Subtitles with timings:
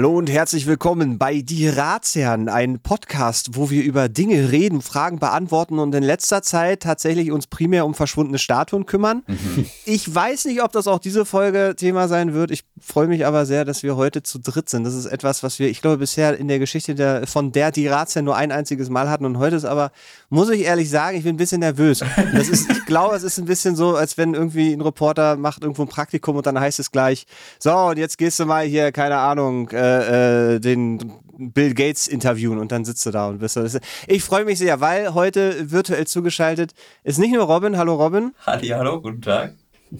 [0.00, 5.18] Hallo und herzlich willkommen bei Die Ratsherren, ein Podcast, wo wir über Dinge reden, Fragen
[5.18, 9.24] beantworten und in letzter Zeit tatsächlich uns primär um verschwundene Statuen kümmern.
[9.26, 9.66] Mhm.
[9.84, 12.50] Ich weiß nicht, ob das auch diese Folge Thema sein wird.
[12.50, 14.84] Ich freue mich aber sehr, dass wir heute zu dritt sind.
[14.84, 17.86] Das ist etwas, was wir, ich glaube, bisher in der Geschichte der, von der Die
[17.86, 19.92] Ratsherren nur ein einziges Mal hatten und heute ist aber,
[20.30, 22.02] muss ich ehrlich sagen, ich bin ein bisschen nervös.
[22.32, 25.62] Das ist, ich glaube, es ist ein bisschen so, als wenn irgendwie ein Reporter macht
[25.62, 27.26] irgendwo ein Praktikum und dann heißt es gleich,
[27.58, 32.58] so und jetzt gehst du mal hier, keine Ahnung, äh, äh, den Bill Gates interviewen
[32.58, 33.66] und dann sitzt du da und bist du.
[34.06, 36.72] Ich freue mich sehr, weil heute virtuell zugeschaltet
[37.02, 38.32] ist nicht nur Robin, hallo Robin.
[38.46, 39.54] Halli, hallo, guten Tag.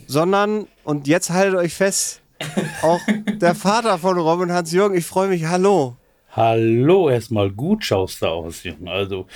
[0.07, 2.21] Sondern, und jetzt haltet euch fest,
[2.83, 3.01] auch
[3.41, 5.97] der Vater von Robin, Hans-Jürgen, ich freue mich, hallo.
[6.32, 8.88] Hallo, erstmal gut schaust du aus, Jürgen.
[8.88, 9.27] Also,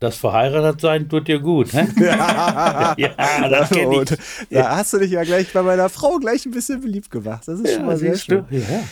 [0.00, 1.86] das verheiratet sein tut dir gut, hä?
[2.00, 4.18] ja, ja das kenne ich.
[4.50, 7.46] Da hast du dich ja gleich bei meiner Frau gleich ein bisschen beliebt gemacht.
[7.46, 8.44] Das ist ja, schon mal sehr schön.
[8.50, 8.82] Ja.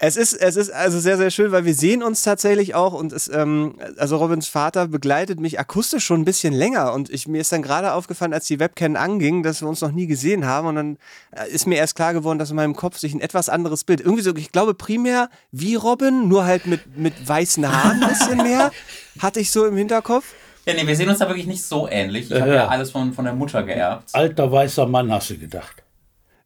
[0.00, 3.12] Es ist, es ist also sehr, sehr schön, weil wir sehen uns tatsächlich auch und
[3.12, 7.40] es, ähm, also Robins Vater begleitet mich akustisch schon ein bisschen länger und ich, mir
[7.40, 10.68] ist dann gerade aufgefallen, als die Webcam anging, dass wir uns noch nie gesehen haben
[10.68, 10.98] und dann
[11.32, 14.00] äh, ist mir erst klar geworden, dass in meinem Kopf sich ein etwas anderes Bild,
[14.00, 18.36] irgendwie so, ich glaube primär wie Robin, nur halt mit, mit weißen Haaren ein bisschen
[18.36, 18.70] mehr,
[19.18, 20.32] hatte ich so im Hinterkopf.
[20.64, 22.30] Ja, nee, wir sehen uns da wirklich nicht so ähnlich.
[22.30, 24.10] Ich habe ja alles von, von der Mutter geerbt.
[24.12, 25.82] Alter weißer Mann, hast du gedacht.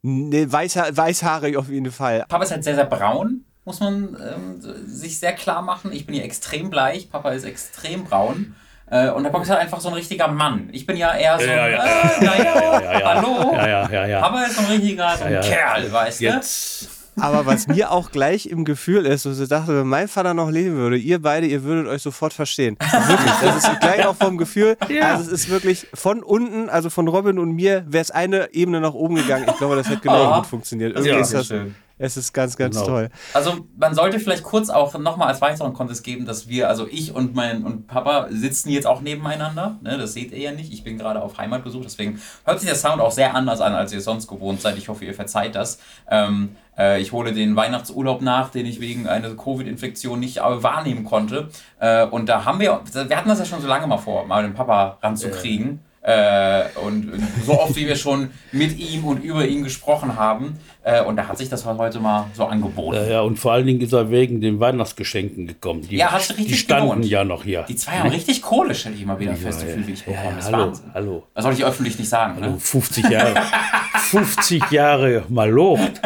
[0.05, 2.25] Nee, weißha weißhaarig auf jeden Fall.
[2.27, 5.93] Papa ist halt sehr, sehr braun, muss man ähm, sich sehr klar machen.
[5.93, 8.53] Ich bin hier extrem bleich, Papa ist extrem braun.
[8.91, 10.67] Äh, und der Papa ist halt einfach so ein richtiger Mann.
[10.73, 13.53] Ich bin ja eher so, ja, ja, äh, naja, hallo.
[13.55, 14.19] Ja, ja, ja, ja.
[14.19, 16.25] Papa ist so ein richtiger so ein Kerl, weißt du?
[16.25, 16.89] Jetzt.
[17.19, 20.49] Aber was mir auch gleich im Gefühl ist, was ich dachte, wenn mein Vater noch
[20.49, 22.77] leben würde, ihr beide, ihr würdet euch sofort verstehen.
[22.79, 23.31] Wirklich.
[23.41, 24.77] Das ist gleich auch vom Gefühl.
[24.89, 25.13] Ja.
[25.13, 28.81] Also es ist wirklich von unten, also von Robin und mir, wäre es eine Ebene
[28.81, 29.45] nach oben gegangen.
[29.47, 30.35] Ich glaube, das hätte genau oh.
[30.37, 30.91] gut funktioniert.
[30.91, 31.75] Irgendwie ja, ist das, schön.
[32.03, 32.87] Es ist ganz, ganz genau.
[32.87, 33.09] toll.
[33.33, 37.15] Also man sollte vielleicht kurz auch nochmal als weiteren Kontext geben, dass wir, also ich
[37.15, 39.77] und mein und Papa sitzen jetzt auch nebeneinander.
[39.81, 40.73] Ne, das seht ihr ja nicht.
[40.73, 43.93] Ich bin gerade auf Heimatbesuch, deswegen hört sich der Sound auch sehr anders an, als
[43.93, 44.77] ihr sonst gewohnt seid.
[44.77, 45.79] Ich hoffe, ihr verzeiht das.
[46.11, 51.47] Ähm, äh, ich hole den Weihnachtsurlaub nach, den ich wegen einer Covid-Infektion nicht wahrnehmen konnte.
[51.79, 54.43] Äh, und da haben wir, wir hatten das ja schon so lange mal vor, mal
[54.43, 55.67] den Papa ranzukriegen.
[55.67, 55.92] Ja.
[56.05, 57.13] Äh, und
[57.45, 60.59] so oft, wie wir schon mit ihm und über ihn gesprochen haben.
[60.83, 62.97] Äh, und da hat sich das heute mal so angeboten.
[62.97, 65.87] Ja, ja, und vor allen Dingen ist er wegen den Weihnachtsgeschenken gekommen.
[65.89, 67.05] Die, ja, hast du richtig Die standen gelohnt.
[67.05, 67.63] ja noch hier.
[67.69, 70.03] Die zwei haben richtig Kohle, stelle ich immer wieder ja, fest, so viel wie ich
[70.03, 70.25] bekomme.
[70.25, 70.91] Ja, das hallo, Wahnsinn.
[70.93, 71.23] hallo.
[71.35, 72.35] Das soll ich öffentlich nicht sagen.
[72.35, 72.59] Hallo, ne?
[72.59, 73.41] 50 Jahre,
[73.95, 76.01] 50 Jahre mal lobt.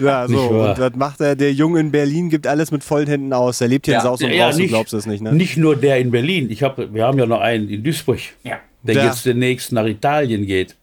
[0.00, 0.40] Ja, so.
[0.40, 1.36] Und was macht er?
[1.36, 3.60] Der Junge in Berlin gibt alles mit vollen Händen aus.
[3.60, 4.00] Er lebt hier ja.
[4.00, 5.34] in Saus und ja, Braus, du glaubst es nicht, ne?
[5.34, 6.50] Nicht nur der in Berlin.
[6.50, 8.20] Ich hab, wir haben ja noch einen in Duisburg.
[8.42, 9.06] Ja der ja.
[9.06, 10.74] jetzt demnächst nach Italien geht.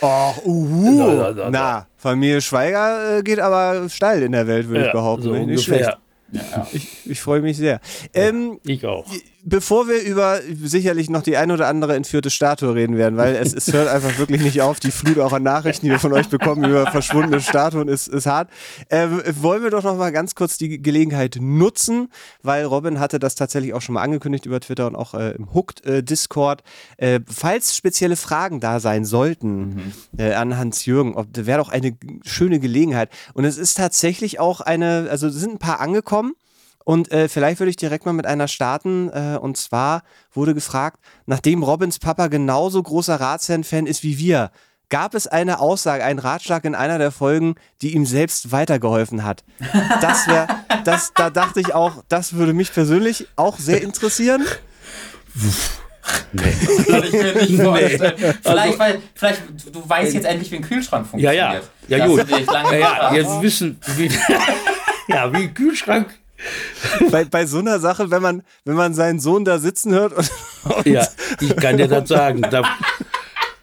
[0.00, 1.32] Oh, uhu.
[1.34, 5.24] Na, na, Familie Schweiger äh, geht aber steil in der Welt, würde ja, ich behaupten.
[5.24, 5.76] So nicht ungefähr.
[5.76, 5.98] schlecht.
[6.30, 6.66] Ja.
[6.72, 7.80] Ich, ich freue mich sehr.
[8.14, 9.06] Ähm, ich auch
[9.48, 13.54] bevor wir über sicherlich noch die ein oder andere entführte Statue reden werden, weil es,
[13.54, 16.28] es hört einfach wirklich nicht auf, die Flut auch an Nachrichten, die wir von euch
[16.28, 18.50] bekommen über verschwundene Statuen, ist, ist hart.
[18.88, 19.08] Äh,
[19.40, 22.08] wollen wir doch noch mal ganz kurz die Gelegenheit nutzen,
[22.42, 25.52] weil Robin hatte das tatsächlich auch schon mal angekündigt über Twitter und auch äh, im
[25.54, 26.62] Hooked äh, Discord.
[26.96, 29.92] Äh, falls spezielle Fragen da sein sollten mhm.
[30.18, 33.10] Äh, an Hans-Jürgen, wäre doch eine schöne Gelegenheit.
[33.34, 36.34] Und es ist tatsächlich auch eine, also sind ein paar angekommen.
[36.88, 39.10] Und äh, vielleicht würde ich direkt mal mit einer starten.
[39.10, 44.50] Äh, und zwar wurde gefragt, nachdem Robins Papa genauso großer Ratsherrn-Fan ist wie wir,
[44.88, 49.44] gab es eine Aussage, einen Ratschlag in einer der Folgen, die ihm selbst weitergeholfen hat.
[50.00, 50.46] Das wäre,
[50.84, 54.46] das, da dachte ich auch, das würde mich persönlich auch sehr interessieren.
[56.32, 56.42] Nee.
[57.04, 58.14] Ich mir nicht vorstellen.
[58.18, 58.32] Nee.
[58.40, 61.34] Vielleicht, also, weil, vielleicht, du weißt jetzt endlich, wie ein Kühlschrank funktioniert.
[61.34, 61.98] Ja, ja.
[61.98, 62.26] Ja, gut.
[62.30, 64.10] Ja, ja, jetzt wissen, wie,
[65.08, 66.18] ja, wie ein Kühlschrank
[67.10, 70.12] bei, bei so einer Sache, wenn man, wenn man seinen Sohn da sitzen hört.
[70.12, 70.30] Und,
[70.64, 71.06] und ja,
[71.40, 72.42] ich kann dir das sagen.
[72.42, 72.62] Da,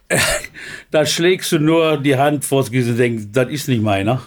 [0.92, 4.22] da schlägst du nur die Hand vors Gesicht und denkst, das ist nicht meiner.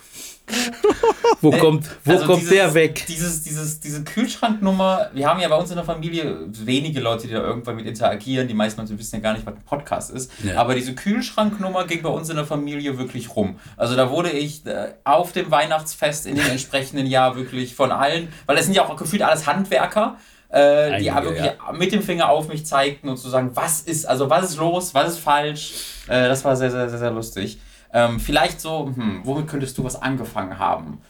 [1.41, 3.05] Wo äh, kommt, wo also kommt dieses, der weg?
[3.07, 7.35] Dieses, dieses, diese Kühlschranknummer, wir haben ja bei uns in der Familie wenige Leute, die
[7.35, 8.49] da irgendwann mit interagieren.
[8.49, 10.33] Die meisten Leute wissen ja gar nicht, was ein Podcast ist.
[10.43, 10.57] Ja.
[10.57, 13.59] Aber diese Kühlschranknummer ging bei uns in der Familie wirklich rum.
[13.77, 18.33] Also da wurde ich äh, auf dem Weihnachtsfest in dem entsprechenden Jahr wirklich von allen,
[18.47, 20.17] weil das sind ja auch gefühlt alles Handwerker.
[20.49, 21.73] Äh, die Einige, wirklich ja.
[21.73, 24.95] mit dem Finger auf mich zeigten und zu sagen, was ist, also was ist los,
[24.95, 25.75] was ist falsch.
[26.09, 27.59] Äh, das war sehr, sehr, sehr, sehr lustig.
[27.93, 31.01] Ähm, vielleicht so, hm, womit könntest du was angefangen haben?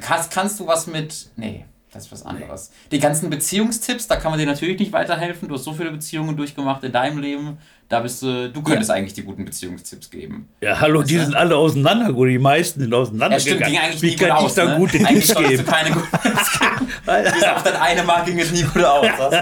[0.00, 1.30] Kannst, kannst du was mit.
[1.36, 1.64] Nee.
[1.92, 2.70] Das ist was anderes.
[2.90, 5.46] Die ganzen Beziehungstipps, da kann man dir natürlich nicht weiterhelfen.
[5.48, 7.58] Du hast so viele Beziehungen durchgemacht in deinem Leben.
[7.90, 10.48] Da bist du, du könntest eigentlich die guten Beziehungstipps geben.
[10.62, 11.24] Ja, hallo, die du?
[11.24, 12.30] sind alle auseinandergegangen.
[12.30, 13.40] Die meisten sind Ja, auseinandergegangen.
[13.62, 14.54] stimmt, ging eigentlich Wie nie kann gut ich aus.
[14.54, 14.76] da ne?
[14.78, 15.56] gute eigentlich Tipps geben?
[15.66, 16.86] du keine guten Tipps geben.
[17.34, 19.06] Bis auf das eine Mal ging es nie gut aus.
[19.18, 19.32] Hast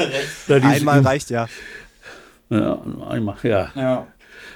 [0.49, 0.65] du recht.
[0.65, 1.47] Einmal reicht ja.
[2.49, 2.79] Ja,
[3.09, 3.71] einmal, ja.
[3.76, 4.06] Ja.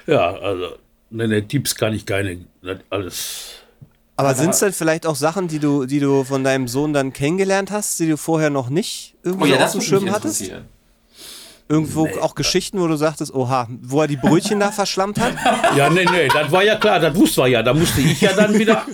[0.05, 0.75] Ja, also,
[1.09, 2.45] ne, ne, Tipps kann ich keine,
[2.89, 3.63] alles.
[4.17, 7.11] Aber sind es denn vielleicht auch Sachen, die du, die du von deinem Sohn dann
[7.11, 10.51] kennengelernt hast, die du vorher noch nicht Oh irgendwie ja, auf dem Schirm hattest?
[11.67, 15.33] Irgendwo auch Geschichten, wo du sagtest, oha, wo er die Brötchen da verschlammt hat?
[15.75, 17.63] Ja, nee, nee, das war ja klar, das wusste wir ja.
[17.63, 18.85] Da musste ich ja dann wieder.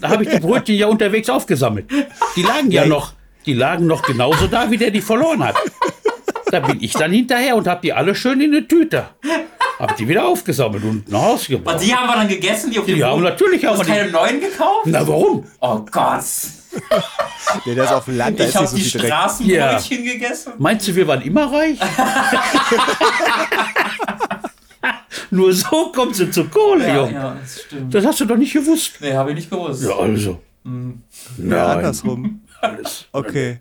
[0.00, 1.90] Da habe ich die Brötchen ja unterwegs aufgesammelt.
[2.36, 3.12] Die lagen ja noch,
[3.44, 5.56] die lagen noch genauso da, wie der die verloren hat.
[6.50, 9.08] Da bin ich dann hinterher und habe die alle schön in eine Tüte.
[9.78, 11.80] Hab die wieder aufgesammelt und nach Hause Und gebracht.
[11.82, 13.94] die haben wir dann gegessen, die auf dem Die haben natürlich Du haben hast wir
[13.94, 14.00] die.
[14.00, 14.86] keine neuen gekauft?
[14.86, 15.44] Na, warum?
[15.60, 16.22] Oh Gott.
[17.64, 19.10] Nee, der ist auf dem Land, da Ich ist habe so die viel Dreck.
[19.12, 20.52] Straßenbrötchen gegessen.
[20.58, 21.78] Meinst du, wir waren immer reich?
[25.30, 27.12] Nur so kommt sie zur Kohle, Ja, Junge.
[27.12, 27.94] ja, das stimmt.
[27.94, 28.92] Das hast du doch nicht gewusst.
[29.00, 29.82] Nee, habe ich nicht gewusst.
[29.84, 30.30] Ja, also.
[30.64, 30.70] Ja,
[31.36, 31.54] Nein.
[31.76, 32.40] andersrum.
[33.12, 33.58] Okay.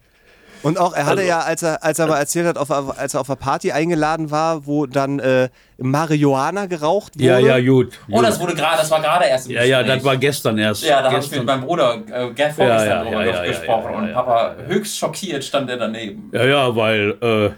[0.63, 3.13] Und auch, er hatte Also- ja, als er, als er mal erzählt hat, auf, als
[3.13, 7.25] er auf einer Party eingeladen war, wo dann äh, Marihuana geraucht wurde.
[7.25, 7.99] Ja, ja, gut.
[8.09, 10.83] Oh, das wurde gerade, das war gerade erst im ja, ja, das war gestern erst.
[10.83, 13.83] Ja, da habe ich mit meinem Bruder äh, vorgestern Ja, ja, drüber ja, ja, gesprochen
[13.85, 14.13] ja, ja, und ja.
[14.13, 16.29] Papa höchst schockiert stand er daneben.
[16.33, 17.49] Ja, ja, weil äh,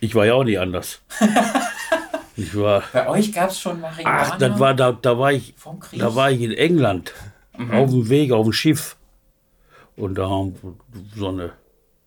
[0.00, 1.00] ich war ja auch nicht anders.
[2.36, 2.82] ich war.
[2.92, 4.18] Bei euch gab es schon Marihuana?
[4.22, 6.00] Ach, das war da, da war ich, Vom Krieg?
[6.00, 7.12] da war ich in England
[7.70, 8.96] auf dem Weg auf dem Schiff
[9.96, 10.72] und da haben wir
[11.16, 11.50] so eine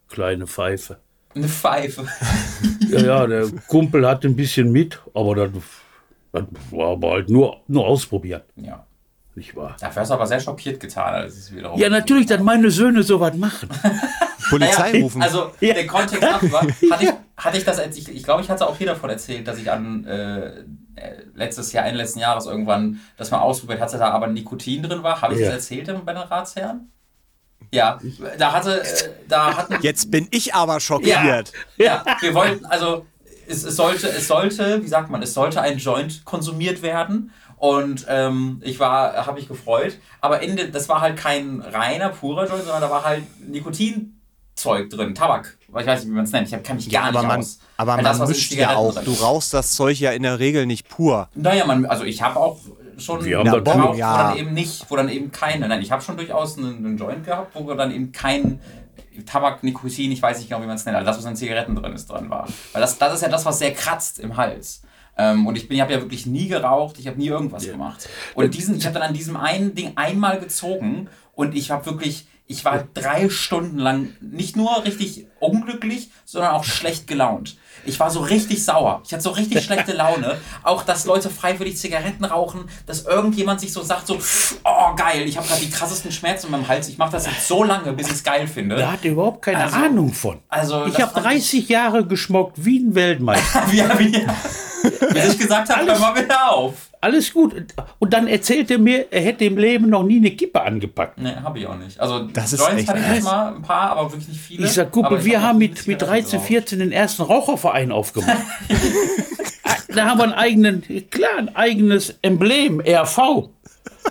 [0.10, 0.98] kleine Pfeife.
[1.36, 2.06] Eine Pfeife.
[2.88, 5.50] Ja, ja, der Kumpel hatte ein bisschen mit, aber das,
[6.32, 8.86] das war aber halt nur, nur ausprobieren, ja.
[9.34, 9.76] nicht wahr?
[9.80, 11.80] Dafür hast du aber sehr schockiert getan, als es wiederum.
[11.80, 13.70] Ja, natürlich, dass meine Söhne sowas machen.
[14.50, 15.22] Polizei Naja, rufen.
[15.24, 15.74] Also Ja.
[15.74, 16.62] der Kontext ab war,
[16.92, 17.12] hatte ich,
[17.44, 19.70] hatte ich das, als ich, ich glaube, ich hatte auch hier davon erzählt, dass ich
[19.72, 20.64] an äh, äh,
[21.34, 25.22] letztes Jahr, Ende letzten Jahres irgendwann das mal ausprobiert hatte, da aber Nikotin drin war.
[25.22, 25.48] Habe ich Ja.
[25.48, 26.92] das erzählt bei den Ratsherren?
[27.76, 28.00] Ja,
[28.38, 31.52] da hatte, äh, da hatten Jetzt bin ich aber schockiert.
[31.78, 33.06] Ja, wir wollten, also
[33.48, 37.32] es, es sollte, es sollte, wie sagt man, es sollte ein Joint konsumiert werden.
[37.58, 39.98] Und ähm, ich war, habe mich gefreut.
[40.22, 45.16] Aber Ende, das war halt kein reiner, purer Joint, sondern da war halt Nikotinzeug drin,
[45.16, 45.58] Tabak.
[45.68, 46.52] Ich weiß nicht, wie man es nennt.
[46.52, 47.60] Ich kann mich gar aber nicht man, aus.
[47.78, 48.94] aber man das, mischt ja auch.
[48.94, 51.30] drin Du rauchst das Zeug ja in der Regel nicht pur.
[51.34, 52.60] Naja, man, also ich habe auch
[52.98, 54.30] schon Wir haben das schon- wo ja.
[54.30, 57.26] dann eben nicht, wo dann eben keine, nein, ich habe schon durchaus einen, einen Joint
[57.26, 58.60] gehabt, wo dann eben kein
[59.26, 61.76] Tabak, Nikotin, ich weiß nicht genau, wie man es nennt, also das, was in Zigaretten
[61.76, 62.48] drin ist, drin war.
[62.74, 64.82] Weil das, das ist ja das, was sehr kratzt im Hals.
[65.18, 68.10] Ähm, und ich bin, ich habe ja wirklich nie geraucht, ich habe nie irgendwas gemacht.
[68.34, 72.28] Und diesen, ich habe dann an diesem einen Ding einmal gezogen und ich habe wirklich,
[72.48, 77.58] ich war drei Stunden lang nicht nur richtig unglücklich, sondern auch schlecht gelaunt.
[77.86, 79.02] Ich war so richtig sauer.
[79.06, 80.38] Ich hatte so richtig schlechte Laune.
[80.64, 84.20] Auch, dass Leute freiwillig Zigaretten rauchen, dass irgendjemand sich so sagt, so,
[84.64, 86.88] oh geil, ich habe gerade die krassesten Schmerzen in meinem Hals.
[86.88, 88.76] Ich mache das jetzt so lange, bis ich es geil finde.
[88.76, 90.40] Da hat er überhaupt keine Also- Ahnung von.
[90.50, 93.64] Also, ich habe fand 30 Jahre geschmockt wie ein Weltmeister.
[93.72, 94.26] Wie, wie,
[95.14, 96.74] bis ich gesagt habe, hör mal wieder auf.
[97.06, 97.54] Alles gut.
[98.00, 101.20] Und dann erzählt er mir, er hätte im Leben noch nie eine Kippe angepackt.
[101.20, 102.00] Nee, habe ich auch nicht.
[102.00, 103.24] Also, Das ist Joints echt hatte ich krass.
[103.24, 104.66] mal ein paar, aber wirklich nicht viele.
[104.66, 106.48] Ich sag, Aber Kumpel, wir hab haben mit, mit Zigaretten 13, geraucht.
[106.48, 108.38] 14 den ersten Raucherverein aufgemacht.
[109.96, 113.50] da haben wir einen eigenen, klar, ein eigenes Emblem, RV.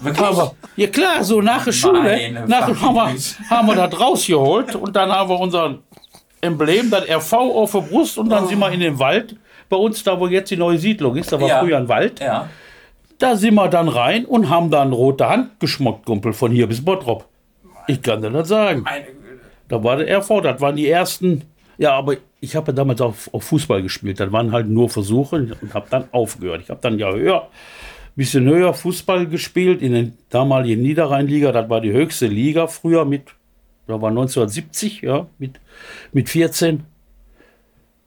[0.00, 0.18] Wirklich?
[0.26, 4.76] Aber, ja klar, so nach der Schule, Meine nach, haben, wir, haben wir das rausgeholt
[4.76, 5.78] und dann haben wir unser
[6.40, 9.34] Emblem, das RV auf der Brust und dann sind wir in den Wald.
[9.68, 11.58] Bei uns, da wo jetzt die neue Siedlung ist, da war Ja.
[11.60, 12.20] früher ein Wald.
[12.20, 12.48] Ja.
[13.18, 16.84] Da sind wir dann rein und haben dann rote Hand geschmockt, Kumpel, von hier bis
[16.84, 17.26] Bottrop.
[17.86, 18.84] Ich kann dir das sagen.
[19.68, 21.42] Da war der RV, das waren die ersten.
[21.78, 24.20] Ja, aber ich habe ja damals auf, auf Fußball gespielt.
[24.20, 26.62] Das waren halt nur Versuche und habe dann aufgehört.
[26.62, 27.48] Ich habe dann ja höher,
[28.16, 31.52] bisschen höher Fußball gespielt in den damaligen Niederrheinliga.
[31.52, 33.34] Das war die höchste Liga früher mit,
[33.86, 35.60] da war 1970, ja, mit,
[36.12, 36.84] mit 14.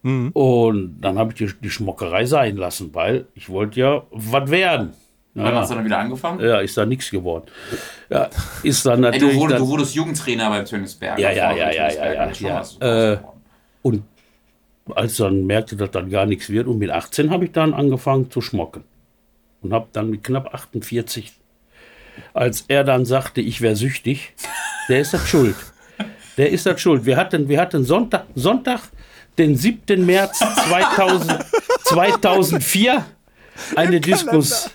[0.04, 4.94] Und dann habe ich die, die Schmockerei sein lassen, weil ich wollte ja was werden.
[5.34, 6.40] Wann hast du dann wieder angefangen?
[6.40, 7.46] Ja, ist da nichts geworden.
[8.10, 8.30] Ja,
[8.64, 9.36] ist dann Ey, du, natürlich.
[9.36, 11.20] wurdest, dann, du wurdest Jugendtrainer beim Tönisberg.
[11.20, 13.14] Ja, ja, ja, ja, ja, ja, ja.
[13.14, 13.18] Äh,
[13.84, 14.04] Und
[14.96, 18.32] als dann merkte, dass dann gar nichts wird, und mit 18 habe ich dann angefangen
[18.32, 18.84] zu schmocken.
[19.62, 21.34] Und habe dann mit knapp 48,
[22.34, 24.34] als er dann sagte, ich wäre süchtig,
[24.90, 25.56] der ist das schuld.
[26.38, 27.08] Der ist das schuld.
[27.08, 28.82] Wir hatten, wir hatten Sonntag, Sonntag,
[29.38, 30.06] den 7.
[30.06, 31.46] März 2000,
[31.86, 33.06] 2004,
[33.76, 34.72] eine Diskussion.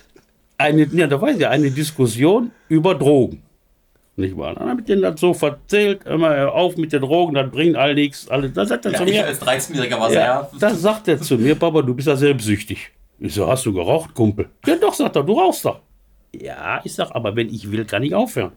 [0.57, 3.41] Eine, ja, da weiß ich, eine Diskussion über Drogen.
[4.15, 4.53] Nicht wahr?
[4.53, 7.95] Dann habe ich denen das so erzählt, immer auf mit den Drogen, das bringt all
[7.95, 8.29] nichts.
[8.29, 8.53] Alles.
[8.53, 9.25] Das sagt er Ja, zu ich mir.
[9.25, 10.59] als 13-Jähriger war Ja, sehr.
[10.59, 12.91] das sagt er zu mir, Papa, du bist ja selbstsüchtig.
[13.19, 14.49] Ich so, hast du geraucht, Kumpel?
[14.67, 15.79] Ja doch, sagt er, du rauchst doch.
[16.35, 18.51] Ja, ich sag, aber wenn ich will, kann ich aufhören.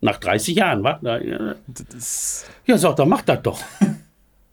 [0.00, 1.00] Nach 30 Jahren, wa?
[2.66, 3.60] Ja sagt er, mach das doch.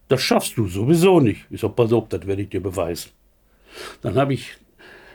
[0.10, 1.46] Das schaffst du sowieso nicht.
[1.50, 3.12] Ich sag, pass auf, das werde ich dir beweisen.
[4.02, 4.58] Dann habe ich,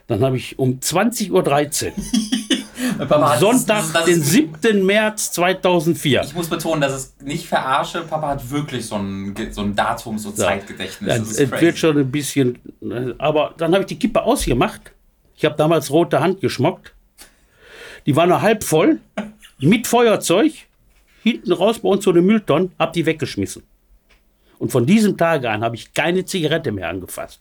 [0.07, 1.43] dann habe ich um 20.13 Uhr,
[3.09, 4.87] Papa Sonntag, das ist- das den ist- 7.
[4.87, 6.23] März 2004.
[6.25, 8.03] Ich muss betonen, dass es nicht verarsche.
[8.03, 11.09] Papa hat wirklich so ein, so ein und Zeitgedächtnis.
[11.13, 12.59] Ja, Das ist es wird schon ein bisschen.
[12.83, 14.93] äh, Aber dann habe ich die Kippe ausgemacht.
[15.37, 16.93] Ich habe damals rote Hand geschmockt.
[18.07, 19.01] Die war nur halb voll,
[19.59, 20.53] mit Feuerzeug.
[21.25, 23.63] Hinten raus bei uns so eine Mülltonne, hab die weggeschmissen.
[24.59, 27.41] Und von diesem Tage an habe ich keine Zigarette mehr angefasst.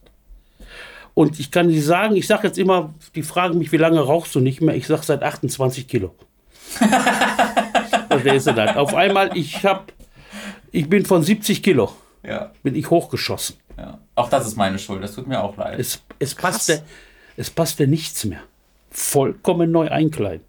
[1.13, 4.33] Und ich kann dir sagen, ich sage jetzt immer, die fragen mich, wie lange rauchst
[4.35, 4.75] du nicht mehr?
[4.75, 6.15] Ich sage seit 28 Kilo.
[8.09, 8.75] Verstehst du das?
[8.75, 9.83] Auf einmal, ich habe,
[10.71, 11.91] ich bin von 70 Kilo,
[12.23, 13.57] Ja, bin ich hochgeschossen.
[13.77, 13.99] ja.
[14.15, 15.03] Auch das ist meine Schuld.
[15.03, 15.79] Das tut mir auch leid.
[15.79, 16.83] Es, es, passte,
[17.37, 18.41] es passte nichts mehr.
[18.91, 20.45] Vollkommen neu einkleiden.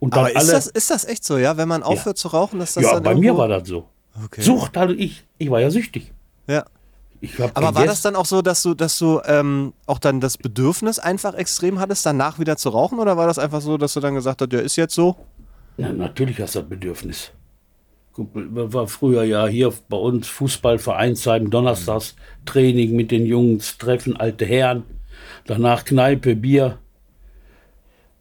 [0.00, 0.52] Und dann aber ist alle.
[0.52, 1.56] das, ist das echt so, ja?
[1.56, 3.88] Wenn man aufhört zu rauchen, dass das ja, dann bei mir war das so.
[4.24, 4.42] Okay.
[4.42, 5.24] Sucht also ich.
[5.38, 6.12] Ich war ja süchtig.
[6.46, 6.64] Ja.
[7.54, 10.98] Aber war das dann auch so, dass du, dass du ähm, auch dann das Bedürfnis
[11.00, 13.00] einfach extrem hattest, danach wieder zu rauchen?
[13.00, 15.16] Oder war das einfach so, dass du dann gesagt hast, ja, ist jetzt so?
[15.76, 17.32] Ja, natürlich hast du das Bedürfnis.
[18.12, 24.44] Kumpel, war früher ja hier bei uns Fußballvereinsheim, Donnerstags Training mit den Jungs, Treffen alte
[24.44, 24.82] Herren,
[25.46, 26.78] danach Kneipe, Bier.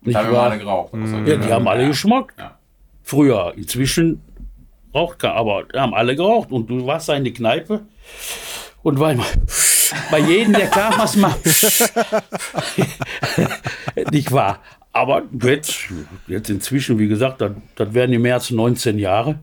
[0.02, 0.94] Nicht Da haben wir alle geraucht.
[0.94, 2.38] Also, Ja, die haben alle geschmockt.
[2.38, 2.58] Ja.
[3.02, 4.22] Früher, inzwischen
[4.94, 6.52] raucht keiner, aber die haben alle geraucht.
[6.52, 7.82] Und du warst da in die Kneipe
[8.84, 9.26] und war immer,
[10.12, 11.34] bei jedem, der kam, was mal.
[14.12, 14.60] Nicht wahr.
[14.94, 15.76] Aber jetzt,
[16.28, 19.40] jetzt inzwischen, wie gesagt, das, das werden im März 19 Jahre.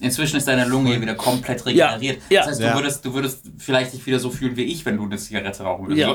[0.00, 2.18] Inzwischen ist deine Lunge hier wieder komplett regeneriert.
[2.30, 2.74] Ja, Das heißt, du, ja.
[2.74, 5.88] würdest, du würdest vielleicht dich wieder so fühlen wie ich, wenn du eine Zigarette rauchen
[5.88, 6.06] würdest.
[6.06, 6.14] Ja.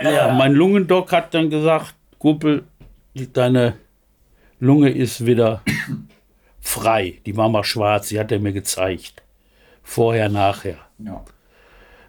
[0.00, 2.62] So, äh, Ja, mein Lungendoc hat dann gesagt, Kumpel,
[3.14, 3.74] die- deine
[4.60, 5.62] Lunge ist wieder
[6.64, 7.20] frei.
[7.26, 9.22] Die war mal schwarz, die hat er mir gezeigt.
[9.82, 10.78] Vorher, nachher.
[10.98, 11.22] ja.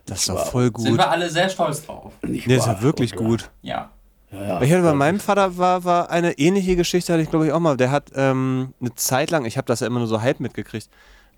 [0.08, 0.98] Das ist doch voll Sind gut.
[1.00, 2.14] wir alle sehr stolz drauf.
[2.22, 3.50] Nicht Nee, ist ja wirklich gut.
[3.64, 3.90] Ja.
[4.32, 7.60] Ich hatte bei meinem Vater war, war eine ähnliche Geschichte, hatte ich glaube ich auch
[7.60, 7.76] mal.
[7.76, 10.90] Der hat ähm, eine Zeit lang, ich habe das ja immer nur so halb mitgekriegt,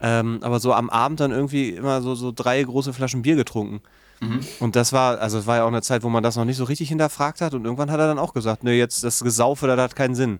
[0.02, 3.82] ähm, aber so am Abend dann irgendwie immer so, so drei große Flaschen Bier getrunken.
[4.60, 6.58] Und das war, also es war ja auch eine Zeit, wo man das noch nicht
[6.58, 9.68] so richtig hinterfragt hat und irgendwann hat er dann auch gesagt, ne, jetzt das Gesaufe,
[9.68, 10.40] das hat keinen Sinn.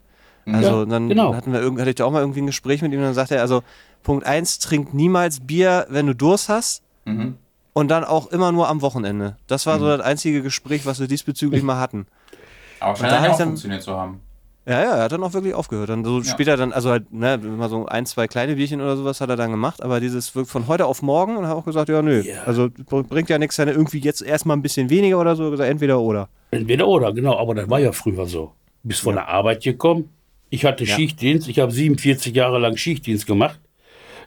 [0.54, 1.34] Also Ja, dann genau.
[1.36, 3.36] hatten wir hatte ich da auch mal irgendwie ein Gespräch mit ihm und dann sagte
[3.36, 3.64] er, also
[4.04, 6.84] Punkt eins, trink niemals Bier, wenn du Durst hast.
[7.06, 7.36] Mhm.
[7.74, 9.36] Und dann auch immer nur am Wochenende.
[9.46, 12.08] Das war so das einzige Gespräch, was wir diesbezüglich mal hatten.
[12.80, 14.22] Aber da scheint ja ich auch dann- funktioniert zu haben.
[14.66, 15.88] Ja, ja, er hat dann auch wirklich aufgehört.
[15.88, 19.22] Dann so später dann, also halt, ne, immer so ein, zwei kleine Bierchen oder sowas
[19.22, 22.02] hat er dann gemacht, aber dieses von heute auf morgen und hat auch gesagt, ja,
[22.02, 22.44] nö, Ja.
[22.46, 25.50] also br- bringt ja nichts, wenn er irgendwie jetzt erstmal ein bisschen weniger oder so,
[25.52, 26.28] gesagt, entweder oder.
[26.52, 27.38] Entweder oder, genau.
[27.38, 28.52] Aber das war ja früher so.
[28.84, 30.10] Du bist von der Arbeit gekommen.
[30.50, 31.48] Ich hatte Schichtdienst.
[31.48, 33.60] Ich habe 47 Jahre lang Schichtdienst gemacht.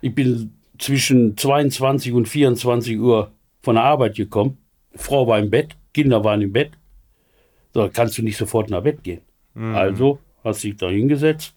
[0.00, 4.58] Ich bin zwischen 22 und 24 Uhr von der Arbeit gekommen.
[4.94, 6.72] Frau war im Bett, Kinder waren im Bett.
[7.72, 9.20] So, kannst du nicht sofort nach Bett gehen.
[9.74, 11.54] Also hast dich da hingesetzt.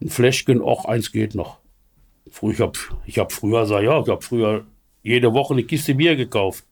[0.00, 1.58] Ein Fläschchen, auch eins geht noch.
[2.30, 4.64] Früher, ich habe ich hab früher, sag, ja, ich habe früher
[5.02, 6.64] jede Woche eine Kiste Bier gekauft.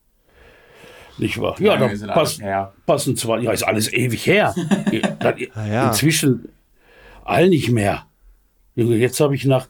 [1.19, 1.57] Nicht wahr?
[1.59, 2.75] Ja, da her.
[2.85, 4.55] passen zwar, ja, ist alles ewig her.
[5.57, 5.89] Ja.
[5.89, 6.51] Inzwischen
[7.29, 8.07] all nicht mehr.
[8.75, 9.69] Junge, Jetzt habe ich nach,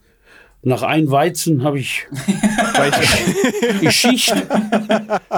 [0.63, 2.07] nach ein Weizen habe ich
[3.91, 4.35] Schicht.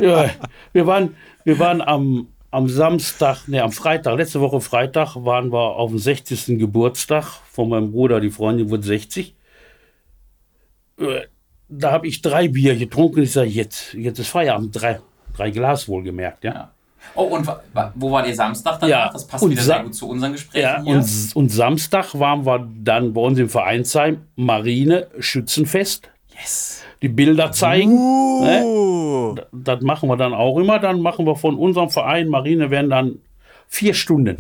[0.00, 0.30] ja,
[0.72, 5.76] wir waren, wir waren am, am Samstag, ne, am Freitag, letzte Woche Freitag waren wir
[5.76, 6.58] auf dem 60.
[6.58, 9.34] Geburtstag von meinem Bruder, die Freundin wurde 60.
[10.98, 11.20] Äh,
[11.68, 13.22] Da habe ich drei Bier getrunken.
[13.22, 14.74] Ich sage, jetzt, jetzt ist Feierabend.
[14.80, 15.00] Drei,
[15.36, 16.52] drei Glas wohlgemerkt, ja.
[16.54, 16.74] Ja.
[17.14, 17.48] Oh, und
[17.94, 18.88] wo war ihr Samstag danach?
[18.88, 20.96] Ja, Das passt und wieder Sa- sehr gut zu unseren Gesprächen Ja, hier.
[20.96, 26.10] und, und Samstag waren wir dann bei uns im Vereinsheim Marine Schützenfest.
[26.38, 26.82] yes.
[27.02, 27.94] Die Bilder zeigen.
[27.94, 28.62] Ne?
[28.64, 30.78] uh, Das machen wir dann auch immer.
[30.80, 33.18] Dann machen wir von unserem Verein Marine werden dann
[33.68, 34.38] vier Stunden.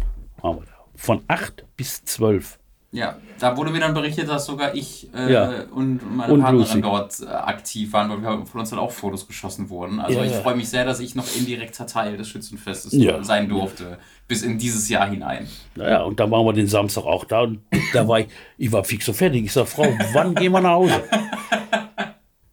[0.96, 2.57] Von acht bis zwölf.
[2.90, 5.64] Ja, da wurde mir dann berichtet, dass sogar ich äh, Ja.
[5.70, 6.80] und meine Und Partnerin Lucy.
[6.80, 10.00] dort äh, aktiv waren, weil wir von uns dann auch Fotos geschossen wurden.
[10.00, 10.40] Also Ja, ich ja.
[10.40, 14.88] freue mich sehr, dass ich noch indirekter Teil des Schützenfestes sein durfte, bis in dieses
[14.88, 15.46] Jahr hinein.
[15.74, 17.42] Naja, und dann waren wir den Samstag auch da.
[17.42, 17.60] Und
[17.92, 19.44] da war ich, ich war fix und fertig.
[19.44, 21.02] Ich sag, Frau, wann gehen wir nach Hause?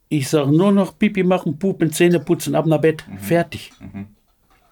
[0.10, 3.06] Ich sag, nur noch Pipi machen, Pupen, Zähne putzen, ab nach Bett.
[3.20, 3.72] Fertig.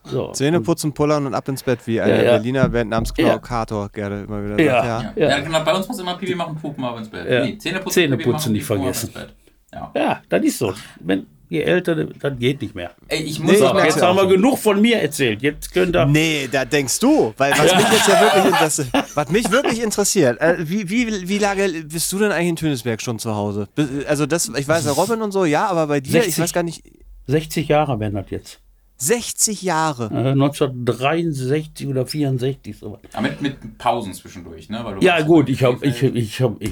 [0.05, 0.31] So.
[0.33, 2.31] Zähne putzen, pullern und ab ins Bett, wie ein Ja, ja.
[2.31, 3.37] Berliner Band namens Ja.
[3.39, 4.83] Kator gerne immer wieder Ja.
[4.83, 5.17] sagt.
[5.17, 5.23] Ja.
[5.23, 5.29] Ja.
[5.37, 5.39] Ja.
[5.43, 7.29] genau, bei uns muss immer Pipi machen, Pupen, ab ins Bett.
[7.29, 7.45] Ja.
[7.45, 9.05] Nee, Zähne putzen, Zähne putzen machen, nicht vergessen.
[9.07, 9.33] ins Bett.
[9.71, 9.91] Ja.
[9.95, 10.73] Ja, das ist so.
[10.99, 12.91] Wenn je älter, dann geht nicht mehr.
[13.07, 15.41] Ey, ich Nee, muss ich aber Jetzt ja haben wir genug von mir erzählt.
[15.41, 16.05] Jetzt könnt ihr.
[16.05, 20.41] Nee, da denkst du, weil was mich jetzt ja wirklich interessiert, was mich wirklich interessiert,
[20.41, 23.67] äh, wie, wie, wie lange bist du denn eigentlich in Tönisberg schon zu Hause?
[24.07, 26.39] Also das, ich weiß ja Robin und so, ja, aber bei dir, ich 60.
[26.43, 26.83] weiß gar nicht,
[27.27, 28.59] 60 Jahre werden das jetzt.
[28.97, 30.05] 60 Jahre.
[30.13, 32.99] Äh, 1963 oder 64 sowas.
[33.13, 34.79] Ja, mit, mit Pausen zwischendurch, ne?
[34.83, 36.71] Weil du Ja gut, in ich habe ich, ich hab, ich,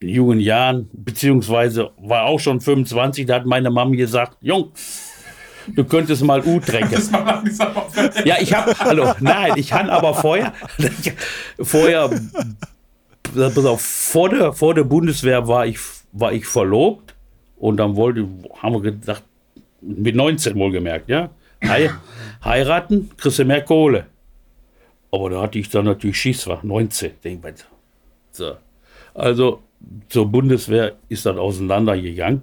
[0.00, 4.72] in jungen Jahren, beziehungsweise war auch schon 25, da hat meine Mama gesagt, Jung,
[5.74, 6.88] du könntest mal U der-
[8.26, 10.52] Ja, ich habe, hallo, nein, ich kann aber vorher,
[11.60, 12.10] vorher,
[13.34, 15.78] pass auf, vor der, vor der Bundeswehr war ich,
[16.12, 17.14] war ich verlobt
[17.56, 18.26] und dann wollte,
[18.62, 19.24] haben wir gesagt,
[19.80, 21.30] mit 19 wohlgemerkt, ja,
[21.66, 21.90] Hei,
[22.44, 24.06] heiraten, kriegst du mehr Kohle.
[25.10, 27.54] Aber da hatte ich dann natürlich Schiss, war 19, denk mal.
[28.32, 28.56] So.
[29.14, 29.62] Also
[30.08, 32.42] zur Bundeswehr ist das auseinandergegangen.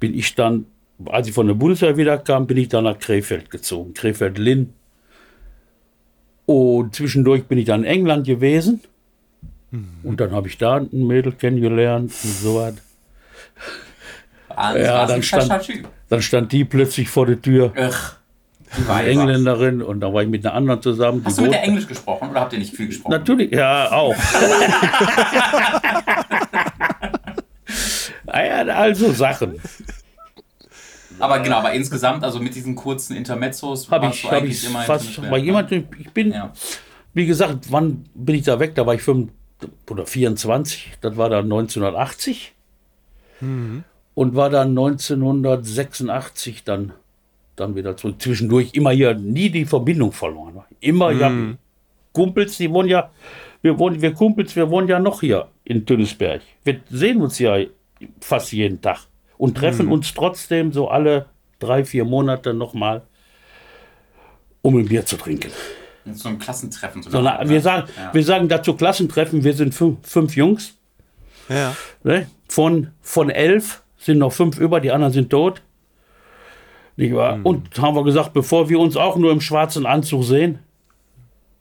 [0.00, 0.66] Bin ich dann,
[1.06, 4.72] als ich von der Bundeswehr wiederkam, bin ich dann nach Krefeld gezogen, Krefeld-Linn.
[6.46, 8.80] Und zwischendurch bin ich dann in England gewesen.
[10.02, 12.74] Und dann habe ich da ein Mädel kennengelernt und so was.
[14.58, 15.84] Hans, Ja, warst dann stand-.
[16.08, 18.16] Dann stand die plötzlich vor der Tür, Ach,
[18.76, 19.10] die.
[19.10, 21.22] Engländerin, und dann war ich mit einer anderen zusammen.
[21.24, 23.12] Hast die du mit der Englisch gesprochen oder habt ihr nicht viel gesprochen?
[23.12, 24.14] Natürlich, ja, auch.
[28.26, 29.58] Ah ja, also Sachen.
[31.18, 35.20] Aber genau, aber insgesamt, also mit diesen kurzen Intermezzos, Habe ich, hab ich immer fast
[35.22, 35.44] bei ne?
[35.44, 36.52] jemandem, ich bin, Ja.
[37.14, 38.74] wie gesagt, wann bin ich da weg?
[38.74, 39.30] Da war ich 5
[39.90, 42.52] oder 24, das war dann 1980.
[44.18, 46.92] Und war dann 1986 dann,
[47.54, 48.20] dann wieder zurück.
[48.20, 50.64] Zwischendurch immer hier nie die Verbindung verloren.
[50.80, 51.30] Immer ja,
[52.12, 53.12] Kumpels, die wohnen ja,
[53.62, 56.42] wir wohnen, wir Kumpels, wir wohnen ja noch hier in Tönnesberg.
[56.64, 57.58] Wir sehen uns ja
[58.20, 58.98] fast jeden Tag
[59.36, 61.26] und treffen uns trotzdem so alle
[61.60, 63.02] drei, vier Monate nochmal,
[64.62, 65.52] um ein Bier zu trinken.
[66.12, 67.04] So ein Klassentreffen.
[67.04, 67.60] So eine wir, ne?
[67.60, 68.12] sagen, Ja.
[68.12, 70.74] wir sagen dazu Klassentreffen, wir sind fünf, fünf Jungs.
[71.48, 71.76] Ja.
[72.02, 72.26] Ne?
[72.48, 75.62] Von, von elf sind noch fünf über, die anderen sind tot.
[76.96, 77.38] Nicht wahr?
[77.44, 80.58] Und haben wir gesagt, bevor wir uns auch nur im schwarzen Anzug sehen,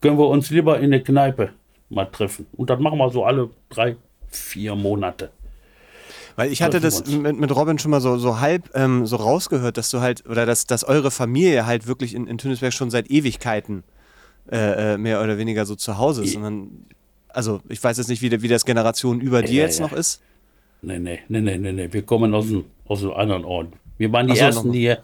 [0.02, 1.52] können wir uns lieber in der Kneipe
[1.90, 2.48] mal treffen.
[2.54, 3.98] Und das machen wir so alle drei,
[4.30, 5.30] vier Monate.
[6.38, 9.76] Weil ich hatte das mit, mit Robin schon mal so, so halb ähm, so rausgehört,
[9.78, 13.10] dass du halt, oder dass, dass eure Familie halt wirklich in, in Tönisberg schon seit
[13.10, 13.84] Ewigkeiten
[14.52, 16.36] äh, äh, mehr oder weniger so zu Hause ist.
[16.36, 16.86] Dann,
[17.30, 19.86] also ich weiß jetzt nicht, wie, wie das Generation über dir Ja, jetzt ja.
[19.86, 20.22] noch ist.
[20.82, 21.88] Nee, nee, nee, nee, nee, nee.
[21.92, 23.68] Wir kommen aus einem, aus einem anderen Ort.
[23.98, 25.00] Wir waren die so, Ersten, die hier,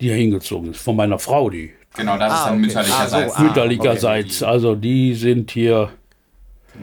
[0.00, 0.80] die hier hingezogen ist.
[0.80, 2.66] Von meiner Frau, die Genau, das ist Ah, dann okay.
[2.66, 3.12] mütterlicherseits.
[3.14, 4.42] Ah, so, ah, mütterlicherseits.
[4.42, 5.90] Also die sind hier,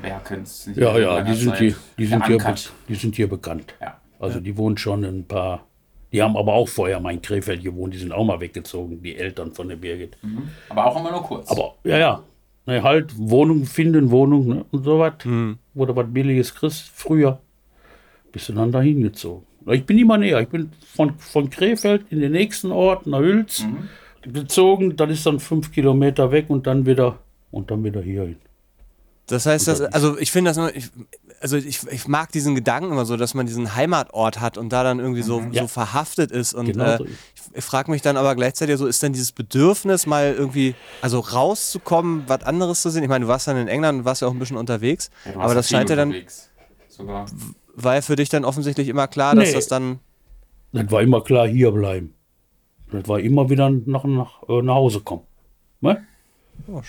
[0.02, 0.70] Berkens.
[0.76, 2.56] ja, ja, die sind hier, die sind hier,
[2.88, 3.74] die sind hier bekannt.
[3.82, 4.00] Ja.
[4.20, 5.66] Also die wohnen schon ein paar.
[6.12, 9.16] Die haben aber auch vorher mal in Krefeld gewohnt, die sind auch mal weggezogen, die
[9.16, 10.18] Eltern von der Birgit.
[10.70, 11.50] Aber auch immer nur kurz.
[11.50, 12.24] Aber ja, ja.
[12.66, 15.14] Ne, halt Wohnung finden, Wohnung ne, und so was.
[15.74, 17.40] Wo du was Billiges kriegst, früher
[18.32, 19.46] bist du dann dahin gezogen.
[19.68, 20.40] Ich bin immer näher.
[20.42, 23.64] Ich bin von, von Krefeld in den nächsten Ort, nach Hülz,
[24.22, 24.96] gezogen.
[24.96, 27.20] Das ist dann fünf Kilometer weg und dann wieder
[27.52, 28.38] und dann wieder hierhin.
[29.28, 30.90] Das heißt, dass, also ich finde das immer, ich,
[31.40, 34.84] also ich, ich mag diesen Gedanken immer so, dass man diesen Heimatort hat und da
[34.84, 35.62] dann irgendwie so, Ja.
[35.64, 36.56] so verhaftet ist.
[36.56, 37.06] Und Genau äh, so.
[37.06, 37.12] ich,
[37.54, 42.24] ich frage mich dann aber gleichzeitig so, ist denn dieses Bedürfnis mal irgendwie, also rauszukommen,
[42.26, 43.04] was anderes zu sehen?
[43.04, 45.40] Ich meine, du warst dann in England und warst ja auch ein bisschen unterwegs, Ja,
[45.40, 46.16] aber das scheint ja dann.
[46.88, 47.28] Sogar.
[47.84, 49.54] War ja für dich dann offensichtlich immer klar, dass Nee.
[49.56, 50.00] das dann,
[50.74, 52.14] Das war immer klar, hier bleiben.
[52.92, 55.22] Das war immer wieder nach, nach, äh, nach Hause kommen.
[55.82, 56.04] Ne?
[56.68, 56.82] oh,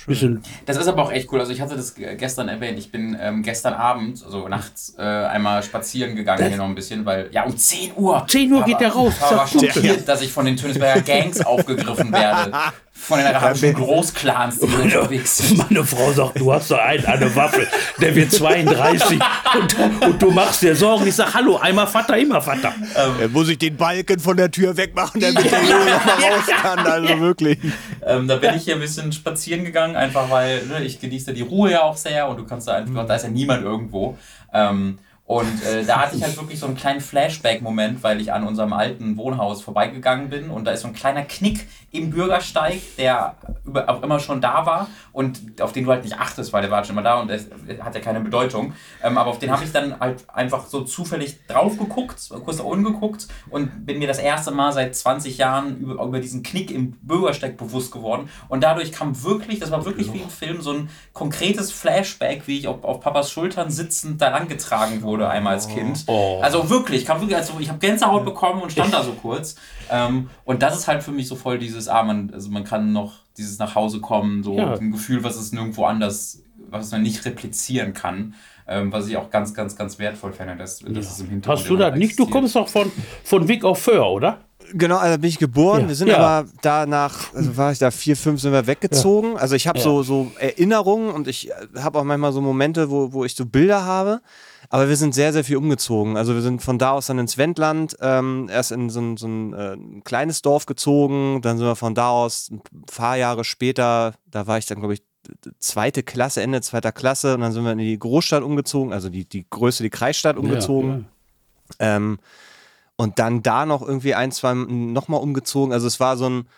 [0.67, 1.41] Das ist aber auch echt cool.
[1.41, 2.79] Also ich hatte das ge- gestern erwähnt.
[2.79, 7.05] Ich bin ähm, gestern Abend, also nachts, äh, einmal spazieren gegangen hier noch ein bisschen,
[7.07, 8.25] weil ja um 10 Uhr.
[8.27, 9.15] 10 Uhr geht der raus.
[9.17, 12.53] Ich war schockiert, dass ich von den Tönisberger Gangs aufgegriffen werde.
[13.01, 15.59] Von den arabischen Großclans, die hier unterwegs sind.
[15.59, 17.67] Meine Frau sagt, du hast da einen, eine Waffe,
[18.01, 19.19] der wird 32
[19.59, 21.07] und, und du machst dir Sorgen.
[21.07, 22.75] Ich sag, hallo, einmal Vater, immer Vater.
[23.21, 26.47] Äh, muss ich den Balken von der Tür wegmachen, damit der Junge noch mal raus
[26.63, 27.59] kann, also wirklich.
[28.07, 31.43] Ähm, da bin ich hier ein bisschen spazieren gegangen, einfach weil ne, ich genieße die
[31.43, 34.19] Ruhe ja auch sehr und du kannst da einfach, da ist ja niemand irgendwo.
[34.53, 34.99] Ähm,
[35.31, 38.73] Und äh, da hatte ich halt wirklich so einen kleinen Flashback-Moment, weil ich an unserem
[38.73, 43.89] alten Wohnhaus vorbeigegangen bin und da ist so ein kleiner Knick im Bürgersteig, der über,
[43.89, 46.83] auch immer schon da war und auf den du halt nicht achtest, weil der war
[46.83, 47.39] schon immer da und der
[47.81, 48.73] hat ja keine Bedeutung.
[49.05, 52.65] Ähm, aber auf den habe ich dann halt einfach so zufällig drauf geguckt, kurz da
[52.65, 56.73] unten geguckt und bin mir das erste Mal seit 20 Jahren über, über diesen Knick
[56.73, 58.29] im Bürgersteig bewusst geworden.
[58.49, 62.59] Und dadurch kam wirklich, das war wirklich wie im Film, so ein konkretes Flashback, wie
[62.59, 66.05] ich auf, auf Papas Schultern sitzend da angetragen wurde einmal als Kind.
[66.07, 66.39] Oh.
[66.43, 69.57] Also wirklich, kam wirklich, also ich habe Gänsehaut bekommen und stand da so kurz.
[69.91, 72.93] Ähm, und das ist halt für mich so voll dieses, ah, man, also man kann
[72.93, 74.75] noch dieses nach Hause kommen, so Ja.
[74.75, 78.35] ein Gefühl, was es nirgendwo anders, was man nicht replizieren kann.
[78.69, 81.69] Ähm, was ich auch ganz, ganz, ganz wertvoll fände, dass, dass es im Hintergrund Hast
[81.69, 82.17] du das nicht?
[82.17, 82.93] Du kommst doch von,
[83.25, 84.39] von Wick auf Föhr, oder?
[84.73, 85.81] Genau, also bin ich geboren.
[85.83, 85.89] Ja.
[85.89, 86.19] Wir sind Ja.
[86.19, 89.37] aber danach, also war ich da vier, fünf, sind wir weggezogen.
[89.37, 89.85] Also ich habe Ja.
[89.85, 93.85] so, so Erinnerungen und ich habe auch manchmal so Momente, wo, wo ich so Bilder
[93.85, 94.21] habe.
[94.73, 96.17] Aber wir sind sehr, sehr viel umgezogen.
[96.17, 99.27] Also wir sind von da aus dann ins Wendland, ähm, erst in so ein, so
[99.27, 101.43] ein, äh, ein kleines Dorf gezogen.
[101.43, 104.95] Dann sind wir von da aus ein paar Jahre später, da war ich dann, glaube
[104.95, 105.03] ich,
[105.59, 107.35] zweite Klasse, Ende zweiter Klasse.
[107.35, 111.09] Und dann sind wir in die Großstadt umgezogen, also die, die größte, die Kreisstadt umgezogen.
[111.81, 112.21] Ähm,
[112.95, 115.73] und dann da noch irgendwie ein, zwei nochmal umgezogen.
[115.73, 116.49] Also es war so ein,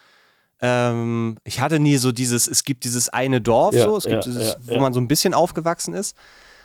[0.61, 4.27] ähm, ich hatte nie so dieses, es gibt dieses eine Dorf, Ja, so, es gibt
[4.27, 4.81] ja, dieses, ja, wo ja.
[4.81, 6.15] man so ein bisschen aufgewachsen ist.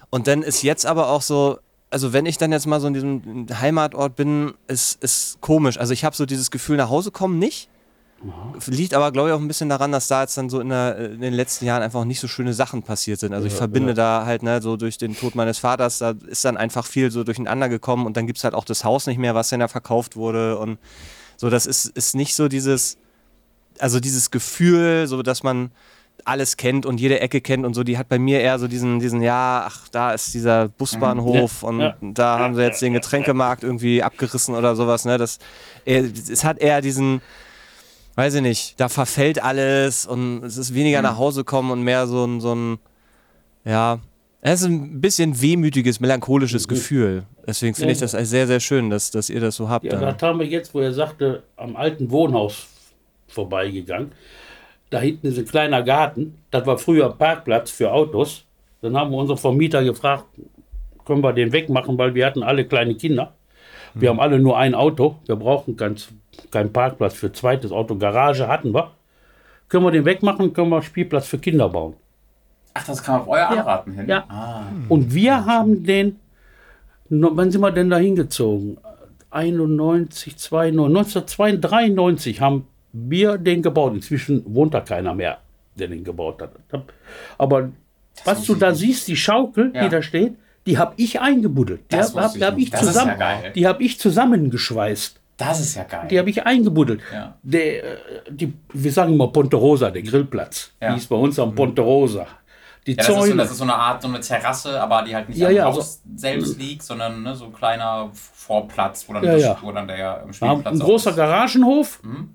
[0.10, 2.93] Und dann ist jetzt aber auch so, also wenn ich dann jetzt mal so in
[2.93, 5.78] diesem Heimatort bin, ist, ist komisch.
[5.78, 7.70] Also ich habe so dieses Gefühl, nach Hause kommen nicht.
[8.65, 10.98] Liegt aber, glaube ich, auch ein bisschen daran, dass da jetzt dann so in, der,
[11.12, 13.32] in den letzten Jahren einfach nicht so schöne Sachen passiert sind.
[13.34, 13.93] Also ich Ja, verbinde ja.
[13.93, 17.24] da halt, ne, so durch den Tod meines Vaters, da ist dann einfach viel so
[17.24, 19.67] durcheinander gekommen und dann gibt es halt auch das Haus nicht mehr, was dann da
[19.67, 20.58] verkauft wurde.
[20.58, 20.80] Und
[21.36, 22.98] so, das ist, ist nicht so dieses,
[23.78, 25.70] also dieses Gefühl, so dass man
[26.27, 28.99] alles kennt und jede Ecke kennt und so, die hat bei mir eher so diesen,
[28.99, 31.97] diesen, ja, ach, da ist dieser Busbahnhof Ja, und ja.
[32.01, 35.17] da haben sie jetzt den Getränkemarkt irgendwie abgerissen oder sowas, ne?
[35.17, 35.39] Das,
[35.85, 37.21] es hat eher diesen,
[38.15, 42.07] weiß ich nicht, da verfällt alles und es ist weniger nach Hause kommen und mehr
[42.07, 42.79] so ein, so ein,
[43.63, 43.99] ja,
[44.41, 47.23] es ist ein bisschen wehmütiges, melancholisches Gefühl.
[47.45, 49.85] Deswegen finde ich das sehr, sehr schön, dass, dass ihr das so habt.
[49.85, 50.27] Ja, da.
[50.27, 52.67] haben wir jetzt, wo er sagte, am alten Wohnhaus
[53.27, 54.11] vorbeigegangen.
[54.89, 56.38] Da hinten ist ein kleiner Garten.
[56.52, 58.45] Das war früher Parkplatz für Autos.
[58.82, 60.26] Dann haben wir unseren Vermieter gefragt,
[61.06, 63.34] können wir den wegmachen, weil wir hatten alle kleine Kinder.
[63.93, 65.15] Wir haben alle nur ein Auto.
[65.26, 65.97] Wir brauchen keinen
[66.52, 67.95] keinen Parkplatz für zweites Auto.
[67.95, 68.91] Garage hatten wir.
[69.69, 71.95] Können wir den wegmachen, können wir Spielplatz für Kinder bauen.
[72.73, 74.08] Ach, das kam auf euer Anraten hin?
[74.08, 74.23] Ja.
[74.30, 74.67] Ah.
[74.88, 76.19] Und wir haben den,
[77.10, 78.78] wann sind wir denn da hingezogen?
[79.32, 82.67] 91, 92, 1993 haben
[83.10, 83.93] wir den gebaut.
[83.95, 85.38] Inzwischen wohnt da keiner mehr,
[85.75, 86.51] der den gebaut hat.
[87.38, 87.69] Aber
[88.25, 89.83] was du da siehst, die Schaukel, Ja.
[89.83, 90.33] die da steht,
[90.65, 91.81] die habe ich eingebuddelt.
[91.91, 92.73] Die Das habe hab, hab ich, nicht.
[92.73, 93.51] Das ist zusammen, ja geil.
[93.55, 95.19] die hab ich zusammengeschweißt.
[95.38, 96.07] Das ist ja geil.
[96.10, 96.99] Die habe ich eingebuddelt.
[97.13, 97.36] Ja.
[97.43, 97.97] Der, äh,
[98.29, 100.71] die, wir sagen immer Ponte Rosa, der Grillplatz.
[100.81, 100.91] Ja.
[100.93, 102.25] Die ist bei uns am Ponte Rosa.
[102.88, 103.36] Die ja, das, ist so, Zäune.
[103.36, 105.65] das ist so eine Art, so eine Terrasse, aber die halt nicht Ja, am ja,
[105.65, 109.57] Haus selbst liegt, sondern ne, so ein kleiner Vorplatz, wo dann, Ja, das, ja.
[109.62, 111.15] Wo dann der Spielplatz ein auch großer ist.
[111.17, 112.29] Garagenhof Mhm.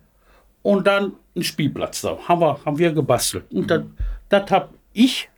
[0.62, 2.16] Und dann ein Spielplatz da.
[2.28, 3.44] Haben wir, haben wir gebastelt.
[3.52, 3.94] Und Mhm.
[4.28, 5.28] das, habe ich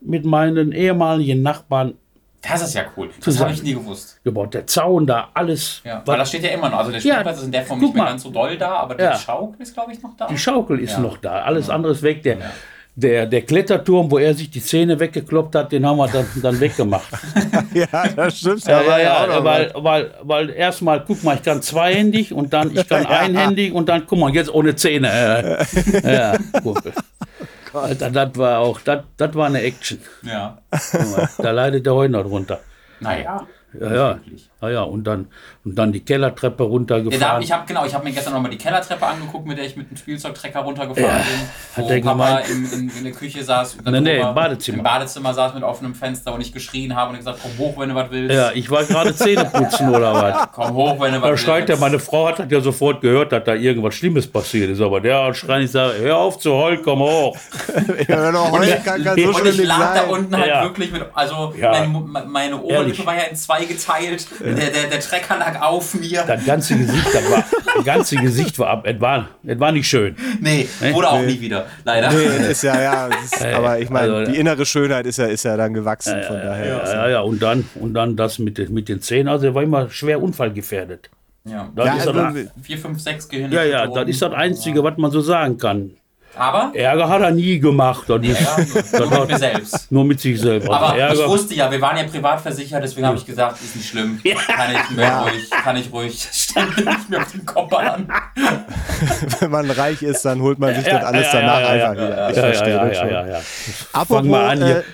[0.00, 1.94] mit meinen ehemaligen Nachbarn
[2.42, 3.10] Das ist ja cool.
[3.24, 4.20] Das habe ich nie gewusst.
[4.24, 4.52] gebaut.
[4.54, 5.80] Der Zaun da, alles.
[5.84, 6.78] Ja, weil das steht ja immer noch.
[6.78, 8.10] Also der Ja, Spielplatz ist in der Form nicht mehr mal.
[8.10, 9.12] ganz so doll da, aber Ja.
[9.12, 10.26] die Schaukel ist, glaube ich, noch da.
[10.26, 10.98] die Schaukel ist Ja.
[11.00, 11.42] noch da.
[11.42, 12.22] Alles andere ist weg.
[12.24, 12.50] Der, Ja.
[12.94, 16.60] Der, der Kletterturm, wo er sich die Zähne weggekloppt hat, den haben wir dann, dann
[16.60, 17.08] weggemacht.
[17.74, 18.66] ja, das stimmt.
[18.66, 22.86] Ja, ja, ja, weil, weil, weil erstmal, guck mal, ich kann zweihändig und dann ich
[22.86, 25.08] kann einhändig und dann, guck mal, jetzt ohne Zähne.
[25.10, 26.82] Äh, ja, guck.
[27.72, 29.98] Alter, das war auch, das, das war eine Action.
[30.22, 30.58] Ja.
[30.70, 32.60] Guck mal, Da leidet der heute noch drunter.
[33.00, 33.46] Naja.
[33.80, 34.18] Ja, ja,
[34.60, 35.28] ja, ja, und dann,
[35.64, 37.42] und dann die Kellertreppe Ja, da, runtergefahren.
[37.42, 39.90] ich habe genau, ich habe mir gestern nochmal die Kellertreppe angeguckt, mit der ich mit
[39.90, 41.40] dem Spielzeugtrecker runtergefahren Ja, bin.
[41.76, 43.76] hat Wo der Papa gemeint- in, in, in der Küche saß.
[43.84, 44.78] dann Nee, im Badezimmer.
[44.78, 47.90] Im Badezimmer saß mit offenem Fenster und ich geschrien habe und gesagt, komm hoch, wenn
[47.90, 48.34] du was willst.
[48.34, 50.48] ja, ich war gerade Zähne putzen oder was.
[50.52, 51.44] Komm hoch, wenn du was Da willst.
[51.44, 54.80] schreit er, meine Frau hat das ja sofort gehört, dass da irgendwas Schlimmes passiert ist.
[54.80, 57.36] Aber der schreit, ich sage, hör auf zu heulen, komm hoch.
[58.08, 60.62] Ja, wenn er heulen kann, kann so und ich lag da unten halt Ja.
[60.64, 61.70] wirklich mit, also Ja.
[61.86, 62.62] mein, meine Ehrlich.
[62.64, 66.24] Oberlippe war ja in zwei geteilt, der, der, der Trecker lag auf mir.
[66.26, 67.44] Das ganze Gesicht, das war,
[67.76, 68.82] das ganze Gesicht war ab.
[68.86, 70.16] Es war, es war nicht schön.
[70.40, 72.10] Nee, wurde auch nie wieder, leider.
[72.12, 73.06] Nee, ist ja, ja.
[73.24, 76.36] Ist, aber ich meine, also- die innere Schönheit ist ja, ist ja dann gewachsen, von
[76.36, 76.66] daher.
[76.66, 77.20] Ja, ja, ja.
[77.20, 79.28] Und dann, und dann das mit, den- mit den Zähnen.
[79.28, 81.10] Also er war immer schwer unfallgefährdet.
[81.44, 83.50] Ja, Das Ja, ist also, das, vier, fünf, sechs Gehirn.
[83.50, 85.90] ja, ja, das ist das Einzige, was man so sagen kann.
[86.34, 88.04] Aber Ärger hat er nie gemacht.
[88.08, 89.92] Das ist, ja, nur mit mir selbst.
[89.92, 90.74] nur mit sich selber.
[90.74, 93.76] Aber ich Ärger, wusste ja, wir waren ja privat versichert, deswegen habe ich gesagt, ist
[93.76, 94.20] nicht schlimm.
[94.22, 98.08] Kann ich mir ruhig, kann ich ruhig, stand nicht mehr auf den Kopf an.
[99.40, 101.68] Wenn man reich ist, dann holt man sich Ja, das alles ja, ja, danach ja,
[101.68, 102.30] einfach ja, wieder.
[102.30, 103.10] Ich ja, verstehe ja, das ja, schon.
[103.10, 103.40] ja, ja.
[103.92, 104.84] Apropos, mal an hier.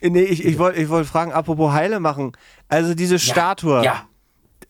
[0.00, 2.32] Äh, nee, ich, ich wollte ich wollt fragen, apropos Heile machen.
[2.68, 3.84] Also diese Statue.
[3.84, 4.04] Ja,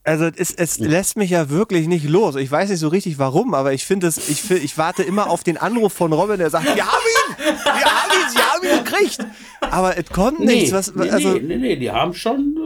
[0.08, 2.34] Also es, es lässt mich ja wirklich nicht los.
[2.36, 5.28] Ich weiß nicht so richtig warum, aber ich finde es, ich, find- ich warte immer
[5.30, 7.44] auf den Anruf von Robin, der sagt, wir haben ihn!
[7.64, 9.18] Wir haben ihn, sie haben ihn gekriegt!
[9.60, 10.72] Aber es kommt nichts.
[10.72, 12.56] Was, nee, also, nee, nee, nee, die haben schon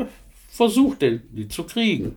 [0.00, 0.04] äh,
[0.48, 2.16] versucht, den, die zu kriegen.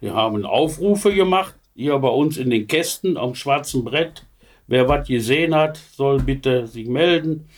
[0.00, 4.24] Die haben Aufrufe gemacht, hier bei uns in den Kästen am schwarzen Brett.
[4.66, 7.48] Wer was gesehen hat, soll bitte sich melden.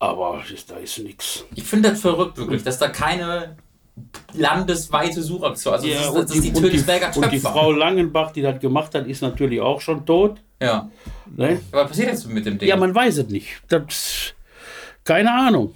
[0.00, 1.44] Aber da ist nichts.
[1.54, 3.56] ich finde das verrückt wirklich, dass da keine
[4.34, 7.52] landesweite Suchaktion, also das, ist, das ist die und, Tönisberger und die Töpfer.
[7.52, 10.36] Frau Langenbach, die das gemacht hat, ist natürlich auch schon tot.
[10.60, 10.90] Ja.
[11.36, 11.60] Ne?
[11.70, 12.68] Was passiert jetzt mit dem Ding?
[12.68, 13.48] Ja, man weiß es nicht.
[13.68, 14.34] Das,
[15.04, 15.74] keine Ahnung.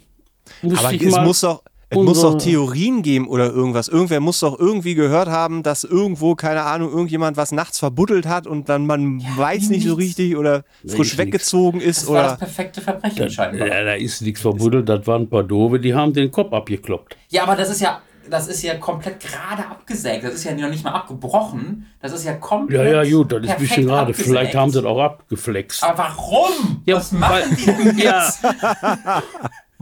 [0.63, 1.63] Müsste aber ich es mal- muss doch.
[1.95, 3.87] Es muss doch Theorien geben oder irgendwas.
[3.87, 8.47] Irgendwer muss doch irgendwie gehört haben, dass irgendwo, keine Ahnung, irgendjemand was nachts verbuddelt hat
[8.47, 12.39] und dann man weiß nicht so richtig oder frisch weggezogen ist das war das oder.
[12.39, 13.69] perfekte Verbrechen scheinbar.
[13.69, 17.15] Ja, da ist nichts verbuddelt, das waren ein paar Dove, die haben den Kopf abgekloppt.
[17.29, 20.25] Ja, aber das ist ja, das ist ja komplett gerade abgesägt.
[20.25, 21.87] Das ist ja noch nicht mal abgebrochen.
[22.01, 22.87] Das ist ja komplett.
[22.93, 24.01] Ja, ja, gut, das ist ein bisschen gerade.
[24.11, 24.29] abgesägt.
[24.29, 25.83] Vielleicht haben sie das auch abgeflext.
[25.85, 26.83] Aber warum?
[26.87, 28.25] Ja, Was machen weil- die denn Ja.
[28.25, 28.41] jetzt?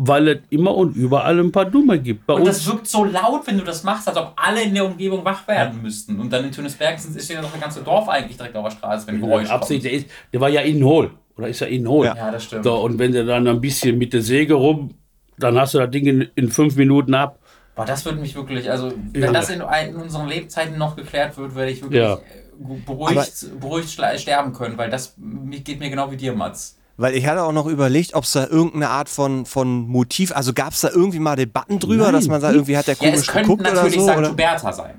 [0.03, 2.27] Weil es immer und überall ein paar Dumme gibt.
[2.27, 4.87] Bei Und das wirkt so laut, wenn du das machst, als ob alle in der
[4.87, 6.19] Umgebung wach werden müssten.
[6.19, 9.07] Und dann in Tönesberg ist ja noch das ganze Dorf eigentlich direkt auf der Straße,
[9.09, 9.93] wenn Geräusch Absicht, kommt.
[9.93, 11.11] der, ist, der war ja innen hohl.
[11.37, 12.07] Oder ist er innen hohl?
[12.07, 12.17] Ja.
[12.17, 12.65] Ja, das stimmt.
[12.65, 14.95] So, und wenn du dann ein bisschen mit der Säge rum,
[15.37, 17.39] dann hast du das Ding in, in fünf Minuten ab.
[17.81, 19.33] Boah, das würde mich wirklich, also wenn Ja.
[19.33, 22.15] das in, in unseren Lebzeiten noch geklärt wird, werde ich wirklich Ja.
[22.15, 22.19] äh,
[22.87, 25.15] beruhigt, beruhigt schla- sterben können, weil das
[25.65, 26.77] geht mir genau wie dir, Mats.
[26.97, 30.53] Weil ich hatte auch noch überlegt, ob es da irgendeine Art von, von Motiv, also
[30.53, 33.09] gab es da irgendwie mal Debatten drüber, Nein, dass man sagt, irgendwie hat der Ja,
[33.09, 34.09] es komisch könnte geguckt oder natürlich so?
[34.11, 34.19] St.
[34.19, 34.31] Oder?
[34.33, 34.95] Huberta sein.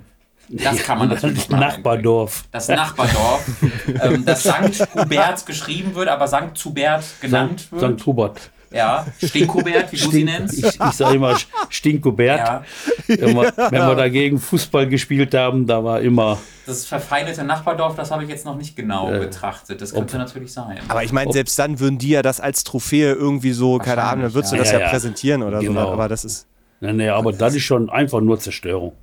[0.49, 2.45] Das kann man natürlich Das mal Nachbardorf.
[2.51, 3.45] Das Nachbardorf,
[4.01, 4.87] ähm, das St.
[4.95, 6.65] Hubert geschrieben wird, aber St.
[6.65, 7.99] Hubert genannt wird.
[7.99, 8.05] St.
[8.07, 8.49] Hubert.
[8.73, 10.57] Ja, Stinkobert, wie du sie nennst.
[10.57, 11.35] Ich, ich sage immer
[11.69, 12.39] Stinkobert.
[12.39, 12.63] Ja,
[13.07, 16.37] Wenn, wir, wenn wir dagegen Fußball gespielt haben, da war immer.
[16.65, 19.81] das verfeindete Nachbardorf, das habe ich jetzt noch nicht genau betrachtet.
[19.81, 20.79] Das könnte natürlich sein.
[20.87, 24.23] Aber ich meine, selbst dann würden die ja das als Trophäe irgendwie so, keine Ahnung,
[24.23, 24.61] dann würdest du ja.
[24.63, 24.89] das Ja, ja, ja.
[24.91, 25.67] präsentieren oder so.
[25.67, 25.91] Genau.
[25.91, 26.47] Aber das ist.
[26.79, 28.93] Nee, nee, aber das ist schon einfach nur Zerstörung.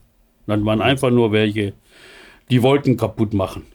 [0.46, 1.74] Das waren einfach nur welche,
[2.50, 3.66] die wollten kaputt machen.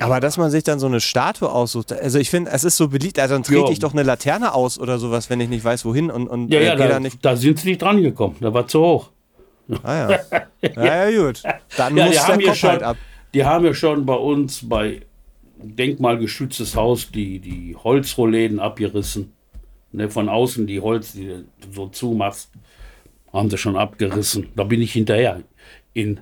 [0.00, 2.88] Aber dass man sich dann so eine Statue aussucht, also ich finde, es ist so
[2.88, 3.70] beliebt, also dann trete Ja.
[3.70, 6.60] ich doch eine Laterne aus oder sowas, wenn ich nicht weiß, wohin und, und Ja,
[6.60, 7.24] äh, ja, geh da, da nicht.
[7.24, 8.36] da sind sie nicht dran gekommen.
[8.40, 9.10] Da war zu hoch.
[9.82, 10.18] Ah ja.
[10.76, 11.42] ja, ja, gut.
[11.76, 12.96] Dann Ja, muss die der haben, ja Kopf schon, halt ab.
[13.34, 15.02] die haben ja schon bei uns bei
[15.78, 19.32] denkmalgeschütztes Haus die, die Holzroläden abgerissen.
[19.92, 22.50] Ne, von außen die Holz, die du so zumachst,
[23.32, 24.48] haben sie schon abgerissen.
[24.56, 25.42] Da bin ich hinterher.
[25.92, 26.18] In,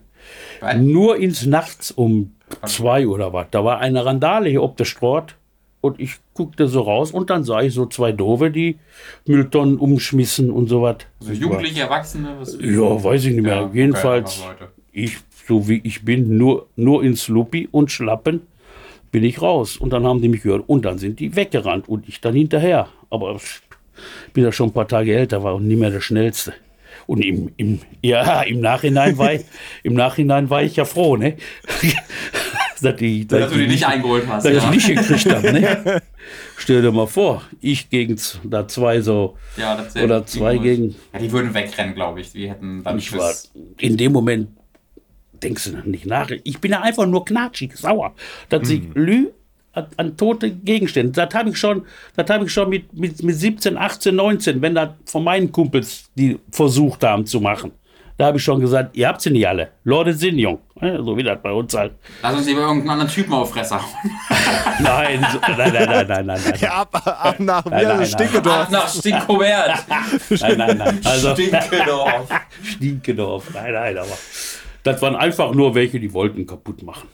[0.77, 2.35] nur ins Nachts um
[2.67, 3.47] zwei oder was.
[3.51, 5.37] Da war eine Randale hier ob der Strort.
[5.81, 8.79] Und ich guckte so raus und dann sah ich so zwei Dove, die
[9.27, 10.99] Mülltonnen umschmissen und so was.
[11.21, 13.62] Also Jugendliche, Erwachsene, was Ja, weiß ich nicht mehr.
[13.62, 14.45] Ja, Jedenfalls,
[14.93, 18.43] ich, so wie ich bin, nur, nur ins Luppi und Schlappen,
[19.11, 19.77] bin ich raus.
[19.77, 20.69] Und dann haben die mich gehört.
[20.69, 22.87] Und dann sind die weggerannt und ich dann hinterher.
[23.11, 26.55] Aber ich bin ja schon ein paar Tage älter, war auch nicht mehr der Schnellste.
[27.07, 29.43] Und im, im, ja, im Nachhinein war ich,
[29.83, 31.37] im Nachhinein war ich ja froh, ne?
[32.85, 34.45] Dass, die, dass du die nicht eingeholt hast.
[34.45, 34.71] dass ich Ja.
[34.71, 36.03] nicht gekriegt habe, ne?
[36.57, 41.18] Stell dir mal vor, ich gegen da zwei so Ja, das oder zwei gegen Ja,
[41.18, 42.33] die würden wegrennen, glaube ich.
[42.33, 43.33] Die hätten dann ich war
[43.79, 44.49] in dem Moment
[45.42, 46.31] denkst du nicht nach.
[46.45, 48.14] Ich bin ja einfach nur knatschig, sauer,
[48.49, 49.27] dass sie Lü
[49.73, 51.12] an, an tote Gegenstände.
[51.12, 54.75] Das habe ich schon, das habe ich schon mit, mit, mit 17, 18, 19, wenn
[54.75, 57.73] das von meinen Kumpels die versucht haben zu machen.
[58.18, 59.71] Da habe ich schon gesagt, ihr habt sie nicht alle.
[59.85, 60.59] Leute sind jung.
[60.83, 61.92] So wie das bei uns halt.
[62.23, 63.79] Lass uns lieber irgendeinen anderen Typen auf Fresse.
[64.81, 68.64] Nein, so, nein, nein, nein, nein, nein, nein, Ja, ab, ab nach Nein, nein, Stinkedorf.
[68.66, 69.85] Ach, nach Stinkobert.
[70.40, 71.01] nein, nein, nein.
[71.05, 72.29] Also, Stinkedorf.
[72.64, 73.55] Stinkendorf.
[73.55, 74.18] Nein, nein, aber
[74.83, 77.09] das waren einfach nur welche, die wollten kaputt machen.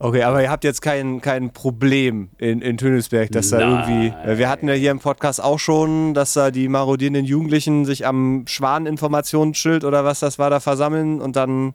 [0.00, 3.90] Okay, aber ihr habt jetzt kein, kein Problem in, in Tönisberg, dass da Nein.
[3.90, 4.38] irgendwie.
[4.38, 8.44] Wir hatten ja hier im Podcast auch schon, dass da die marodierenden Jugendlichen sich am
[8.46, 11.74] Schwaneninformationsschild oder was das war, da versammeln und dann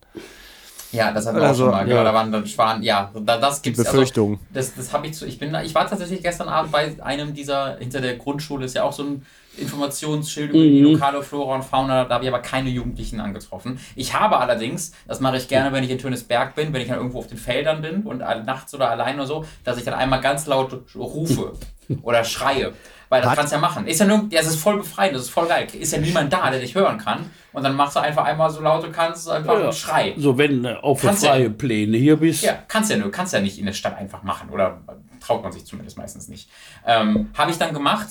[0.94, 1.90] Ja, das haben wir Also, auch schon mal.
[1.90, 1.96] ja.
[1.98, 2.04] Ja.
[2.04, 2.84] Da waren dann Schwan.
[2.84, 3.84] Ja, da, das gibt's.
[3.84, 4.34] Befürchtung.
[4.34, 5.26] Also, das das habe ich zu.
[5.26, 5.54] Ich bin.
[5.64, 9.04] Ich war tatsächlich gestern Abend bei einem dieser hinter der Grundschule ist ja auch so
[9.04, 9.26] ein
[9.58, 13.80] Informationsschild über die lokale Flora und Fauna, da habe ich aber keine Jugendlichen angetroffen.
[13.96, 16.98] Ich habe allerdings, das mache ich gerne, wenn ich in Tönesberg bin, wenn ich dann
[16.98, 20.22] irgendwo auf den Feldern bin und nachts oder allein oder so, dass ich dann einmal
[20.22, 21.54] ganz laut rufe
[22.02, 22.74] oder schreie.
[23.14, 23.86] Weil das Hat- kannst du ja machen.
[23.86, 25.68] Ist ja nur, ja, es ist voll befreiend, das ist voll geil.
[25.80, 27.30] Ist ja niemand da, der dich hören kann.
[27.52, 30.16] Und dann machst du einfach einmal so laut du kannst, einfach einen Schrei.
[30.18, 32.42] So, wenn du auf Kannst freie ja- Pläne hier bist.
[32.44, 34.82] Ja, kannst ja nur, kannst ja nicht in der Stadt einfach machen oder
[35.24, 36.50] traut man sich zumindest meistens nicht.
[36.88, 38.08] Ähm, Habe ich dann gemacht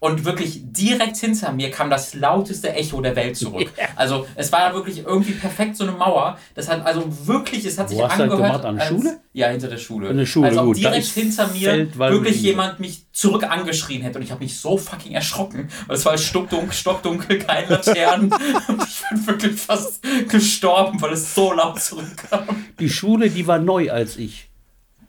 [0.00, 3.70] und wirklich direkt hinter mir kam das lauteste Echo der Welt zurück.
[3.96, 6.38] Also es war wirklich irgendwie perfekt so eine Mauer.
[6.54, 8.62] Das hat also wirklich, es hat sich Wo hast du das angehört.
[8.62, 8.64] gemacht?
[8.64, 9.20] An der Schule?
[9.34, 10.08] Ja, hinter der Schule.
[10.08, 10.78] An der Schule, als ob gut.
[10.78, 14.78] Direkt hinter mir Feldwald- wirklich jemand mich zurück angeschrien hätte und ich habe mich so
[14.78, 21.00] fucking erschrocken, weil es war stockdunkel, stockdunkel, keine Laternen und ich bin wirklich fast gestorben,
[21.02, 22.64] weil es so laut zurückkam.
[22.78, 24.48] Die Schule, die war neu, als ich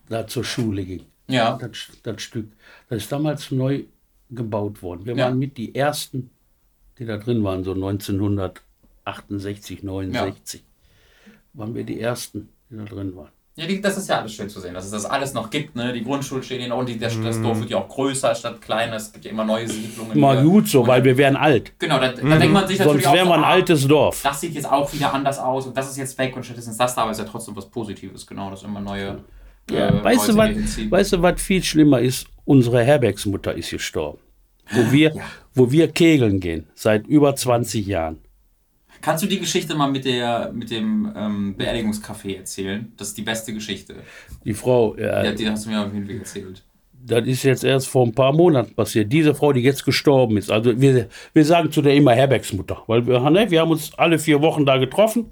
[0.10, 1.06] da zur Schule ging.
[1.27, 1.58] Ja.
[1.62, 2.51] Das, das Stück.
[2.89, 3.84] Das ist damals neu
[4.32, 5.06] gebaut worden.
[5.06, 5.26] Wir Ja.
[5.26, 6.32] waren mit die ersten,
[6.98, 10.63] die da drin waren, so 1968, 69.
[11.54, 13.30] Waren wir die ersten, die da drin waren.
[13.58, 15.76] Ja, die, das ist ja alles schön zu sehen, dass es das alles noch gibt.
[15.76, 15.91] Ne?
[15.91, 18.62] Die Grundschulen stehen hier noch und die, das, das Dorf wird ja auch größer statt
[18.62, 18.96] kleiner.
[18.96, 20.17] Es gibt ja immer neue Siedlungen.
[20.17, 21.78] Mal gut so, weil wir wären alt.
[21.78, 24.22] Genau, da, da denkt man sich natürlich Sonst wären wir auch, ein ah, altes Dorf.
[24.24, 26.80] Das sieht jetzt auch wieder anders aus und das ist jetzt weg und stattdessen ist
[26.80, 29.20] das da, aber es ist ja trotzdem was Positives, genau, dass immer neue.
[29.69, 32.28] Ja, äh, weißt, du, was, weißt du, was viel schlimmer ist?
[32.45, 34.19] Unsere Herbergsmutter ist gestorben.
[34.71, 35.13] Wo wir,
[35.54, 38.19] wo wir kegeln gehen, seit über 20 Jahren.
[39.02, 42.91] Kannst du die Geschichte mal mit, der, mit dem ähm, Beerdigungscafé erzählen?
[42.97, 43.95] Das ist die beste Geschichte.
[44.45, 46.63] Die Frau, äh, Ja, die hast du mir auf jeden Fall erzählt.
[47.04, 49.12] das ist jetzt erst vor ein paar Monaten passiert.
[49.12, 50.52] Diese Frau, die jetzt gestorben ist.
[50.52, 54.19] Also wir, wir sagen zu der immer Herbergsmutter, weil wir, ne, wir haben uns alle
[54.19, 55.32] vier Wochen da getroffen,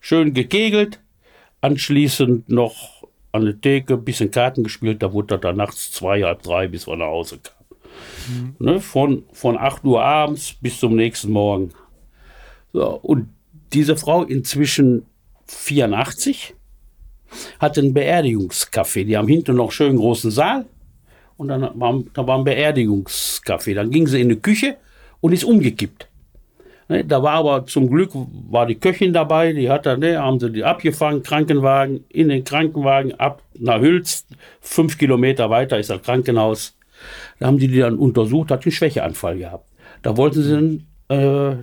[0.00, 1.00] schön gekegelt,
[1.60, 2.97] anschließend noch
[3.32, 6.68] an der Theke ein bisschen Karten gespielt, da wurde das dann nachts zwei, halb drei,
[6.68, 7.58] bis wir nach Hause kamen.
[8.58, 11.72] Ne, von, von 8 Uhr abends bis zum nächsten Morgen.
[12.72, 13.28] So, und
[13.72, 15.06] diese Frau inzwischen
[15.46, 16.54] 84
[17.58, 19.04] hatte ein Beerdigungscafé.
[19.04, 20.66] Die haben hinten noch schön großen Saal
[21.36, 23.74] und dann war, da war ein Beerdigungskaffee.
[23.74, 24.76] Dann ging sie in die Küche
[25.20, 26.07] und ist umgekippt.
[26.88, 30.40] Ne, da war aber zum Glück war die Köchin dabei, die hat dann, ne, haben
[30.40, 34.26] sie die abgefangen, Krankenwagen, in den Krankenwagen ab nach Hülz,
[34.60, 36.76] fünf Kilometer weiter ist das Krankenhaus.
[37.38, 39.68] Da haben die die dann untersucht, hat einen Schwächeanfall gehabt.
[40.02, 41.62] Da wollten sie einen, äh,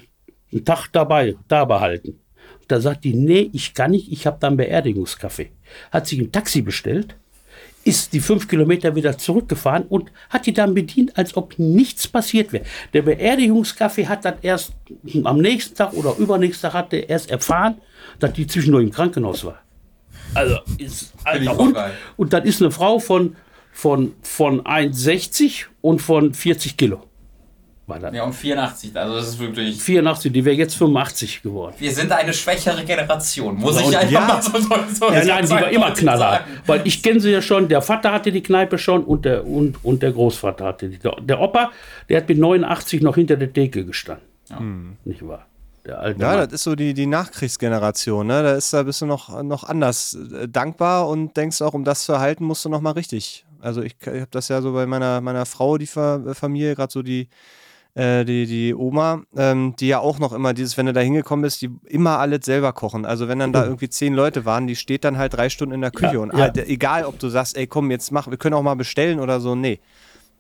[0.52, 2.20] einen Tag dabei, da behalten.
[2.68, 5.52] Da sagt die, nee, ich kann nicht, ich habe da ein Beerdigungskaffee.
[5.92, 7.16] Hat sich ein Taxi bestellt,
[7.86, 12.52] ist die fünf Kilometer wieder zurückgefahren und hat die dann bedient, als ob nichts passiert
[12.52, 12.66] wäre.
[12.94, 14.74] Der Beerdigungskaffee hat dann erst
[15.24, 17.76] am nächsten Tag oder übernächsten Tag hat er erst erfahren,
[18.20, 19.60] dass die zwischendurch im Krankenhaus war.
[20.34, 21.78] Also ist Alter, auch und,
[22.18, 23.36] und dann ist eine Frau von,
[23.72, 27.04] von, von 1,60 und von 40 Kilo.
[27.88, 28.16] War das.
[28.16, 29.80] Ja, um 84, also das ist wirklich.
[29.80, 31.76] 84, die wäre jetzt 85 geworden.
[31.78, 34.22] Wir sind eine schwächere Generation, muss Ja, ich und einfach ja.
[34.28, 36.46] mal so, so, so Ja, nein, die war immer ich sagen.
[36.66, 39.84] Weil ich kenne sie ja schon, der Vater hatte die Kneipe schon und der, und,
[39.86, 40.98] und der Großvater hatte die.
[40.98, 41.72] Der, Opa,
[42.10, 44.26] der hat mit 89 noch hinter der Theke gestanden.
[45.06, 45.46] Nicht wahr?
[45.86, 46.38] Der alte Ja, Mann.
[46.40, 48.42] das ist so die, die Nachkriegsgeneration, ne?
[48.42, 52.06] Da ist da bist du noch, noch anders äh, dankbar und denkst auch, um das
[52.06, 53.46] zu erhalten, musst du noch mal richtig.
[53.62, 56.92] Also ich, ich habe das ja so bei meiner, meiner Frau, die Fa Familie, gerade
[56.92, 57.30] so die,
[57.96, 61.44] äh, die, die Oma, ähm, die ja auch noch immer dieses, wenn du da hingekommen
[61.44, 63.06] bist, die immer alles selber kochen.
[63.06, 65.82] Also wenn dann da irgendwie zehn Leute waren, die steht dann halt drei Stunden in
[65.82, 66.46] der Küche Ja, und ja.
[66.46, 69.40] ah, egal, ob du sagst, ey komm, jetzt mach, wir können auch mal bestellen oder
[69.40, 69.80] so, nee.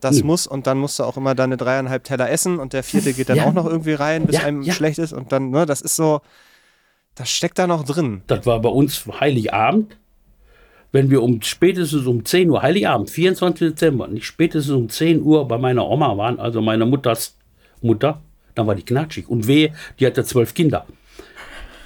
[0.01, 3.13] Das muss und dann musst du auch immer deine dreieinhalb Teller essen und der vierte
[3.13, 3.45] geht dann Ja.
[3.45, 4.73] auch noch irgendwie rein, bis Ja, einem ja.
[4.73, 6.19] schlecht ist und dann, ne, das ist so,
[7.15, 8.21] das steckt da noch drin.
[8.27, 9.97] Das war bei uns Heiligabend.
[10.91, 13.69] Wenn wir um spätestens um 10 Uhr, Heiligabend, 24.
[13.69, 17.35] Dezember, nicht spätestens um 10 Uhr bei meiner Oma waren, also meiner Mutters
[17.81, 18.21] Mutter,
[18.55, 19.27] dann war die knatschig.
[19.27, 20.85] Und wehe, die hatte zwölf Kinder.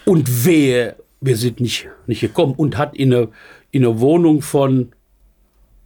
[0.05, 3.27] Und wehe, wir sind nicht, nicht gekommen und hat in eine,
[3.71, 4.91] in eine Wohnung von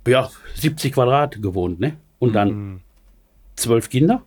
[0.07, 1.79] ja, 70 Quadrat gewohnt.
[1.79, 1.97] Ne?
[2.19, 2.81] Und dann
[3.55, 4.23] zwölf Kinder.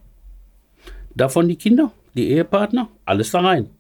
[1.15, 3.71] Davon die Kinder, die Ehepartner, alles da rein.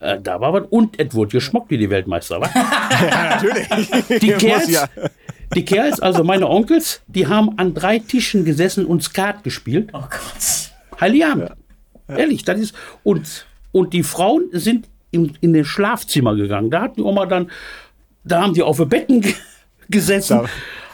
[0.00, 0.64] Äh, da war was.
[0.70, 2.40] Und es wurde geschmockt wie die Weltmeister.
[2.40, 2.48] Wa?
[3.40, 4.20] Natürlich.
[4.20, 4.88] Die Kerls, ja.
[5.54, 9.90] die Kerls, also meine Onkels, die haben an drei Tischen gesessen und Skat gespielt.
[9.92, 10.63] Oh Gott.
[11.00, 11.52] Heiligabend.
[12.08, 12.74] Ehrlich, das ist.
[13.02, 16.70] Und, und die Frauen sind in, in den Schlafzimmer gegangen.
[16.70, 17.50] Da hat die Oma dann,
[18.24, 19.34] da haben die auf den Betten ge
[19.88, 20.40] gesessen.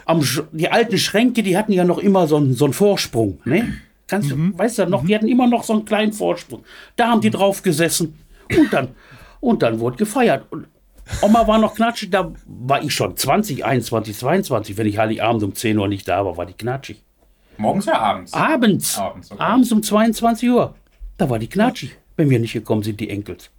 [0.05, 3.41] Am, die alten Schränke, die hatten ja noch immer so einen, so einen Vorsprung.
[3.45, 3.75] Ne?
[4.09, 6.65] Kannst du, weißt du noch, die hatten immer noch so einen kleinen Vorsprung.
[6.97, 8.19] Da haben die drauf gesessen.
[8.59, 8.89] Und dann,
[9.39, 10.47] und dann wurde gefeiert.
[10.51, 10.67] Und
[11.23, 14.77] Oma war noch knatschig, da war ich schon 20, 21, 22.
[14.77, 17.03] Wenn ich Heiligabend um 10 Uhr nicht da war, war die knatschig.
[17.57, 18.33] Morgens oder abends?
[18.33, 18.99] Abends.
[18.99, 19.43] Abends, okay.
[19.43, 20.75] Abends um 22 Uhr.
[21.19, 23.51] Da war die knatschig, wenn wir nicht gekommen sind, die Enkels.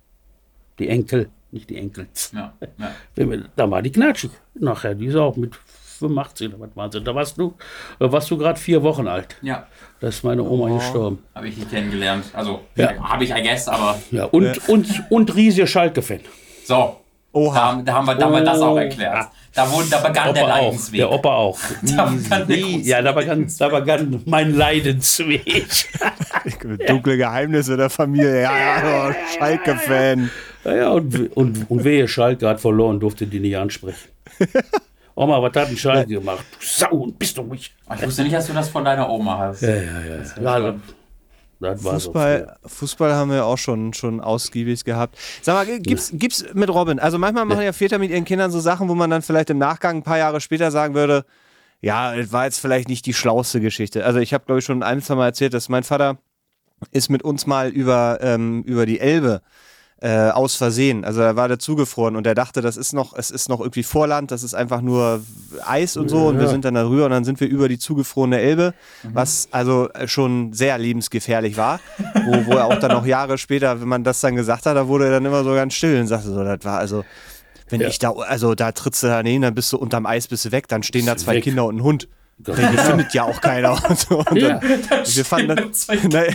[0.79, 2.31] Die Enkel, nicht die Enkels.
[2.33, 2.91] Ja, ja.
[3.15, 4.31] Wenn wir, da war die knatschig.
[4.55, 7.01] Nachher, die ist auch mit 85 oder was waren sie.
[7.03, 7.53] Da warst du,
[7.99, 9.35] da warst du gerade vier Wochen alt.
[9.41, 9.67] ja.
[9.99, 11.19] Da ist meine Oma gestorben.
[11.35, 12.25] Habe ich hier kennengelernt.
[12.33, 12.97] Also, Ja.
[13.07, 16.21] habe ich, I guess, aber Ja, und, und, und riesige Schalke-Fan.
[16.65, 17.00] so.
[17.33, 17.75] Oha.
[17.75, 19.27] Da, da haben wir, da haben wir das auch erklärt.
[19.53, 20.61] Da, wurde, da begann der Opa auch.
[20.61, 20.97] Leidensweg.
[20.97, 21.59] Der Opa auch.
[21.81, 25.87] Da begann der Ja, da begann, da begann mein Leidensweg.
[26.87, 28.43] Dunkle Geheimnisse der Familie.
[28.43, 30.29] Ja, ja, Schalke-Fan.
[30.63, 34.09] Ja, ja und, und, und wehe, Schalke hat verloren, durfte die nicht ansprechen.
[35.15, 36.45] Oma, was hat ein Schalke gemacht?
[36.59, 37.73] Du Sau, und bist du mich?
[37.95, 39.61] Ich wusste nicht, dass du das von deiner Oma hast.
[39.61, 39.99] Ja, ja, ja.
[40.09, 40.75] ja das, das war
[41.61, 45.17] Fußball, Fußball haben wir auch schon, schon ausgiebig gehabt.
[45.41, 46.99] Sag mal, gibt's, gibt's mit Robin?
[46.99, 49.57] Also manchmal machen ja Väter mit ihren Kindern so Sachen, wo man dann vielleicht im
[49.57, 51.25] Nachgang ein paar Jahre später sagen würde,
[51.81, 54.05] ja, das war jetzt vielleicht nicht die schlauste Geschichte.
[54.05, 56.17] Also ich habe, glaube ich, schon ein, zwei Mal erzählt, dass mein Vater
[56.91, 59.41] ist mit uns mal über, ähm, über die Elbe
[60.01, 61.05] äh, aus Versehen.
[61.05, 63.83] Also er war da zugefroren und er dachte, das ist noch, es ist noch irgendwie
[63.83, 65.21] Vorland, das ist einfach nur
[65.63, 68.39] Eis und so und wir sind dann darüber und dann sind wir über die zugefrorene
[68.39, 68.73] Elbe,
[69.03, 71.79] was also schon sehr lebensgefährlich war,
[72.25, 74.87] wo, wo er auch dann noch Jahre später, wenn man das dann gesagt hat, da
[74.87, 77.03] wurde er dann immer so ganz still und sagte so, das war also
[77.69, 80.51] wenn ich da, also da trittst du daneben, dann bist du unterm Eis, bist du
[80.51, 81.43] weg, dann stehen da zwei weg.
[81.43, 82.09] Kinder und ein Hund.
[82.47, 83.71] Den findet ja auch keiner.
[83.89, 84.19] Und, so.
[84.19, 84.59] und Ja.
[84.59, 86.33] dann, wir fanden das, Zwei Naja,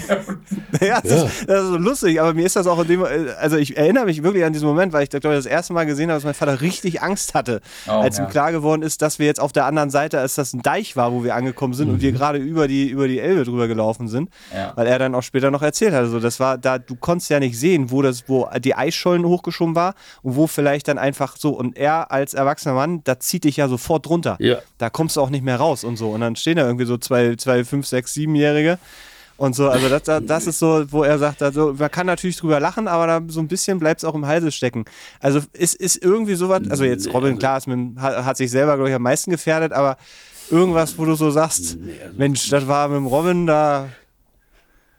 [0.81, 3.05] naja, das, ist, das ist so lustig, aber mir ist das auch in dem,
[3.39, 5.87] also ich erinnere mich wirklich an diesen Moment, weil ich glaube ich das erste Mal
[5.87, 8.31] gesehen habe, dass mein Vater richtig Angst hatte, Oh, als ihm ja.
[8.31, 11.13] klar geworden ist, dass wir jetzt auf der anderen Seite, als das ein Deich war,
[11.13, 14.31] wo wir angekommen sind und wir gerade über die, über die Elbe drüber gelaufen sind,
[14.55, 14.73] Ja.
[14.77, 17.41] weil er dann auch später noch erzählt hat, also das war da, du konntest ja
[17.41, 21.51] nicht sehen, wo das, wo die Eisschollen hochgeschoben war und wo vielleicht dann einfach so
[21.51, 24.37] und er als erwachsener Mann, da zieht dich ja sofort drunter.
[24.41, 24.59] Ja.
[24.79, 26.97] Da kommst du auch nicht mehr raus und so und dann stehen da irgendwie so
[26.99, 28.79] zwei, zwei, fünf, sechs, siebenjährige
[29.37, 32.59] und so, also das, das, ist so, wo er sagt, also man kann natürlich drüber
[32.59, 34.87] lachen, aber da so ein bisschen bleibt es auch im Halse stecken.
[35.21, 38.77] Also ist, ist irgendwie sowas, also jetzt Robin klar ist mit, hat, hat sich selber,
[38.77, 39.99] glaube ich, am meisten gefährdet, aber
[40.51, 41.77] irgendwas, wo du so sagst,
[42.17, 43.91] Mensch, das war mit dem Robin da,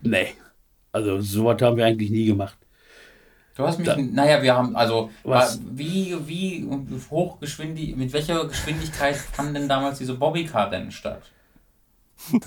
[0.01, 0.27] Nee.
[0.91, 2.56] Also sowas haben wir eigentlich nie gemacht.
[3.57, 5.57] Du hast mich, naja, wir haben, also, Was?
[5.57, 6.69] war- wie, wie
[7.09, 11.23] hochgeschwindig, mit welcher Geschwindigkeit fanden denn damals diese Bobbycar-Rennen statt?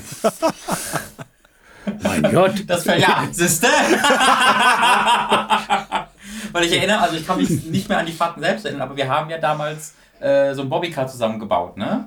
[2.02, 2.62] Mein Gott.
[2.68, 3.66] Das fällt ja, siehste?
[6.52, 8.96] Weil ich erinnere, also ich kann mich nicht mehr an die Fahrten selbst erinnern, aber
[8.96, 12.06] wir haben ja damals äh, so ein Bobbycar zusammengebaut, ne?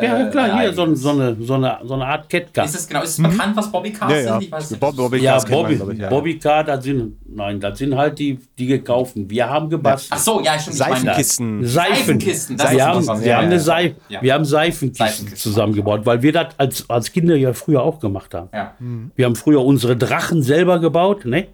[0.00, 2.64] Ja, Äh, klar, hier so, so, eine, so, eine, so eine Art Catcar.
[2.64, 4.42] Ist es genau, ist es bekannt, was Bobbycars ja, ja, sind?
[4.42, 4.80] Ich weiß nicht.
[4.80, 6.08] Bob, Bobby Ja, Cars man, Bobby, glaub ich, ja.
[6.08, 9.30] Bobbycar, das sind, nein, das sind halt die, die gekauften.
[9.30, 10.12] Wir haben gebastelt.
[10.14, 10.76] Ach so, ja, stimmt.
[10.76, 11.64] Seifenkisten.
[11.66, 11.94] Seifen.
[11.94, 13.60] Seifenkisten, das wir haben, was, wir ja, haben, ja, eine ja.
[13.60, 14.22] Seif Ja.
[14.22, 15.52] wir haben Seifenkisten, Seifenkisten.
[15.52, 18.48] zusammengebaut, weil wir das als, als Kinder ja früher auch gemacht haben.
[18.52, 18.74] Ja.
[19.14, 21.46] Wir haben früher unsere Drachen selber gebaut, ne?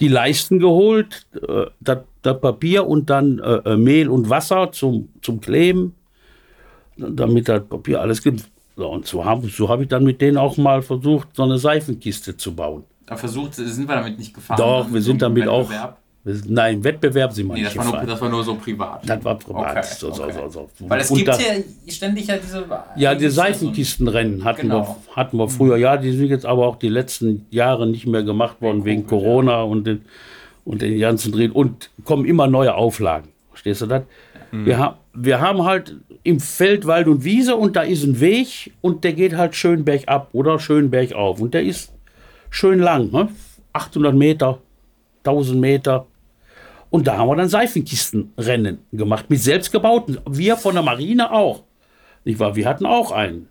[0.00, 5.08] die Leisten geholt, äh, das das Papier und dann äh, äh, Mehl und Wasser zum,
[5.22, 5.94] zum Kleben,
[6.96, 8.44] damit das Papier alles gibt.
[8.76, 11.58] So, und so habe so hab ich dann mit denen auch mal versucht, so eine
[11.58, 12.84] Seifenkiste zu bauen.
[13.06, 14.58] Da versucht, sind wir damit nicht gefahren.
[14.58, 14.94] Doch, ne?
[14.94, 15.70] wir sind damit auch.
[15.70, 15.96] Wir
[16.48, 18.08] Nein, Wettbewerb sind wir Nee, nicht das war, nur, gefahren.
[18.08, 19.08] das war nur so privat.
[19.08, 19.76] Das war privat.
[19.76, 20.32] Okay, so, okay.
[20.50, 20.88] so, so.
[20.88, 21.54] Weil es gibt da- ja
[21.86, 22.64] ständig ja diese.
[22.96, 24.98] Ja, die Seifenkistenrennen hatten, Genau.
[25.06, 25.76] wir, hatten wir früher.
[25.76, 29.08] Ja, die sind jetzt aber auch die letzten Jahre nicht mehr gemacht worden wegen Covid,
[29.22, 30.00] Corona und, den,
[30.64, 31.52] und den ganzen Drehen.
[31.52, 33.28] Und kommen immer neue Auflagen.
[33.50, 34.02] Verstehst du das?
[34.50, 35.96] Wir, ha wir haben halt
[36.26, 39.84] im Feld Wald und Wiese und da ist ein Weg und der geht halt schön
[39.84, 41.40] bergab oder schön bergauf.
[41.40, 41.92] Und der ist
[42.50, 43.28] schön lang, ne?
[43.72, 44.58] 800 Meter,
[45.24, 46.06] 1000 Meter.
[46.90, 50.18] Und da haben wir dann Seifenkistenrennen gemacht mit selbstgebauten.
[50.28, 51.62] Wir von der Marine auch.
[52.24, 52.56] Nicht wahr?
[52.56, 53.48] Wir hatten auch einen.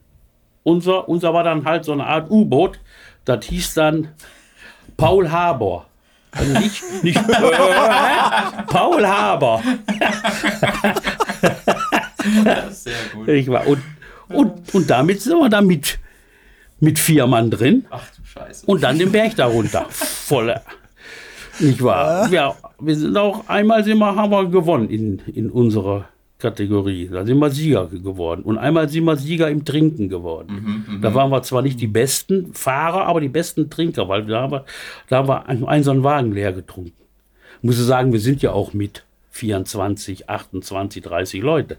[0.64, 2.80] Unser, unser war dann halt so eine Art U-Boot.
[3.24, 4.10] Das hieß dann
[4.98, 5.86] Paul Haber.
[6.32, 7.28] Also nicht, nicht
[8.68, 9.62] Paul Haber.
[12.72, 13.28] Sehr gut.
[13.28, 13.82] Ich war, und,
[14.30, 16.00] und, und damit sind wir dann mit,
[16.80, 18.66] mit vier Mann drin Ach du Scheiße.
[18.66, 19.86] und dann den Berg darunter.
[19.90, 20.56] Voll.
[21.60, 22.30] Nicht wahr?
[22.32, 27.10] Ja, wir sind auch einmal sind wir, haben wir gewonnen in, in unserer Kategorie.
[27.12, 28.42] Da sind wir Sieger geworden.
[28.44, 31.00] Und einmal sind wir Sieger im Trinken geworden.
[31.02, 34.52] da waren wir zwar nicht die besten Fahrer, aber die besten Trinker, weil da haben
[34.52, 34.66] wir,
[35.08, 36.92] da haben wir einen, einen so einen Wagen leer getrunken.
[37.62, 41.78] Muss ich sagen, wir sind ja auch mit 24, 28, 30 Leute.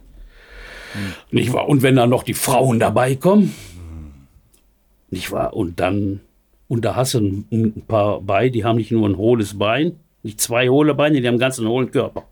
[1.30, 1.68] Nicht wahr?
[1.68, 3.54] Und wenn dann noch die Frauen dabei kommen,
[5.10, 5.54] nicht wahr?
[5.54, 6.20] Und dann,
[6.68, 10.40] und da hast du ein, paar bei, die haben nicht nur ein hohles Bein, nicht
[10.40, 12.24] zwei hohle Beine, die haben einen ganzen hohlen Körper.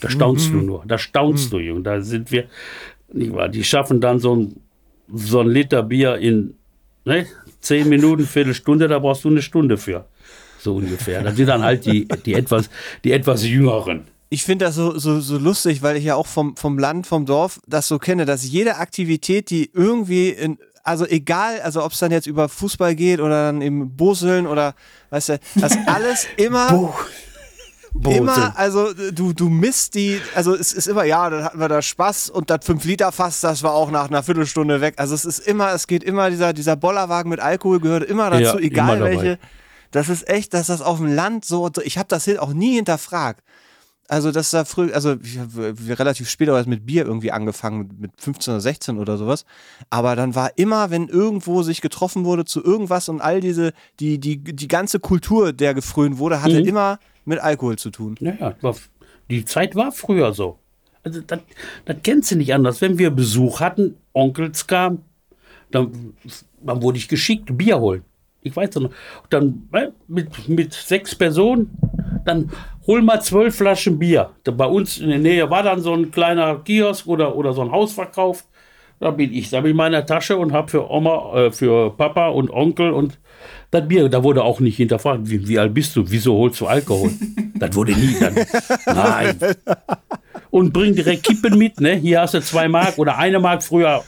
[0.00, 1.82] Da staunst du nur, da staunst du, Junge.
[1.82, 2.44] Da sind wir,
[3.12, 3.48] nicht wahr?
[3.48, 4.56] Die schaffen dann so ein,
[5.12, 6.54] so ein Liter Bier in
[7.04, 7.26] ne,
[7.60, 10.06] zehn Minuten, Viertelstunde, da brauchst du eine Stunde für.
[10.58, 11.22] So ungefähr.
[11.22, 12.68] Das sind dann halt die, die, etwas,
[13.04, 14.04] die etwas jüngeren.
[14.30, 17.24] Ich finde das so, so, so lustig, weil ich ja auch vom, vom Land, vom
[17.24, 21.98] Dorf das so kenne, dass jede Aktivität, die irgendwie in, also egal, also ob es
[21.98, 24.74] dann jetzt über Fußball geht oder dann im Boseln oder
[25.10, 26.94] weißt du, das alles immer.
[28.04, 31.80] Immer, also du, du misst die, also es ist immer, ja, dann hatten wir da
[31.80, 34.94] Spaß und das 5-Liter-Fass, das war auch nach einer Viertelstunde weg.
[34.98, 38.42] Also es ist immer, es geht immer, dieser, dieser Bollerwagen mit Alkohol gehört immer dazu,
[38.42, 39.38] Ja, egal immer welche.
[39.90, 43.42] Das ist echt, dass das auf dem Land so, ich habe das auch nie hinterfragt.
[44.08, 47.88] Also, das da früh, also ich hab, wir relativ spät aber mit Bier irgendwie angefangen,
[47.88, 49.44] mit, mit 15 oder 16 oder sowas.
[49.90, 54.18] Aber dann war immer, wenn irgendwo sich getroffen wurde zu irgendwas und all diese, die,
[54.18, 56.66] die, die ganze Kultur, der gefrönt wurde, hatte Mhm.
[56.68, 58.14] immer mit Alkohol zu tun.
[58.20, 58.74] Ja, ja, war,
[59.30, 60.58] die Zeit war früher so.
[61.02, 61.40] Also das,
[61.84, 62.80] das kennst du nicht anders.
[62.80, 65.02] Wenn wir Besuch hatten, Onkels kamen,
[65.70, 66.14] dann,
[66.62, 68.04] dann wurde ich geschickt, Bier holen.
[68.42, 68.90] Ich weiß noch.
[69.28, 71.70] Dann äh, mit, mit sechs Personen,
[72.24, 72.50] dann
[72.88, 74.30] hol mal zwölf Flaschen Bier.
[74.42, 77.60] Da bei uns in der Nähe war dann so ein kleiner Kiosk oder, oder so
[77.60, 78.44] ein Hausverkauf.
[78.98, 81.90] Da bin ich, da bin ich in meiner Tasche und habe für Oma, äh, für
[81.96, 83.20] Papa und Onkel und
[83.70, 86.66] das Bier, da wurde auch nicht hinterfragt, wie, wie alt bist du, wieso holst du
[86.66, 87.10] Alkohol?
[87.54, 88.34] das wurde nie dann.
[88.86, 89.38] Nein.
[90.50, 91.94] Und bring direkt Kippen mit, ne?
[91.94, 93.62] Hier hast du zwei Mark oder eine Mark.
[93.62, 94.02] Früher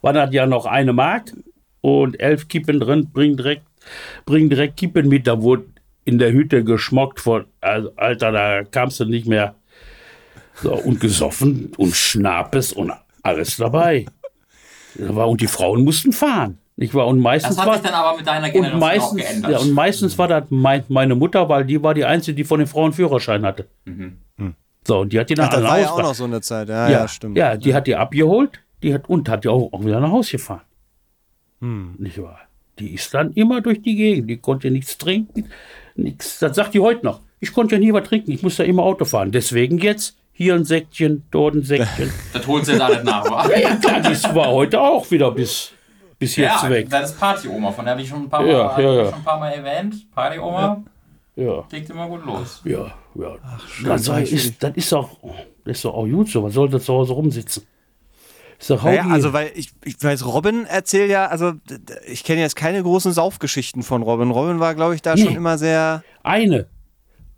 [0.00, 1.32] war das ja noch eine Mark
[1.80, 3.64] und elf Kippen drin, bring direkt,
[4.24, 5.26] bring direkt Kippen mit.
[5.26, 5.64] Da wurde
[6.04, 9.54] in der Hütte geschmockt von, also, Alter, da kamst du nicht mehr.
[10.54, 12.92] So, und gesoffen und Schnapes und
[13.22, 14.06] alles dabei.
[14.94, 16.58] Da war, und die Frauen mussten fahren.
[16.76, 17.06] Nicht wahr?
[17.06, 19.52] Und meistens Das hat war, sich dann aber mit deiner und Generation auch meistens, geändert.
[19.52, 22.58] ja, und meistens war das mein, meine Mutter, weil die war die Einzige, die von
[22.58, 23.66] den Frauen Führerschein hatte.
[24.86, 26.68] So, und die hat die dann Ach, das war ja auch noch so eine Zeit.
[26.68, 27.36] Ja, ja, ja, stimmt.
[27.36, 30.32] Ja, die hat die abgeholt die hat, und hat die auch, auch wieder nach Hause
[30.32, 30.62] gefahren.
[31.60, 31.94] Hm.
[31.98, 32.40] Nicht wahr?
[32.78, 34.28] Die ist dann immer durch die Gegend.
[34.28, 35.48] Die konnte nichts trinken.
[35.96, 36.38] Nichts.
[36.38, 37.20] Das sagt die heute noch.
[37.40, 38.30] Ich konnte ja nie was trinken.
[38.32, 39.32] Ich musste immer Auto fahren.
[39.32, 42.10] Deswegen jetzt hier ein Säckchen, dort ein Säckchen.
[42.32, 43.48] das holt sie jetzt alles nach, wa?
[43.54, 45.72] ja, klar, die war heute auch wieder bis,
[46.18, 46.88] bis jetzt Ja, weg.
[46.88, 49.04] das ist Party-Oma, von der habe ich schon ein paar Mal, Ja, ja, ja.
[49.06, 50.10] Schon ein paar Mal erwähnt.
[50.14, 50.82] Party-Oma
[51.36, 52.62] Ja, legt immer gut los.
[52.64, 53.36] ja, ja.
[53.84, 55.10] das, sei- ist, das ist doch,
[55.64, 56.40] das ist auch gut so.
[56.42, 57.64] Man sollte zu Hause rumsitzen.
[58.62, 61.52] Ist doch Naja, also weil ich, ich weiß, Robin erzählt ja, also
[62.06, 64.30] ich kenne jetzt keine großen Saufgeschichten von Robin.
[64.30, 65.24] Robin war, glaube ich, da Nee.
[65.24, 66.04] schon immer sehr.
[66.22, 66.66] Eine,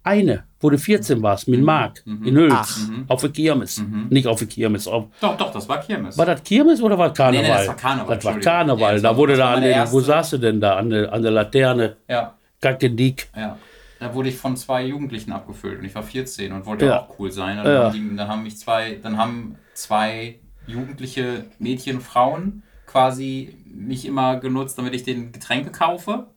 [0.03, 3.83] eine, wo du 14 warst, mit Marc, in Hülz, auf der Kirmes.
[4.11, 4.87] Nicht auf der Kirmes.
[4.87, 6.18] Auf, Doch, doch, das war Kirmes.
[6.18, 7.43] war das Kirmes oder war Karneval?
[7.43, 8.39] Nee, nee, das war Karneval, Das war.
[8.41, 8.89] Karneval.
[8.89, 10.77] Nee, das da war- wurde da an der, wo saß du denn da?
[10.77, 11.97] An der, an der Laterne.
[12.07, 13.29] Ja, Kacke dick.
[13.35, 13.59] ja.
[14.01, 17.01] Da wurde ich von zwei Jugendlichen abgefüllt und ich war 14 und wollte Ja.
[17.01, 17.59] auch cool sein.
[17.59, 17.72] Und Ja.
[17.75, 24.07] dann, haben die, dann haben mich zwei, dann haben zwei jugendliche Mädchen, Frauen quasi mich
[24.07, 26.29] immer genutzt, damit ich den Getränke kaufe.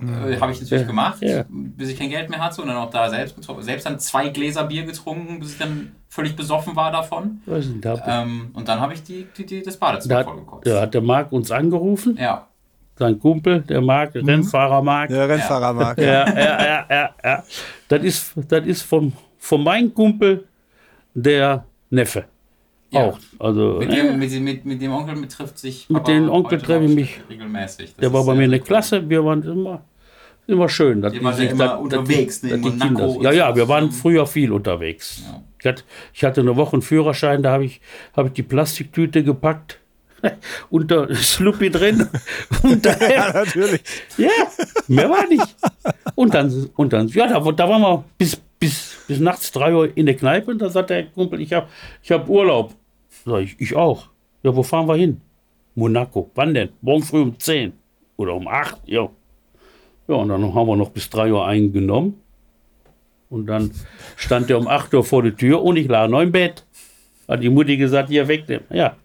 [0.00, 0.86] Äh, Habe ich natürlich Ja.
[0.86, 1.44] gemacht, Ja.
[1.48, 3.62] bis ich kein Geld mehr hatte und dann auch da selbst getrunken.
[3.62, 7.40] Selbst dann zwei Gläser Bier getrunken, bis ich dann völlig besoffen war davon.
[7.46, 8.22] Was ist denn da?
[8.22, 10.66] Ähm, und dann habe ich die, die, die, das Badezimmer da, vollgekotzt.
[10.68, 12.46] da hat der Marc uns angerufen, Ja.
[12.96, 15.08] sein Kumpel, der Marc, Rennfahrer Marc.
[15.08, 15.98] Der Rennfahrer mag.
[15.98, 17.44] Ja, ja, ja, ja, ja.
[17.88, 20.44] Das ist, das ist vom, von meinem Kumpel
[21.14, 22.24] der Neffe.
[22.90, 23.00] Ja.
[23.10, 23.18] Auch.
[23.38, 26.94] Also, Mit dem, mit, mit, mit dem Onkel betrifft sich Mit dem Onkel treffe ich
[26.94, 27.20] mich.
[27.28, 27.86] regelmäßig.
[27.94, 28.60] Das der war bei mir in der.
[28.60, 29.08] Klasse.
[29.08, 29.82] Wir waren immer,
[30.46, 31.02] immer schön.
[31.02, 33.68] dass die sich- immer dass- dass unterwegs, die- ne, dass Monaco Kinder- Ja, ja, wir
[33.68, 35.22] waren früher viel unterwegs.
[35.26, 35.42] Ja.
[35.60, 35.82] Ich, hatte,
[36.14, 37.80] ich hatte eine Woche einen Führerschein, da habe ich,
[38.16, 39.78] hab ich die Plastiktüte gepackt.
[40.70, 42.08] unter Sluppy drin.
[42.64, 43.82] Und da, Ja, natürlich.
[44.16, 44.28] Ja,
[44.88, 45.46] mehr war nicht.
[46.16, 49.96] Und dann, und dann ja, da, da waren wir bis, bis, bis nachts 3 Uhr
[49.96, 51.68] in der Kneipe und da sagt der Kumpel, ich habe
[52.02, 52.74] ich hab Urlaub.
[53.24, 54.08] Sag ich, ich auch.
[54.42, 55.20] Ja, wo fahren wir hin?
[55.74, 56.30] Monaco.
[56.34, 56.70] Wann denn?
[56.80, 57.72] Morgen früh um 10
[58.16, 58.80] oder um 8.
[58.86, 59.08] Ja.
[60.08, 62.20] Ja, und dann haben wir noch bis 3 Uhr eingenommen.
[63.30, 63.70] Und dann
[64.16, 66.64] stand er um 8 Uhr vor der Tür und ich lag noch im Bett.
[67.28, 68.64] Hat die Mutti gesagt, hier wegnehmen.
[68.70, 68.96] Ja,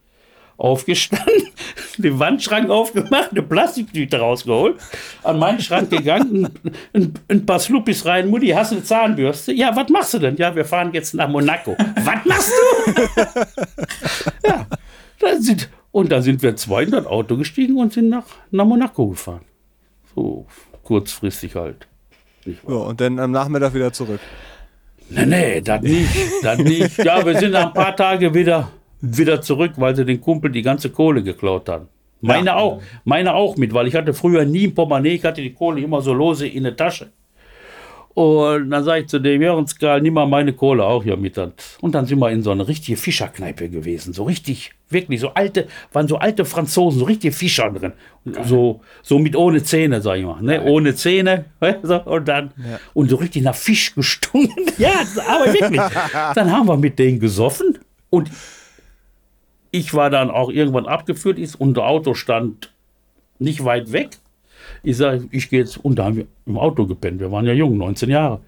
[0.57, 1.49] aufgestanden,
[1.97, 4.77] den Wandschrank aufgemacht, eine Plastiktüte rausgeholt,
[5.23, 6.49] an meinen Schrank gegangen,
[6.93, 8.29] ein, ein paar Sluppis rein.
[8.29, 9.53] Mutti, hast du eine Zahnbürste?
[9.53, 10.35] Ja, was machst du denn?
[10.37, 11.75] Ja, wir fahren jetzt nach Monaco.
[11.77, 13.01] was machst du?
[14.47, 14.65] ja,
[15.19, 18.65] dann sind, und dann sind wir zwei in das Auto gestiegen und sind nach, nach
[18.65, 19.41] Monaco gefahren.
[20.15, 20.45] So
[20.83, 21.87] kurzfristig halt.
[22.67, 24.19] So, und dann am Nachmittag wieder zurück.
[25.09, 26.09] Nee, nee, das nicht,
[26.41, 26.97] das nicht.
[26.97, 28.69] Ja, wir sind nach ein paar Tage wieder,
[29.05, 31.87] wieder zurück, weil sie den Kumpel die ganze Kohle geklaut haben.
[32.21, 32.55] Meine Ja.
[32.55, 35.81] auch, meine auch mit, weil ich hatte früher nie ein Portemonnaie, ich hatte die Kohle
[35.81, 37.11] immer so lose in der Tasche.
[38.13, 41.35] Und dann sage ich zu dem, Jörnskal, nimm mal meine Kohle auch hier mit.
[41.81, 44.13] Und dann sind wir in so eine richtige Fischerkneipe gewesen.
[44.13, 47.93] So richtig, wirklich, so alte, waren so alte Franzosen, so richtige Fischer drin.
[48.43, 50.39] So, so mit ohne Zähne, sag ich mal.
[50.43, 50.61] Ne?
[50.63, 51.45] Ohne Zähne.
[52.05, 52.51] Und dann,
[52.93, 54.63] und so richtig nach Fisch gestunken.
[54.77, 54.91] ja,
[55.27, 55.81] aber wirklich.
[56.35, 57.79] Dann haben wir mit denen gesoffen.
[58.11, 58.29] Und
[59.73, 62.71] ich war dann auch irgendwann abgeführt, ist, unser Auto stand
[63.39, 64.19] nicht weit weg.
[64.83, 67.19] Ich sage, ich gehe jetzt, und da haben wir im Auto gepennt.
[67.19, 68.41] Wir waren ja jung, 19 Jahre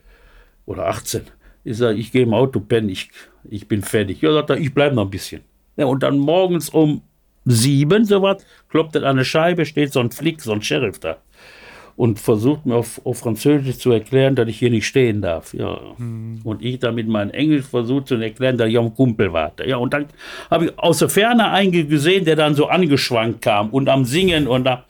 [0.67, 1.23] oder 18.
[1.63, 3.09] Ich sage, ich gehe im Auto pennen, ich,
[3.49, 4.21] ich bin fertig.
[4.21, 5.41] Ja, sagt er, ich bleibe noch ein bisschen.
[5.77, 7.01] Ja, und dann morgens um
[7.43, 11.17] sieben, so was, klopft an eine Scheibe, steht so ein Flick, so ein Sheriff da.
[11.97, 15.53] Und versucht mir auf, auf Französisch zu erklären, dass ich hier nicht stehen darf.
[15.53, 15.79] Ja.
[15.97, 19.65] Und ich dann mit meinem Englisch versucht zu erklären, dass ich am Kumpel warte.
[19.65, 20.07] Ja, und dann
[20.51, 24.45] habe ich aus der Ferne einen gesehen, der dann so angeschwankt kam und am Singen
[24.45, 24.83] und da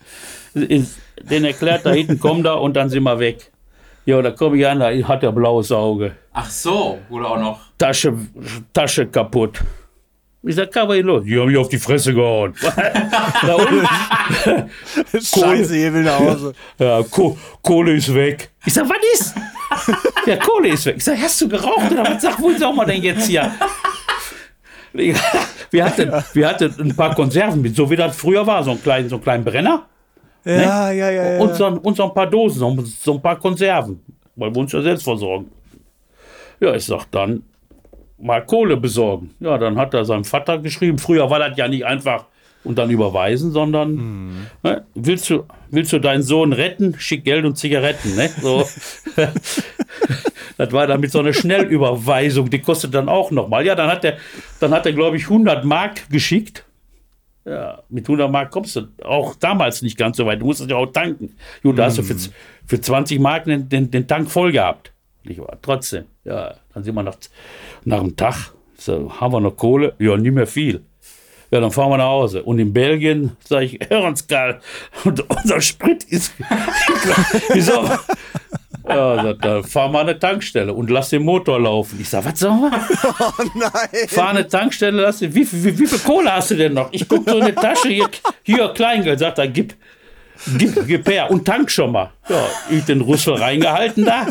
[0.56, 3.52] ist, den erklärt, da hinten komm da und dann sind wir weg.
[4.06, 6.16] Ja, da komme ich an, da hat er blaues Auge.
[6.34, 7.60] Ach so, wurde auch noch.
[7.78, 8.14] Tasche,
[8.74, 9.64] Tasche kaputt.
[10.48, 11.24] Ich sag, kann was ist los?
[11.24, 12.54] Die haben mich auf die Fresse gehauen.
[13.42, 13.88] da unten,
[15.12, 16.54] Scheiße, ihr will nach Hause.
[16.78, 18.52] ja, Ko Kohle ist weg.
[18.66, 19.34] Ich sag, was ist?
[20.28, 20.96] ja, Kohle ist weg.
[20.98, 22.22] Ich sag, hast du geraucht oder was?
[22.22, 23.52] Sag, wo sind wir denn jetzt hier?
[24.94, 28.82] wir, hatten, wir hatten ein paar Konserven mit, so wie das früher war, so einen
[28.84, 29.88] kleinen, so einen kleinen Brenner.
[30.46, 31.40] Ja, ja, ja, ja.
[31.42, 34.00] Und, so, ein- und so ein paar Dosen, so, so ein paar Konserven,
[34.36, 35.50] weil wir uns ja selbst versorgen.
[36.60, 37.42] Ja, ich sag dann,
[38.18, 39.32] mal Kohle besorgen.
[39.40, 40.98] Ja, dann hat er seinem Vater geschrieben.
[40.98, 42.26] Früher war das ja nicht einfach
[42.66, 47.58] und dann überweisen, sondern ne, willst, du, willst du deinen Sohn retten, schick Geld und
[47.58, 48.16] Zigaretten.
[48.16, 48.30] Ne?
[48.42, 48.68] So.
[50.58, 53.66] das war dann mit so einer Schnellüberweisung, die kostet dann auch nochmal.
[53.66, 54.18] Ja, dann hat er,
[54.60, 56.66] dann hat er glaube ich, 100 Mark geschickt.
[57.46, 60.42] Ja, mit 100 Mark kommst du auch damals nicht ganz so weit.
[60.42, 61.36] Du musstest ja auch tanken.
[61.62, 62.16] Gut, da hast du für,
[62.66, 64.95] für 20 Mark den, den, den Tank voll gehabt.
[65.26, 65.58] Nicht wahr?
[65.62, 66.06] Trotzdem.
[66.24, 67.18] Ja, dann sind wir nach,
[67.84, 68.54] nach dem Tag.
[68.78, 69.94] So, haben wir noch Kohle?
[70.00, 70.84] Ja, nicht mehr viel.
[71.52, 72.44] Ja, dann fahren wir nach Hause.
[72.44, 74.60] Und in Belgien sage ich, Hörenskarl,
[75.04, 76.34] und unser Sprit ist.
[77.54, 77.90] Wieso?
[78.88, 82.00] Ja, sagt er, fahr mal eine Tankstelle und lass den Motor laufen.
[82.00, 82.72] Ich sag, was sollen wir?
[83.20, 84.08] Oh nein.
[84.08, 86.90] Fahr eine Tankstelle, lass den, wie, wie, wie viel Kohle hast du denn noch?
[86.92, 88.10] Ich guck so in die Tasche, hier,
[88.44, 89.76] hier Kleingeld, sagt er, gib,
[91.06, 92.12] her und tank schon mal.
[92.28, 94.28] Ja, ich den Rüssel reingehalten da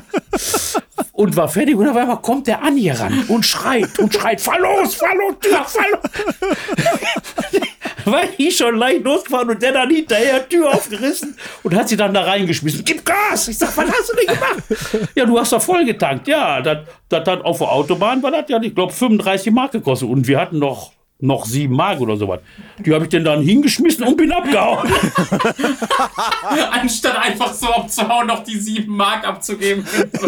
[1.13, 4.41] und war fertig und auf einmal kommt der an hier ran und schreit und schreit,
[4.41, 7.63] fahr los, fahr los, Tür, fahr los.
[8.05, 12.13] Weil ich schon leicht losgefahren und der dann hinterher, Tür aufgerissen und hat sie dann
[12.13, 12.85] da reingeschmissen.
[12.85, 13.49] Gib Gas!
[13.49, 15.11] Ich sag, was hast du denn gemacht?
[15.15, 16.29] Ja, du hast doch voll getankt.
[16.29, 20.09] Ja, das hat auf der Autobahn, war das ja, ich glaube, 35 Mark gekostet.
[20.09, 20.93] Und wir hatten noch,
[21.25, 22.41] noch 7 Mark oder sowas.
[22.79, 24.89] Die habe ich denn dann hingeschmissen und bin abgehauen.
[26.71, 29.85] Anstatt einfach so abzuhauen, noch die 7 Mark abzugeben.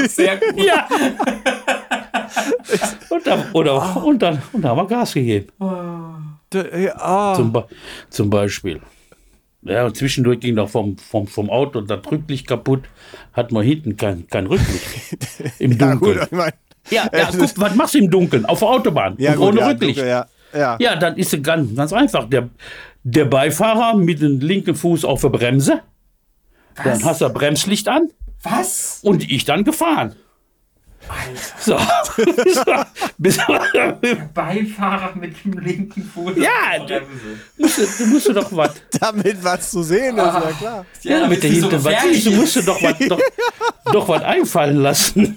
[0.09, 0.55] Sehr gut.
[0.65, 0.89] ja.
[3.11, 5.49] Und dann, oder, und, dann, und dann haben wir Gas gegeben.
[6.53, 7.35] Ja, ah.
[7.37, 7.67] Zum, Be
[8.11, 8.81] zum Beispiel.
[9.63, 12.85] Ja, und zwischendurch ging noch vom, vom, vom Auto das Rücklicht kaputt.
[13.33, 15.19] Hat man hinten kein, kein Rücklicht.
[15.59, 16.27] Im Ja, gut, Dunkeln.
[16.27, 16.53] ich mein,
[16.91, 18.47] Ja, ja, guck, was machst du im Dunkeln?
[18.47, 19.17] Auf der Autobahn.
[19.19, 19.99] ja, und gut, ohne ja, Rücklicht.
[19.99, 20.27] dunkel, ja,
[20.57, 20.77] ja.
[20.81, 22.29] Ja, dann ist es ganz, ganz einfach.
[22.29, 22.49] Der,
[23.05, 25.81] der Beifahrer mit dem linken Fuß auf der Bremse.
[26.83, 28.11] Dann hast du Bremslicht an
[28.43, 29.01] Was?
[29.03, 30.15] und ich dann gefahren.
[31.61, 31.79] So.
[33.19, 33.39] Bis,
[34.35, 36.33] Beifahrer mit dem linken Fuß.
[36.37, 37.39] Ja, auf du- der Bremse.
[37.59, 38.71] musst, du- du musst doch was.
[39.01, 40.87] Damit was zu sehen ist, ja klar.
[41.03, 42.69] Ja, damit mit der nicht so Hinten, was siehst du, musst du ist.
[42.69, 43.21] doch was, doch,
[43.93, 45.37] doch was einfallen lassen.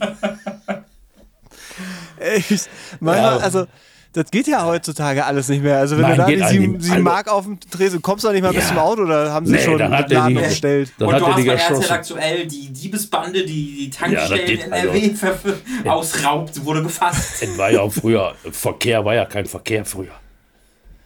[2.19, 2.69] Echt.
[2.99, 3.43] Manchmal, Ja.
[3.43, 3.65] also,
[4.13, 5.77] das geht ja heutzutage alles nicht mehr.
[5.77, 6.81] Also, wenn Nein, du da die eigentlich sieben, nicht.
[6.83, 8.69] sieben Also- Mark auf dem Tresen kommst du doch nicht mal bis Ja.
[8.69, 10.91] zum Auto oder haben sie Nee, schon dann hat den er Laden die- umgestellt?
[10.99, 14.45] Und hat du hast die bei RTL aktuell die Diebesbande, die die Ja, Tankstellen das
[14.49, 17.19] geht, in also- NRW ver- ausraubt, wurde gefasst.
[17.43, 20.11] Es war ja auch früher, Verkehr war ja kein Verkehr früher.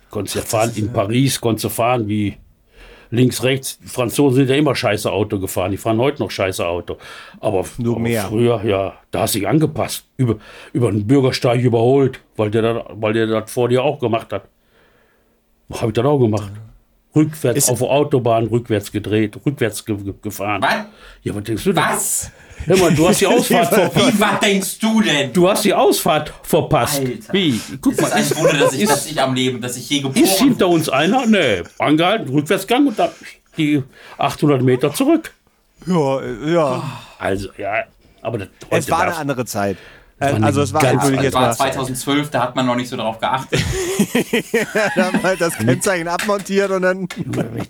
[0.09, 2.37] Konntest ja fahren, in Paris konntest du fahren wie
[3.13, 3.77] links, rechts.
[3.79, 6.97] Die Franzosen sind ja immer scheiße Auto gefahren, die fahren heute noch scheiße Auto.
[7.39, 8.23] Aber, Nur aber mehr.
[8.23, 10.37] früher, ja, da hast du dich angepasst, über,
[10.73, 14.43] über den Bürgersteig überholt, weil der, das, weil der das vor dir auch gemacht hat.
[15.73, 16.51] Habe ich das auch gemacht.
[17.15, 20.61] Rückwärts Ist- auf der Autobahn, rückwärts gedreht, rückwärts ge ge gefahren.
[20.63, 20.85] Was?
[21.21, 21.83] Ja, was denkst du denn?
[21.83, 22.31] Was?
[22.65, 24.13] Hör mal, du hast die Ausfahrt verpasst.
[24.13, 25.33] Wie, was denkst du denn?
[25.33, 26.99] Du hast die Ausfahrt verpasst.
[26.99, 27.33] Alter.
[27.33, 27.59] Wie?
[27.81, 29.87] Guck Es mal, ist ein Wunder, dass ich, ist, dass ich am Leben, dass ich
[29.87, 31.25] hier geboren ist hinter uns einer?
[31.25, 33.09] Nee, angehalten, Rückwärtsgang und dann
[33.57, 33.83] die
[34.17, 35.33] 800 Meter zurück.
[35.85, 36.83] Ja, ja.
[37.19, 37.83] Also, ja,
[38.21, 39.77] aber das Es war eine andere Zeit.
[40.19, 42.95] Also es war ganz natürlich jetzt war mal 2012, da hat man noch nicht so
[42.95, 43.59] darauf geachtet.
[44.95, 47.07] da haben halt das Kennzeichen abmontiert und dann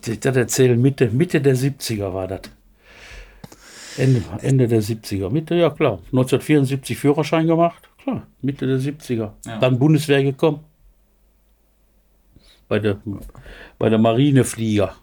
[0.05, 2.41] ich das erzähle, Mitte, Mitte der 70er war das.
[3.97, 5.29] Ende, Ende der 70er.
[5.29, 5.99] Mitte, ja klar.
[6.11, 7.83] 1974 Führerschein gemacht.
[8.01, 9.31] Klar, Mitte der 70er.
[9.45, 9.59] Ja.
[9.59, 10.59] Dann Bundeswehr gekommen.
[12.67, 12.97] Bei der,
[13.77, 14.95] bei der Marineflieger.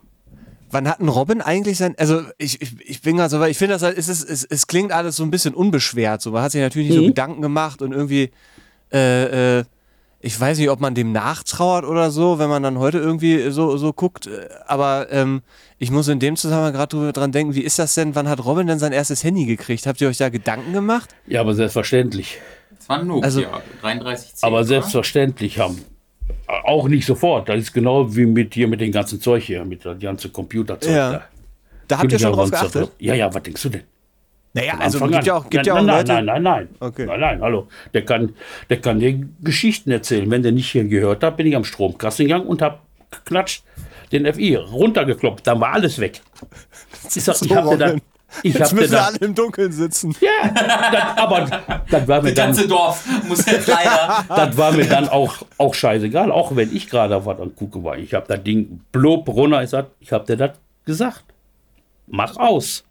[0.73, 3.59] Wann hat ein Robin eigentlich sein, also ich, ich, ich bin gerade so, weil ich
[3.59, 6.43] finde das halt, es, ist, es, es klingt alles so ein bisschen unbeschwert, so man
[6.43, 7.09] hat sich natürlich nicht so Mhm.
[7.09, 8.31] Gedanken gemacht und irgendwie,
[8.93, 9.65] äh, äh,
[10.21, 13.77] ich weiß nicht, ob man dem nachtrauert oder so, wenn man dann heute irgendwie so,
[13.79, 15.43] so guckt, äh, aber ähm,
[15.79, 18.67] ich muss in dem Zusammenhang gerade dran denken, wie ist das denn, wann hat Robin
[18.67, 19.87] denn sein erstes Handy gekriegt?
[19.87, 21.15] Habt ihr euch da Gedanken gemacht?
[21.27, 22.39] Ja, aber selbstverständlich.
[22.79, 23.41] Das war ein Nokia, Also-
[23.81, 24.47] 3310.
[24.47, 25.83] Aber selbstverständlich haben.
[26.65, 27.49] Auch nicht sofort.
[27.49, 30.91] Das ist genau wie mit hier mit dem ganzen Zeug hier, mit der ganzen Computerzeug
[30.95, 31.13] Ja.
[31.13, 31.23] da.
[31.89, 32.91] Da habt ihr schon drauf geachtet?
[32.99, 33.83] Ja, ja, was denkst du denn?
[34.53, 35.25] Naja, also Anfang gibt an.
[35.27, 36.69] ja auch, gibt ja auch nein, nein, Leute, nein, nein, nein.
[36.81, 37.07] Okay.
[37.07, 37.69] Nein, nein, hallo.
[37.95, 38.35] Der kann,
[38.69, 40.29] der kann dir Geschichten erzählen.
[40.31, 42.83] Wenn der nicht hier gehört hat, bin ich am Stromkasten gegangen und hab
[43.13, 43.63] geklatscht,
[44.11, 45.47] den FI runtergekloppt.
[45.47, 46.21] Dann war alles weg.
[47.15, 48.01] Ich sag, ich So, hab dir dann,
[48.43, 50.15] ich Jetzt müssen wir dann, alle im Dunkeln sitzen.
[50.21, 50.71] ja, dann,
[51.17, 54.25] aber das war mir Das ganze dann, Dorf muss jetzt leider.
[54.29, 56.31] das war mir dann auch, auch scheißegal.
[56.31, 57.97] Auch wenn ich gerade was am gucken war.
[57.99, 59.63] Ich hab das Ding blob runter.
[59.63, 60.51] Ich sag, ich hab dir das
[60.85, 61.25] gesagt.
[62.07, 62.85] Mach aus.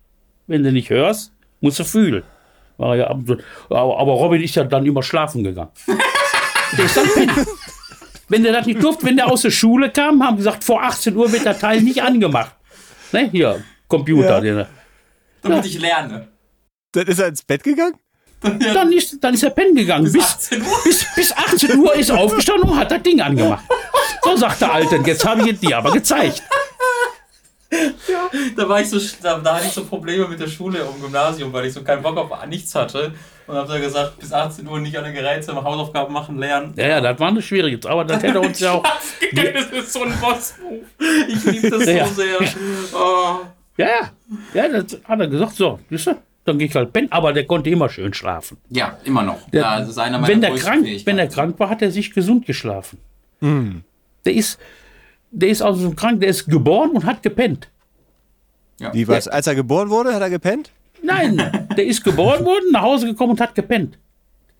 [0.47, 1.31] Wenn du nicht hörst,
[1.61, 2.23] musst du fühlen.
[2.77, 3.19] War ja ab
[3.69, 5.71] aber, aber Robin ist ja dann immer schlafen gegangen.
[6.77, 7.45] der ist dann pennen.
[8.29, 11.15] Wenn der das nicht durfte, wenn der aus der Schule kam, haben gesagt, vor 18
[11.15, 12.55] Uhr wird der Teil nicht angemacht.
[13.11, 14.43] Ne, hier, Computer.
[14.43, 14.67] Ja.
[15.41, 16.27] Damit ich lerne.
[16.91, 17.95] Dann ist er ins Bett gegangen?
[18.41, 20.11] dann, ist, dann ist er pennen gegangen.
[20.11, 20.83] Bis, 18 Uhr.
[20.83, 23.65] bis, bis 18 Uhr ist er aufgestanden und hat das Ding angemacht.
[24.23, 26.43] So sagt der Alte, jetzt habe ich dir aber gezeigt.
[28.55, 31.53] Da war ich so, da, da hatte ich so Probleme mit der Schule im Gymnasium,
[31.53, 33.13] weil ich so keinen Bock auf nichts hatte.
[33.47, 36.73] Und hab da gesagt, bis 18 Uhr nicht alle Geräte, Hausaufgaben machen, lernen.
[36.75, 38.83] Ja, ja, das war eine schwierige, aber das hätte uns ja auch.
[39.31, 40.81] Das ist so ein Boss-Move.
[41.27, 42.05] Ich liebe das Ja.
[42.07, 42.37] so sehr.
[42.93, 43.39] Oh.
[43.77, 44.11] Ja, ja,
[44.53, 46.15] ja, das hat er gesagt, so, siehst du,
[46.45, 48.57] dann gehe ich halt pennen, aber der konnte immer schön schlafen.
[48.69, 49.47] Ja, immer noch.
[49.51, 51.81] Der, ja, das ist einer meiner wenn, der größten krank, wenn er krank war, hat
[51.81, 52.97] er sich gesund geschlafen.
[53.41, 54.59] Der ist,
[55.31, 57.69] der ist also krank, der ist geboren und hat gepennt.
[58.79, 58.93] ja.
[58.93, 59.27] Wie war's?
[59.27, 60.71] Als er geboren wurde, hat er gepennt?
[61.01, 61.37] Nein,
[61.77, 63.97] der ist geboren worden, nach Hause gekommen und hat gepennt.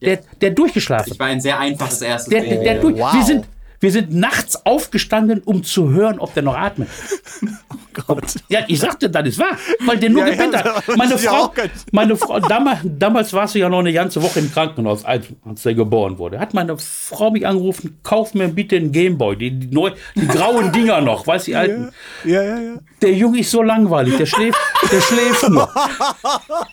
[0.02, 1.12] Der, der durchgeschlafen.
[1.12, 3.14] Ich war ein sehr einfaches erstes Der, der, der durch, wow.
[3.14, 3.46] wir, sind,
[3.82, 6.90] wir sind nachts aufgestanden, um zu hören, ob der noch atmet.
[7.94, 8.36] Gott.
[8.50, 10.98] Ja, ich sagte, das ist wahr, weil der nur Ja, gepennt ja, hat.
[10.98, 11.54] Meine ja Frau,
[11.92, 15.64] meine Frau damals, damals warst du ja noch eine ganze Woche im Krankenhaus, als, als
[15.64, 16.40] der geboren wurde.
[16.40, 20.72] Hat meine Frau mich angerufen, kauf mir bitte einen Gameboy, die, die, neu, die grauen
[20.74, 21.90] Dinger noch, weißt du, die alten.
[22.26, 22.74] Ja, ja, ja.
[23.02, 24.60] Der Junge ist so langweilig, der schläft,
[24.92, 25.70] der schläft nur.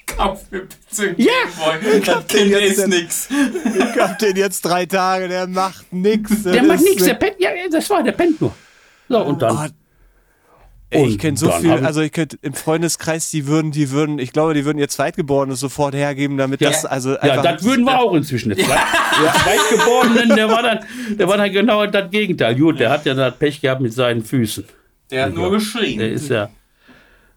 [0.07, 1.33] Kauf mir bitte einen Ja.
[1.81, 2.01] Gameboy.
[2.05, 3.29] Das Kind jetzt ist denn- nix.
[3.95, 6.43] Ich hab den jetzt drei Tage, der macht nix.
[6.43, 8.55] Der macht nichts, der pennt, ja, das war, der pennt nur.
[9.09, 9.57] So, und dann.
[9.57, 13.91] Oh, Ey, ich kenne so dann viel, also ich könnte im Freundeskreis, die würden, die
[13.91, 16.71] würden, ich glaube, die würden ihr Zweitgeborenes sofort hergeben, damit Ja.
[16.71, 17.43] das also Ja, einfach.
[17.43, 18.51] das würden wir auch inzwischen.
[18.51, 18.79] Der Zweit,
[19.23, 20.79] der Zweitgeborenen, der war, dann,
[21.19, 22.55] der war dann genau das Gegenteil.
[22.55, 24.65] Gut, der hat ja das Pech gehabt mit seinen Füßen.
[25.11, 25.99] Der hat nur geschrien.
[25.99, 26.51] Der ist ja,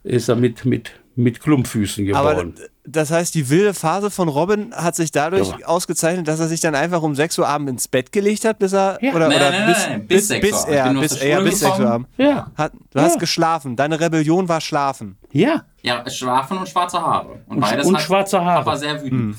[0.04, 2.56] ist ja mit, mit, mit Klumpfüßen aber geboren.
[2.86, 5.66] das heißt, die wilde Phase von Robin hat sich dadurch Ja.
[5.68, 8.74] ausgezeichnet, dass er sich dann einfach um 6 Uhr abends ins Bett gelegt hat, bis
[8.74, 9.14] er Ja.
[9.14, 10.74] oder, Nein, oder nein, nein, bis, nein, bis 6 bis, Uhr.
[10.74, 12.10] Ja, bis, der ja, Schule bis 6 Uhr abends.
[12.18, 13.06] ja, Hat, du Ja.
[13.06, 13.76] hast geschlafen.
[13.76, 15.18] Deine Rebellion war schlafen.
[15.32, 15.64] ja.
[15.82, 17.40] Ja, Schlafen und schwarze Haare.
[17.48, 18.66] Und, Und- beides und hat schwarze Haare.
[18.66, 19.38] Papa sehr wütend.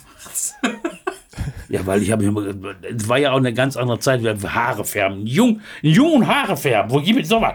[1.69, 2.43] Ja, weil ich habe immer,
[2.83, 5.27] es war ja auch eine ganz andere Zeit, wir Haare färben.
[5.27, 7.55] Jung, jung und Haare färben, wo gibt es sowas?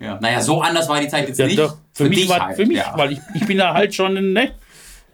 [0.00, 0.18] Ja.
[0.20, 1.58] Naja, so anders war die Zeit jetzt Ja, nicht.
[1.58, 2.92] doch, für, mich, dich war, halt, für mich, ja.
[2.96, 4.52] weil ich, ich bin ja halt schon ein, ne,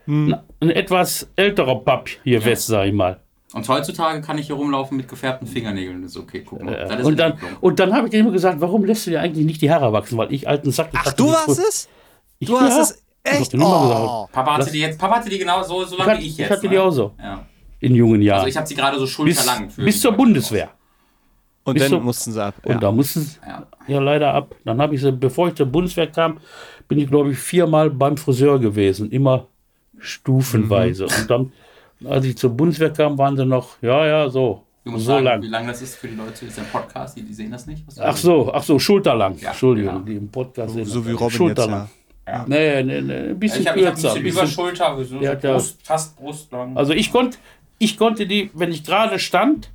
[0.07, 3.21] ein, ein etwas älterer Papp hier West, sag ich mal.
[3.53, 6.03] Und heutzutage kann ich hier rumlaufen mit gefärbten Fingernägeln.
[6.03, 6.87] Das ist okay, guck mal.
[6.89, 9.21] Das ist Und dann, und dann habe ich dir immer gesagt, warum lässt du dir
[9.21, 10.19] eigentlich nicht die Haare wachsen?
[10.19, 10.91] Weil ich alten Sack.
[10.93, 11.89] ich Ach, du die warst es?
[12.39, 13.55] Ich, Du hast ja, es Ich echt?
[13.55, 13.59] Oh.
[13.59, 14.33] gesagt.
[14.33, 16.23] Papa hatte Lass- die jetzt, Papa hatte die genau so, so Ich, lange hat, wie
[16.27, 16.51] ich ich jetzt.
[16.51, 16.71] hatte ne?
[16.71, 17.47] die auch so Ja.
[17.81, 18.39] in jungen Jahren.
[18.41, 19.71] Also ich habe sie gerade so bis, schulterlang.
[19.71, 20.13] für bis die zur.
[20.13, 20.71] Bundeswehr.
[21.67, 22.55] Und dann so- mussten sie ab.
[22.65, 22.79] Und Ja.
[22.79, 23.67] da mussten sie Ja.
[23.89, 24.55] ja leider ab.
[24.65, 26.39] Dann habe ich sie, bevor ich zur Bundeswehr kam,
[26.89, 29.11] bin ich, glaube ich, viermal beim Friseur gewesen.
[29.11, 29.47] Immer
[29.99, 31.05] stufenweise.
[31.05, 31.11] Mhm.
[31.21, 31.53] Und dann,
[32.11, 34.63] als ich zur Bundeswehr kam, waren sie noch, ja, ja, so.
[34.85, 35.43] Du musst so sagen, lang.
[35.43, 36.33] wie lang das ist für die Leute.
[36.33, 37.83] Das ist ein Podcast, die, die sehen das nicht.
[38.01, 39.37] Ach so, ach so, schulterlang.
[39.39, 40.05] Ja, Entschuldigung, genau.
[40.07, 40.85] die im Podcast sehen.
[40.85, 41.11] So wie.
[41.11, 41.89] Robin jetzt, Schulterlang.
[42.29, 42.45] ja.
[42.47, 44.15] Nee, nee, nee, ein bisschen Ich habe hab ein kürzer.
[44.21, 46.77] bisschen ein über Schulter, so Ja, Brust, fast brustlang.
[46.77, 47.37] Also ich konnte,
[47.79, 49.71] ich konnte die, wenn ich gerade stand,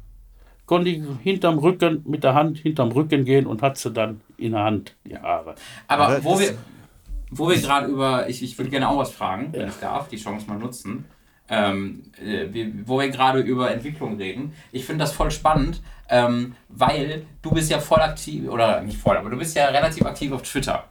[0.71, 4.53] konnte ich hinterm Rücken, mit der Hand hinterm Rücken gehen und hatte sie dann in
[4.53, 5.55] der Hand, die Haare.
[5.89, 6.57] Aber das wo wir,
[7.29, 10.15] wo wir gerade über, ich, ich würde gerne auch was fragen, wenn ich darf, die
[10.15, 11.03] Chance mal nutzen.
[11.49, 14.53] Ähm, äh, wir, wo wir gerade über Entwicklung reden.
[14.71, 19.17] Ich finde das voll spannend, ähm, weil du bist ja voll aktiv, oder nicht voll,
[19.17, 20.85] aber du bist ja relativ aktiv auf Twitter.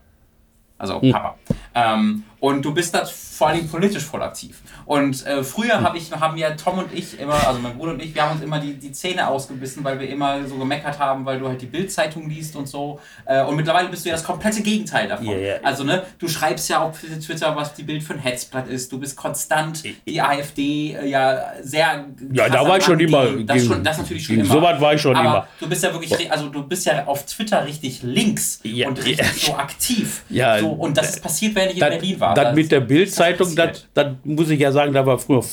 [0.77, 1.39] Also Papa.
[1.73, 4.59] Ähm, und du bist da vor allem politisch voll aktiv.
[4.85, 8.01] Und äh, früher hab ich, haben ja Tom und ich immer, also mein Bruder und
[8.03, 11.23] ich, wir haben uns immer die, die Zähne ausgebissen, weil wir immer so gemeckert haben,
[11.25, 12.99] weil du halt die Bildzeitung liest und so.
[13.25, 15.27] Äh, und mittlerweile bist du ja das komplette Gegenteil davon.
[15.27, 15.55] Ja, ja.
[15.63, 18.91] Also, ne, du schreibst ja auf Twitter, was die Bild für ein Hetzblatt ist.
[18.91, 22.05] Du bist konstant die AfD äh, ja sehr.
[22.33, 23.47] Ja, da war ich schon immer Angehen.
[23.47, 24.55] Das, gegen- schon, das natürlich schon gegen immer.
[24.55, 25.47] sowas war ich schon Aber immer.
[25.59, 29.45] Du bist ja wirklich, also du bist ja auf Twitter richtig links Ja, und richtig
[29.45, 30.23] so aktiv.
[30.29, 32.30] Ja, so, und das ist passiert, während ich in Berlin war.
[32.33, 35.43] Das Da mit der Bildzeitung, das, das muss ich ja sagen, da war früher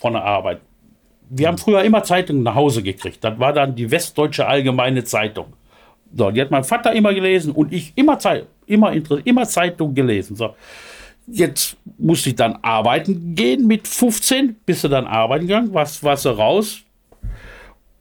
[0.00, 0.60] von der Arbeit.
[1.30, 3.24] Wir haben früher immer Zeitungen nach Hause gekriegt.
[3.24, 5.54] Das war dann die Westdeutsche Allgemeine Zeitung.
[6.16, 8.92] So, die hat mein Vater immer gelesen und ich immer, Zeit, immer,
[9.24, 10.36] immer Zeitung gelesen.
[10.36, 10.54] So.
[11.26, 16.26] Jetzt musste ich dann arbeiten gehen mit 15, bist du dann arbeiten gegangen, warst, warst
[16.26, 16.82] du raus.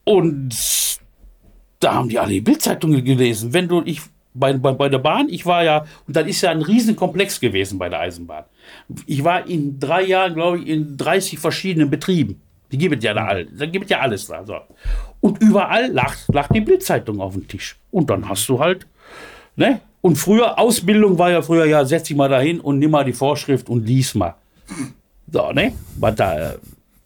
[0.03, 0.53] Und
[1.79, 3.53] da haben die alle die Bildzeitung gelesen.
[3.53, 4.01] Wenn du, ich,
[4.33, 7.77] bei, bei, bei der Bahn, ich war ja, und das ist ja ein Riesenkomplex gewesen
[7.77, 8.45] bei der Eisenbahn.
[9.05, 12.41] Ich war in drei Jahren, glaube ich, in 30 verschiedenen Betrieben.
[12.71, 14.43] Die gibt es ja da all, da gibt es ja alles da.
[14.45, 14.55] So.
[15.21, 17.77] Und überall lag, lag die Bildzeitung auf dem Tisch.
[17.91, 18.87] Und dann hast du halt,
[19.55, 19.79] ne?
[20.01, 23.13] Und früher, Ausbildung war ja früher, ja, setz dich mal dahin und nimm mal die
[23.13, 24.35] Vorschrift und lies mal.
[25.31, 25.73] So, ne?
[25.97, 26.57] Was da, äh,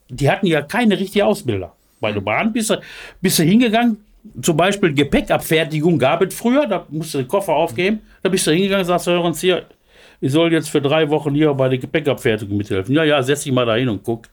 [0.10, 1.74] die hatten ja keine richtige Ausbilder.
[2.00, 2.82] Bei der Bahn bist du,
[3.22, 3.98] bist du hingegangen,
[4.42, 8.52] zum Beispiel Gepäckabfertigung gab es früher, da musst du den Koffer aufgeben, da bist du
[8.52, 9.66] hingegangen und sagst, hör uns hier,
[10.20, 12.96] ich soll jetzt für drei Wochen hier bei der Gepäckabfertigung mithelfen.
[12.96, 14.28] Ja, ja, setz dich mal dahin und guck.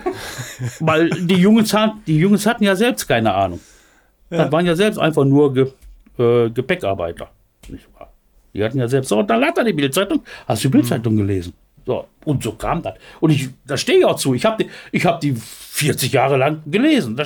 [0.80, 1.74] Weil die Jungs,
[2.06, 3.60] die Jungs hatten ja selbst keine Ahnung.
[4.30, 5.72] Das waren ja selbst einfach nur Ge,
[6.18, 7.30] äh, Gepäckarbeiter.
[7.68, 8.12] Nicht wahr?
[8.54, 11.16] Die hatten ja selbst, so, und dann hat er die Bildzeitung, hast du die Bildzeitung
[11.16, 11.52] gelesen?
[11.86, 12.94] So, und so kam das.
[13.20, 14.34] Und ich, da stehe ich auch zu.
[14.34, 17.16] Ich habe die, ich hab die 40 Jahre lang gelesen.
[17.16, 17.24] Da,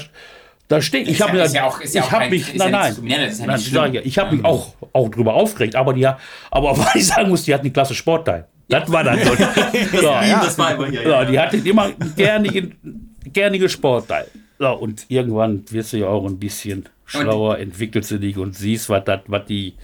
[0.69, 1.21] da stehe ich.
[1.21, 4.07] Habe ja- ja auch- ja ich auch habe mich, ja nein, nein, ja nein, nicht
[4.07, 5.77] ich ja, habe mich auch, auch drüber aufgeregt.
[5.77, 6.19] Aber die, aber
[6.79, 8.47] weil ich sagen muss, die hatten die klasse Sportteil.
[8.69, 9.35] Das war dann so.
[10.03, 11.03] ja, Das war immer hier.
[11.07, 14.27] ja, die hatte immer gernigen, gernigen Sportteil.
[14.63, 18.89] So, und irgendwann wirst du ja auch ein bisschen schlauer, entwickelst du dich und siehst,
[18.89, 19.03] was,
[19.49, 19.75] die,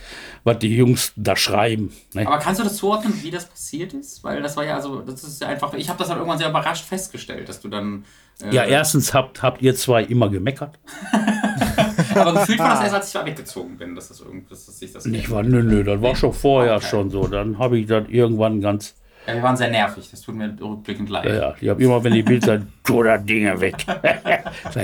[0.45, 1.93] was die Jungs da schreiben.
[2.15, 2.25] Ne?
[2.25, 4.23] Aber kannst du das zuordnen, wie das passiert ist?
[4.23, 6.49] Weil das war ja also, das ist ja einfach, ich habe das halt irgendwann sehr
[6.49, 8.05] überrascht festgestellt, dass du dann.
[8.41, 10.79] Äh, Ja, erstens habt, habt ihr zwei immer gemeckert.
[12.15, 14.93] Aber gefühlt war das erst, als ich weggezogen bin, dass das irgendwie, dass das sich
[14.93, 15.05] das.
[15.07, 16.87] Ich war, nö, nö, das war schon vorher Okay.
[16.87, 17.27] schon so.
[17.27, 18.95] Dann habe ich das irgendwann ganz,
[19.27, 21.27] Ja, wir waren sehr nervig, das tut mir rückblickend leid.
[21.27, 23.75] ja, ja, ich habe immer, wenn die Bild sagt, tu das Dinge weg.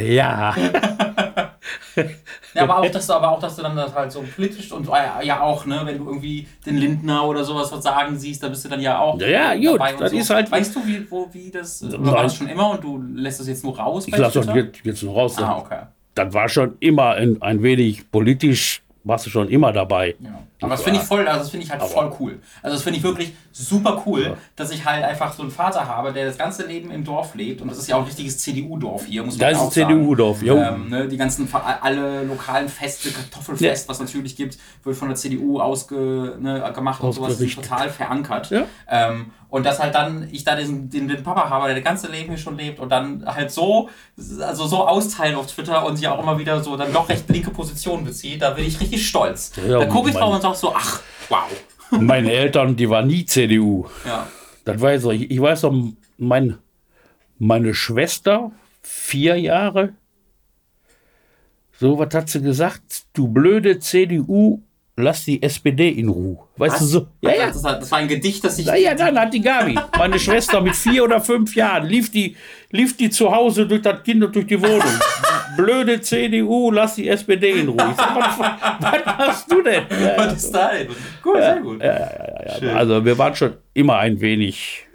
[0.03, 0.55] Ja.
[2.55, 4.89] Ja, aber auch, dass du, aber auch, dass du dann das halt so politisch und
[4.89, 8.49] äh, ja auch, ne, wenn du irgendwie den Lindner oder sowas was sagen siehst, da
[8.49, 10.17] bist du dann ja auch Ja, ja, gut, dabei und das so.
[10.19, 13.03] ist halt- Weißt du, wie, wo, wie das, oder war das schon immer und du
[13.15, 14.07] lässt das jetzt nur raus?
[14.07, 15.37] Ich lasse das jetzt, jetzt noch raus.
[15.39, 15.81] Ah, okay.
[16.15, 20.15] Das war schon immer ein, ein wenig politisch, warst du schon immer dabei.
[20.21, 20.39] Ja.
[20.65, 22.41] Aber das finde ich voll, also das finde ich halt voll cool.
[22.63, 26.13] Also das finde ich wirklich super cool, dass ich halt einfach so einen Vater habe,
[26.13, 29.07] der das ganze Leben im Dorf lebt und das ist ja auch ein richtiges CDU-Dorf
[29.07, 30.57] hier, muss man Da ist auch ein CDU-Dorf, jo.
[30.57, 31.49] Ähm, ne, die ganzen,
[31.81, 37.13] alle lokalen Feste, Kartoffelfest, was natürlich gibt, wird von der CDU ausge, ne, gemacht und
[37.13, 38.51] sowas, ist total verankert.
[38.51, 38.65] Ja.
[38.89, 42.11] Ähm, und dass halt dann ich da diesen, den, den Papa habe, der das ganze
[42.11, 43.89] Leben hier schon lebt und dann halt so,
[44.41, 47.53] also so austeilt auf Twitter und sich auch immer wieder so dann doch recht linke
[47.53, 49.53] Positionen bezieht, da bin ich richtig stolz.
[49.65, 51.49] Ja, da gucke ich drauf und sage so, ach, wow.
[52.01, 53.87] Meine Eltern, die waren nie CDU.
[54.05, 54.27] Ja.
[54.65, 55.31] Das weiß ich.
[55.31, 55.75] Ich, weiß noch,
[56.19, 56.59] mein,
[57.39, 58.51] meine Schwester,
[58.83, 59.93] vier Jahre,
[61.79, 62.83] so was hat sie gesagt,
[63.13, 64.63] du blöde CDU,
[64.97, 66.39] lass die SPD in Ruhe.
[66.57, 67.07] Weißt du so?
[67.21, 67.47] Ja, ja.
[67.49, 68.67] Das, war- das war ein Gedicht, das ich.
[68.67, 72.37] Ja, ja, dann hat die Gabi, meine Schwester mit vier oder fünf Jahren, lief die,
[72.71, 74.83] lief die zu Hause durch das Kind und durch die Wohnung.
[75.57, 77.89] Blöde CDU, lass die SPD in Ruhe.
[77.91, 79.85] Ich sag, was, was machst du denn?
[80.03, 80.89] Ja, Was ist da denn?
[81.23, 81.83] Gut, sehr gut.
[82.75, 84.87] also wir waren schon immer ein wenig.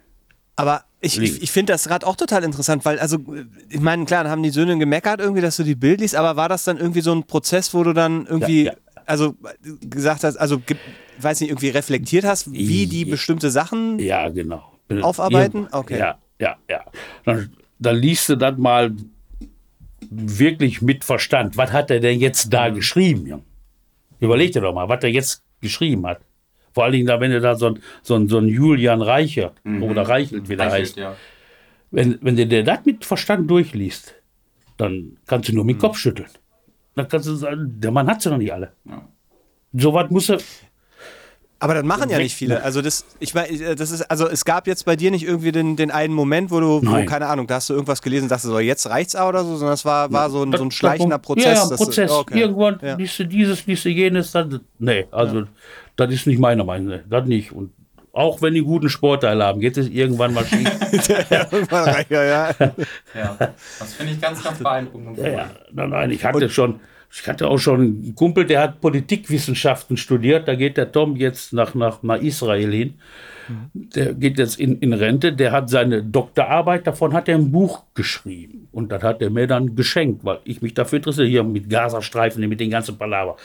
[0.55, 3.18] Aber ich, ich, ich finde das gerade auch total interessant, weil, also,
[3.70, 6.36] ich meine, klar, dann haben die Söhne gemeckert irgendwie, dass du die Bild liest, aber
[6.36, 8.74] war das dann irgendwie so ein Prozess, wo du dann irgendwie, Ja,
[9.05, 9.36] also
[9.82, 10.76] gesagt hast, also, ge-
[11.20, 13.12] weiß nicht, irgendwie reflektiert hast, wie die Ja.
[13.12, 14.64] bestimmte Sachen Ja, genau.
[15.01, 15.68] Aufarbeiten?
[15.72, 15.99] Ja, Okay.
[15.99, 16.82] Ja, ja, ja.
[17.24, 17.49] Dann,
[17.80, 18.91] dann liest du das mal
[20.10, 21.58] wirklich mit Verstand.
[21.58, 22.50] Was hat er denn jetzt Mhm.
[22.52, 23.26] da geschrieben?
[23.28, 23.43] Junge?
[24.20, 26.22] Überleg dir doch mal, was er jetzt geschrieben hat.
[26.74, 29.54] Vor allen Dingen, da, wenn du da so ein, so ein, so ein Julian Reicher
[29.82, 31.16] oder Reichelt, wie der Reichelt, heißt, ja.
[31.91, 34.14] wenn, wenn du dir das mit Verstand durchliest,
[34.78, 35.82] dann kannst du nur mit Mhm.
[35.82, 36.30] Kopf schütteln.
[36.95, 38.74] Dann kannst du sagen, der Mann hat sie noch nicht alle.
[38.86, 39.08] Ja.
[39.74, 40.39] So was muss er.
[41.62, 42.64] Aber das machen ja nicht viele.
[42.64, 45.76] Also das, ich meine, das ist, also es gab jetzt bei dir nicht irgendwie den,
[45.76, 48.49] den einen Moment, wo du, wo, keine Ahnung, da hast du irgendwas gelesen, dachtest du
[48.51, 51.18] so, jetzt reicht's auch oder so, sondern es war, war so ein, so ein schleichender
[51.18, 51.43] Prozess.
[51.45, 52.12] Ja, ja, ein dass du- Prozess.
[52.12, 52.39] okay.
[52.39, 52.95] Irgendwann Ja.
[52.95, 54.32] liest du dieses, liest du jenes.
[54.32, 55.43] Dann, nee, also
[55.97, 56.88] das ist nicht meine Meinung.
[56.88, 57.51] Nee, Das nicht.
[57.51, 57.72] Und
[58.14, 60.70] auch wenn die guten Sportteile haben, geht es irgendwann mal schief.
[62.10, 62.49] ja, ja.
[63.14, 63.38] Ja,
[63.80, 65.10] das finde ich ganz, ganz beeindruckend.
[65.10, 65.49] und Ja, ja.
[65.72, 66.80] Nein, nein, ich hatte schon,
[67.12, 70.47] ich hatte auch schon einen Kumpel, der hat Politikwissenschaften studiert.
[70.47, 72.93] Da geht der Tom jetzt nach, nach, nach Israel hin.
[73.74, 75.34] Der geht jetzt in, in Rente.
[75.34, 78.68] Der hat seine Doktorarbeit, davon hat er ein Buch geschrieben.
[78.72, 82.47] Und das hat er mir dann geschenkt, weil ich mich dafür interessiere, hier mit Gazastreifen,
[82.47, 83.38] mit den ganzen Palaver.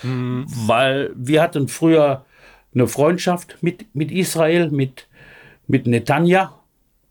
[0.67, 2.27] Weil wir hatten früher
[2.75, 5.07] eine Freundschaft mit, mit Israel, mit,
[5.67, 6.53] mit Netanya.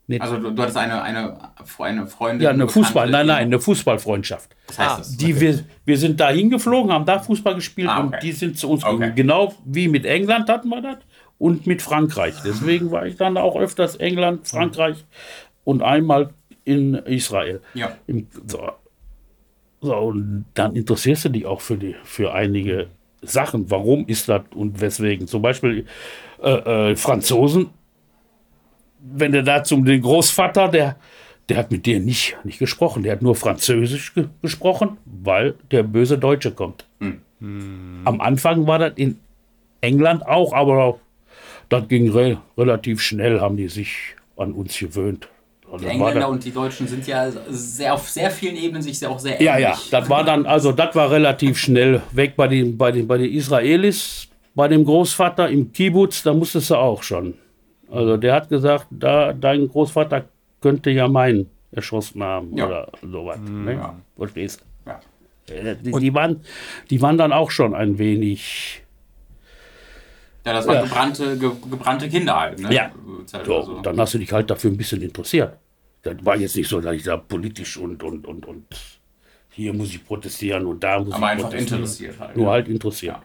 [0.06, 1.38] Mit, Also du, du hattest eine, eine,
[1.78, 2.42] eine Freundin.
[2.42, 4.54] ja, eine Fußball, nein, nein, eine Fußballfreundschaft.
[4.68, 5.16] Was heißt das?
[5.16, 8.18] Die wir, wir sind da hingeflogen, haben da Fußball gespielt Ah, und okay.
[8.22, 8.92] die sind zu uns Okay.
[8.96, 9.14] gekommen.
[9.14, 10.98] Genau wie mit England hatten wir das
[11.38, 12.34] und mit Frankreich.
[12.44, 15.04] Deswegen war ich dann auch öfters England, Frankreich
[15.64, 16.30] und einmal
[16.64, 17.60] in Israel.
[17.72, 17.96] Ja.
[18.06, 18.72] Im, so.
[19.80, 22.88] so, und dann interessierst du dich auch für, die, für einige
[23.22, 23.70] Sachen.
[23.70, 25.26] Warum ist das und weswegen?
[25.26, 25.86] Zum Beispiel
[26.42, 27.70] äh, äh, Franzosen,
[29.12, 30.96] wenn du da zum den Großvater, der,
[31.48, 35.82] der hat mit dir nicht, nicht gesprochen, der hat nur Französisch ge gesprochen, weil der
[35.82, 36.86] böse Deutsche kommt.
[37.40, 39.18] Am Anfang war das in
[39.82, 40.98] England auch, aber
[41.68, 45.28] das ging re relativ schnell, haben die sich an uns gewöhnt.
[45.70, 49.10] Also Die Engländer und die Deutschen sind ja sehr, auf sehr vielen Ebenen sich sehr,
[49.10, 49.46] auch sehr ähnlich.
[49.46, 53.06] ja, ja, das war dann, also das war relativ schnell weg bei den, bei den,
[53.06, 57.34] bei den Israelis, bei dem Großvater im Kibbutz, da musstest du auch schon.
[57.94, 60.24] Also der hat gesagt, da dein Großvater
[60.60, 62.66] könnte ja meinen erschossen haben Ja.
[62.66, 63.38] oder sowas.
[63.40, 63.74] Ne?
[63.74, 63.94] Ja.
[64.16, 65.00] Verstehst Ja.
[65.46, 65.52] du?
[65.54, 66.40] Äh, Die, die, waren,
[66.90, 68.82] die waren dann auch schon ein wenig.
[70.46, 70.82] Ja, das waren Ja.
[70.82, 72.58] gebrannte, ge, gebrannte Kinder halt.
[72.60, 72.72] Ne?
[72.74, 72.90] Ja.
[73.26, 73.80] So, also.
[73.82, 75.56] Dann hast du dich halt dafür ein bisschen interessiert.
[76.02, 78.64] Das war jetzt nicht so, dass ich da politisch und, und, und, und
[79.50, 81.80] hier muss ich protestieren und da muss Aber ich einfach protestieren.
[81.82, 82.36] interessiert halt.
[82.36, 82.52] Nur ja.
[82.52, 83.16] halt interessiert.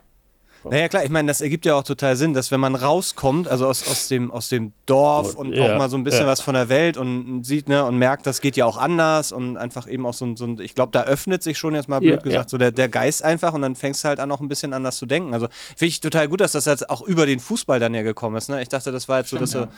[0.64, 3.66] Naja, klar, ich meine, das ergibt ja auch total Sinn, dass wenn man rauskommt, also
[3.68, 6.28] aus, aus, dem, aus dem Dorf und Ja, auch mal so ein bisschen ja.
[6.28, 9.56] was von der Welt und sieht ne, und merkt, das geht ja auch anders und
[9.58, 12.00] einfach eben auch so ein, so ein ich glaube, da öffnet sich schon jetzt mal
[12.00, 14.42] blöd Ja, gesagt, so der, der Geist einfach und dann fängst du halt an, auch
[14.42, 15.34] ein bisschen anders zu denken.
[15.34, 15.48] Also
[15.78, 18.50] finde ich total gut, dass das jetzt auch über den Fußball dann ja gekommen ist.
[18.50, 18.62] Ne?
[18.62, 19.70] Ich dachte, das war jetzt so, dass, Stimmt, du-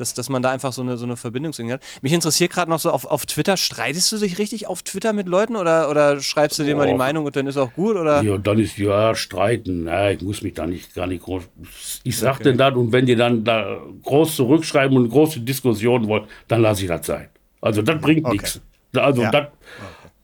[0.00, 1.82] dass, dass man da einfach so eine, so eine Verbindung hat.
[2.02, 5.28] Mich interessiert gerade noch so auf, auf Twitter, streitest du dich richtig auf Twitter mit
[5.28, 6.94] Leuten oder, oder schreibst du dir mal die.
[6.94, 7.96] Meinung und dann ist auch gut?
[7.96, 8.22] Oder?
[8.22, 9.86] Ja, dann ist ja streiten.
[9.86, 11.42] Ja, ich muss mich da nicht gar nicht groß.
[12.04, 16.24] Ich sag denn das und wenn die dann da groß zurückschreiben und große Diskussion wollen,
[16.48, 17.28] dann lasse ich das sein.
[17.60, 18.32] Also das bringt Okay.
[18.36, 18.60] nichts.
[18.96, 19.30] Also Ja.
[19.30, 19.46] das,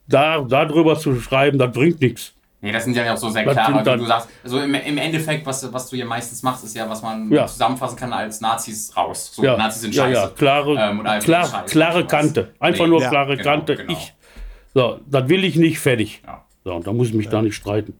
[0.07, 2.33] da darüber zu schreiben, das bringt nichts.
[2.59, 4.29] Nee, das sind ja auch so sehr klare, sind wie du sagst.
[4.43, 7.45] Also im, im Endeffekt, was, was du ja meistens machst, ist ja, was man Ja.
[7.45, 9.31] zusammenfassen kann als Nazis raus.
[9.35, 10.19] So, Ja, Nazis sind ja, scheiße.
[10.21, 12.07] ja, klare, Ähm, einfach klar, scheiße klare.
[12.07, 12.53] Kante.
[12.59, 13.09] Einfach Nee, nur Ja.
[13.09, 13.75] klare genau, Kante.
[13.75, 13.93] genau.
[13.93, 14.13] Ich,
[14.73, 16.21] so, das will ich nicht, fertig.
[16.25, 16.43] Ja.
[16.63, 17.93] So, und da muss ich mich da nicht streiten,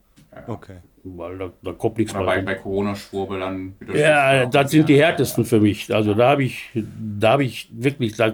[0.47, 0.77] Okay.
[1.03, 4.97] weil da, da kommt nichts Oder mehr bei, bei Corona-Schwurbel dann Ja, das sind die
[5.01, 5.93] härtesten für mich.
[5.93, 8.33] Also da habe ich, da habe ich wirklich, da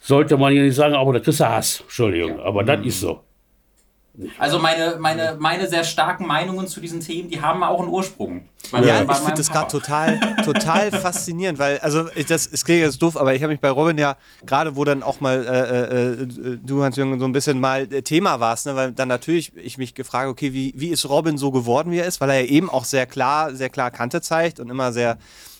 [0.00, 1.80] sollte man ja nicht sagen, aber da kriegst du Hass.
[1.82, 3.20] Entschuldigung, aber das ist so.
[4.38, 8.44] Also meine, meine, meine sehr starken Meinungen zu diesen Themen, die haben auch einen Ursprung.
[8.72, 13.02] Ja, ich finde das gerade total, total faszinierend, weil, also, ich- das, es klingt jetzt
[13.02, 16.22] doof, aber ich habe mich bei Robin ja, gerade wo dann auch mal äh,
[16.54, 19.78] äh, du, Hans-Jürgen, so ein bisschen mal äh, Thema warst, ne, weil dann natürlich ich
[19.78, 22.46] mich gefragt, okay, wie, wie ist Robin so geworden, wie er ist, weil er ja
[22.46, 25.18] eben auch sehr klar, sehr klar Kante zeigt und immer sehr,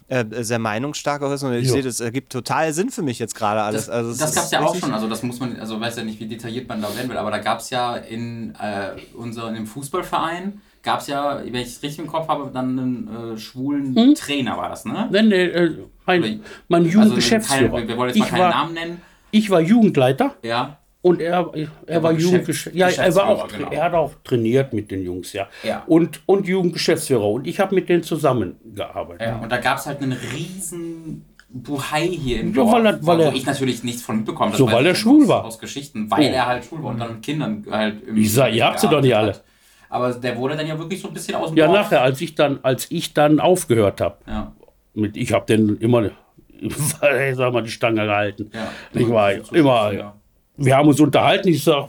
[0.09, 1.75] äh, sehr meinungsstark auch ist und ich Jo.
[1.75, 3.87] sehe, das ergibt total Sinn für mich jetzt gerade alles.
[3.87, 5.97] Das, also, das ist gab es ja auch schon, also das muss man, also weiß
[5.97, 8.91] ja nicht, wie detailliert man da werden will, aber da gab es ja in äh,
[9.17, 13.39] unserem Fußballverein, gab es ja, wenn ich es richtig im Kopf habe, dann einen äh,
[13.39, 14.15] schwulen Hm?
[14.15, 15.09] Trainer war das, ne?
[15.11, 15.75] Nein, nee, äh,
[16.07, 17.79] mein, mein Also, Jugendgeschäftsführer.
[17.79, 19.03] kein- wir wollen jetzt mal ich, keinen war, Namen nennen.
[19.31, 21.51] ich war Jugendleiter Ja, und er,
[21.87, 22.77] er, war war Geschäft- Jugendgeschäftsführer.
[22.77, 23.71] Ja, er, war auch, genau.
[23.71, 25.47] er hat auch trainiert mit den Jungs, ja.
[25.63, 25.85] Ja.
[25.87, 27.29] Und, und Jugendgeschäftsführer.
[27.29, 29.21] Und ich habe mit denen zusammengearbeitet.
[29.29, 29.39] ja.
[29.39, 33.19] Und da gab es halt einen riesen Buhai hier im Ja, Dorf, weil er- weil
[33.19, 34.59] wo er- ich natürlich nichts von mitbekommen habe.
[34.59, 35.45] So, weil er schwul aus, war.
[35.45, 36.33] Aus Geschichten, weil Oh.
[36.35, 39.01] er halt schwul war und dann mit Kindern halt Ich sag, ihr habt sie doch
[39.03, 39.29] nicht alle.
[39.35, 39.45] hat.
[39.91, 41.77] Aber der wurde dann ja wirklich so ein bisschen aus dem Ja, Dorf.
[41.77, 44.53] nachher, als ich dann, als ich dann aufgehört habe, Ja.
[44.95, 46.11] mit, ich habe den immer,
[46.49, 46.75] ich
[47.37, 48.51] sag mal, die Stange gehalten.
[48.53, 48.73] Ja.
[48.99, 50.15] Ich war So- immer, ja.
[50.57, 51.89] Wir haben uns unterhalten, ich sag,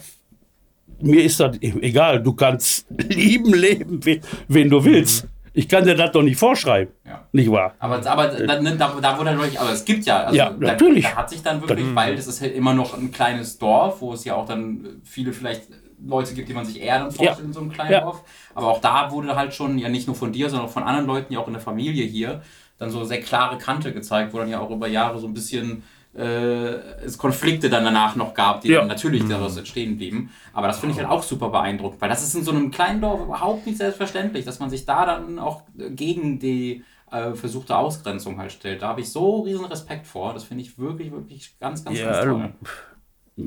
[1.01, 3.99] mir ist das egal, du kannst lieben, leben,
[4.47, 5.27] wen, du willst.
[5.53, 6.93] Ich kann dir das doch nicht vorschreiben.
[7.05, 7.25] Ja.
[7.31, 7.75] Nicht wahr?
[7.79, 10.49] Aber, aber da, ne, da, da wurde dann wirklich, aber es gibt ja, also Ja,
[10.49, 11.05] da, natürlich.
[11.05, 14.11] Da hat sich dann wirklich, weil das ist halt immer noch ein kleines Dorf, wo
[14.13, 15.63] es ja auch dann viele vielleicht
[16.05, 18.01] Leute gibt, die man sich eher dann vorstellt in so einem kleinen Ja.
[18.01, 18.23] Dorf.
[18.53, 21.07] Aber auch da wurde halt schon, ja nicht nur von dir, sondern auch von anderen
[21.07, 22.41] Leuten, ja auch in der Familie hier,
[22.77, 25.83] dann so sehr klare Kante gezeigt, wo dann ja auch über Jahre so ein bisschen
[26.17, 28.79] äh, es Konflikte dann danach noch gab, die Ja.
[28.79, 30.31] dann natürlich daraus entstehen blieben.
[30.53, 33.01] Aber das finde ich halt auch super beeindruckend, weil das ist in so einem kleinen
[33.01, 38.39] Dorf überhaupt nicht selbstverständlich, dass man sich da dann auch gegen die äh, versuchte Ausgrenzung
[38.39, 38.81] halt stellt.
[38.81, 40.33] Da habe ich so riesen Respekt vor.
[40.33, 42.31] Das finde ich wirklich, wirklich ganz, ganz, Ja, ganz toll.
[42.33, 42.49] also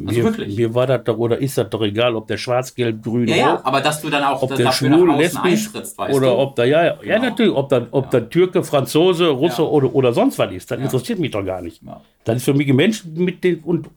[0.06, 0.56] Also mir, wirklich.
[0.56, 3.36] mir war das doch, oder ist das doch egal, ob der schwarz, gelb, grün, Ja,
[3.36, 5.70] ja, aber dass du dann auch ob da- der dafür schwul, nach außen lesbisch
[6.14, 6.38] oder du?
[6.38, 7.28] ob der, ja, ja, ja Genau.
[7.30, 9.68] natürlich, ob der, ob der Türke, Franzose, Russe Ja.
[9.68, 11.82] oder, oder sonst was ist, das interessiert mich doch gar nicht.
[11.82, 12.02] Ja.
[12.28, 13.88] Das ist für mich ein Mensch mit den, und,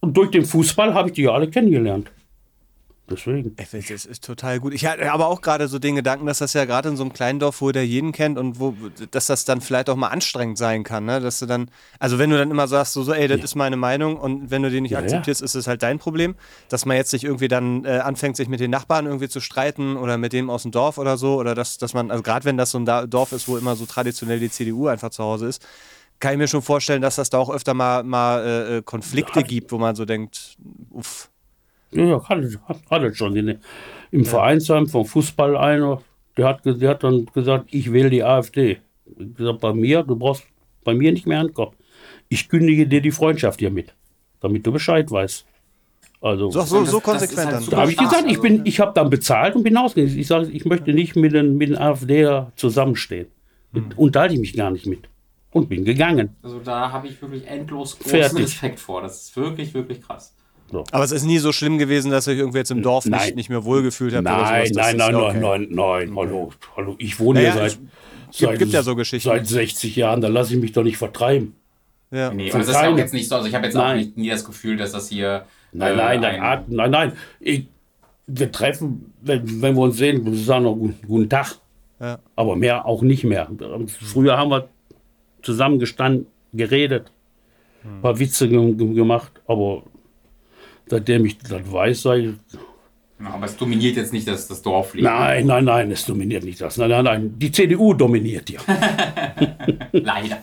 [0.00, 2.10] und durch den Fußball habe ich die ja alle kennengelernt.
[3.10, 3.56] Deswegen.
[3.60, 4.72] Ich finde, Das ist total gut.
[4.72, 7.12] Ich hatte aber auch gerade so den Gedanken, dass das ja gerade in so einem
[7.12, 8.74] kleinen Dorf, wo der jeden kennt und wo,
[9.10, 11.20] dass das dann vielleicht auch mal anstrengend sein kann, ne?
[11.20, 13.76] Dass du dann, also wenn du dann immer sagst, so, so ey, das ist meine
[13.76, 15.04] Meinung und wenn du die nicht Ja, ja.
[15.04, 16.36] akzeptierst, ist es halt dein Problem,
[16.68, 19.96] dass man jetzt nicht irgendwie dann äh, anfängt, sich mit den Nachbarn irgendwie zu streiten
[19.96, 22.56] oder mit dem aus dem Dorf oder so oder dass, dass man, also gerade wenn
[22.56, 25.66] das so ein Dorf ist, wo immer so traditionell die CDU einfach zu Hause ist,
[26.20, 29.42] kann ich mir schon vorstellen, dass das da auch öfter mal, mal äh, äh, Konflikte
[29.42, 30.56] gibt, wo man so denkt,
[30.90, 31.30] uff.
[31.92, 33.58] Ja, ja, hat, es- hat, hat es schon.
[34.12, 36.02] Im Vereinsheim vom Fußball einer,
[36.36, 38.78] der hat, der hat dann gesagt, ich wähle die AfD.
[39.18, 40.44] Ich gesagt, bei mir, du brauchst
[40.84, 41.72] bei mir nicht mehr ankommen.
[42.28, 43.94] Ich kündige dir die Freundschaft hier mit,
[44.40, 45.44] damit du Bescheid weißt.
[46.22, 47.70] Also, So, so, so konsequent halt dann.
[47.70, 50.16] da habe ich gesagt, ich, also, bin, ich habe dann bezahlt und bin ausgegangen.
[50.18, 53.26] Ich sage, ich möchte nicht mit den, mit den AfD zusammenstehen.
[53.72, 55.08] Mit, Unterhalte ich mich gar nicht mit.
[55.52, 56.36] Und bin gegangen.
[56.42, 58.38] Also da habe ich wirklich endlos großen Fertig.
[58.44, 59.02] Respekt vor.
[59.02, 60.34] Das ist wirklich, wirklich krass.
[60.92, 63.18] Aber es ist nie so schlimm gewesen, dass ihr euch irgendwie jetzt im Dorf nicht,
[63.18, 63.34] Nein.
[63.34, 64.50] nicht mehr wohlgefühlt habt sowas.
[64.50, 65.40] Nein, nein, nein, ja nein, okay.
[65.40, 66.94] nein, nein, hallo, hallo.
[66.98, 69.28] Ich wohne Naja, hier es seit, gibt- seit, gibt ja so Geschichten.
[69.28, 71.56] seit 60 Jahren, da lasse ich mich doch nicht vertreiben.
[72.12, 72.32] Ja.
[72.32, 73.34] Nee, das ist ja auch jetzt nicht so.
[73.34, 73.98] Also ich habe jetzt auch Nein.
[73.98, 75.44] nicht, nie das Gefühl, dass das hier.
[75.72, 77.12] Nein, äh, nein, ein- nein, nein, nein.
[77.40, 77.66] Ich,
[78.28, 81.56] wir treffen, wenn, wenn wir uns sehen, wir sagen noch guten, guten Tag.
[81.98, 82.20] Ja.
[82.36, 83.48] Aber mehr auch nicht mehr.
[83.88, 84.68] Früher haben wir
[85.42, 87.10] zusammengestanden, geredet,
[87.84, 89.82] ein paar Witze ge ge- gemacht, aber
[90.86, 92.58] seitdem ich das weiß, sage ich,
[93.24, 95.10] aber es dominiert jetzt nicht das, das Dorfleben.
[95.10, 96.78] nein, nein, nein, es dominiert nicht das.
[96.78, 98.60] Nein, nein, nein, die CDU dominiert hier.
[99.92, 100.38] Leider.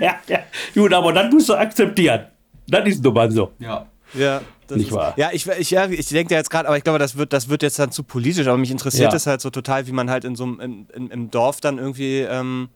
[0.00, 0.38] ja, ja.
[0.74, 2.26] Gut, aber das musst du akzeptieren.
[2.66, 3.52] Das ist nun mal so.
[3.58, 3.86] Ja.
[4.14, 5.14] Ja, das Nicht ist, wahr?
[5.16, 7.48] Ja, ich, ich, ja, ich denke da jetzt gerade, aber ich glaube, das wird, das
[7.48, 8.46] wird jetzt dann zu politisch.
[8.46, 9.16] Aber mich interessiert Ja.
[9.16, 12.68] es halt so total, wie man halt in so einem im Dorf dann irgendwie ähm,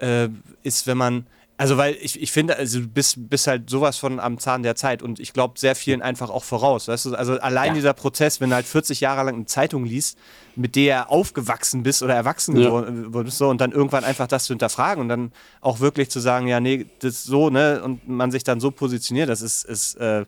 [0.00, 0.28] äh,
[0.62, 1.26] ist, wenn man.
[1.56, 4.76] Also, weil ich, ich finde, also du bist, bist halt sowas von am Zahn der
[4.76, 6.88] Zeit und ich glaube sehr vielen einfach auch voraus.
[6.88, 7.14] Weißt du?
[7.14, 7.74] Also allein Ja.
[7.74, 10.16] dieser Prozess, wenn du halt 40 Jahre lang eine Zeitung liest,
[10.54, 12.68] mit der aufgewachsen bist oder erwachsen Ja.
[12.68, 16.18] geworden bist, so, und dann irgendwann einfach das zu hinterfragen und dann auch wirklich zu
[16.18, 19.64] sagen, ja, nee, das ist so, ne, und man sich dann so positioniert, das ist,
[19.66, 20.24] ist äh,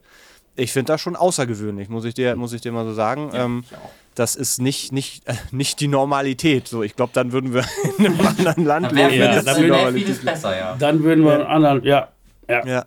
[0.54, 3.30] ich finde das schon außergewöhnlich, muss ich dir, muss ich dir mal so sagen.
[3.32, 3.90] ähm, ich auch.
[4.14, 6.68] Das ist nicht, nicht, äh, nicht die Normalität.
[6.68, 7.64] So, ich glaube, dann würden wir
[7.98, 9.22] in einem anderen Land Dann wäre leben.
[9.24, 10.76] Ja, vieles, da wär würde- vieles besser, ja.
[10.78, 12.08] Dann würden wir einen anderen, ja,
[12.48, 12.66] ja.
[12.66, 12.84] Ja.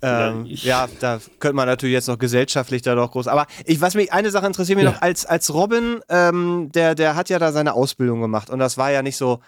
[0.00, 3.26] Ähm, ja, da könnte man natürlich jetzt noch gesellschaftlich da noch groß.
[3.26, 4.92] Aber ich, was mich, eine Sache interessiert mich Ja.
[4.92, 8.78] noch, als, als Robin, ähm, der, der hat ja da seine Ausbildung gemacht und das
[8.78, 9.40] war ja nicht so.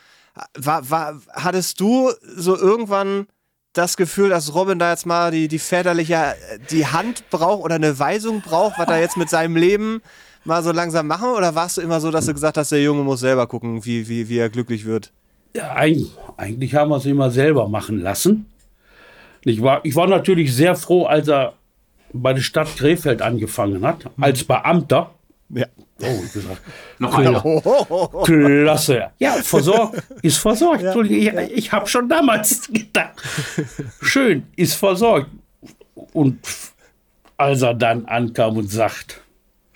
[0.57, 3.27] War, war, hattest du so irgendwann
[3.73, 6.35] das Gefühl, dass Robin da jetzt mal die, die väterliche, äh,
[6.71, 10.03] die Hand braucht oder eine Weisung braucht, was er jetzt mit seinem Leben
[10.45, 11.31] mal so langsam machen?
[11.31, 14.09] Oder warst du immer so, dass du gesagt hast, der Junge muss selber gucken, wie,
[14.09, 15.13] wie, wie er glücklich wird?
[15.55, 18.47] Ja, eigentlich, eigentlich haben wir es immer selber machen lassen.
[19.45, 21.55] Ich war, ich war natürlich sehr froh, als er
[22.13, 25.11] bei der Stadt Krefeld angefangen hat, als Beamter.
[25.49, 25.67] Ja.
[26.03, 26.61] Oh, ich gesagt,
[26.99, 27.43] Noch einer.
[28.25, 29.11] klasse.
[29.19, 30.83] Ja, versorgt, ist versorgt.
[30.85, 33.21] Entschuldigung, ich, ich habe schon damals gedacht.
[34.01, 35.29] Schön, ist versorgt.
[36.13, 36.39] Und
[37.37, 39.20] als er dann ankam und sagt,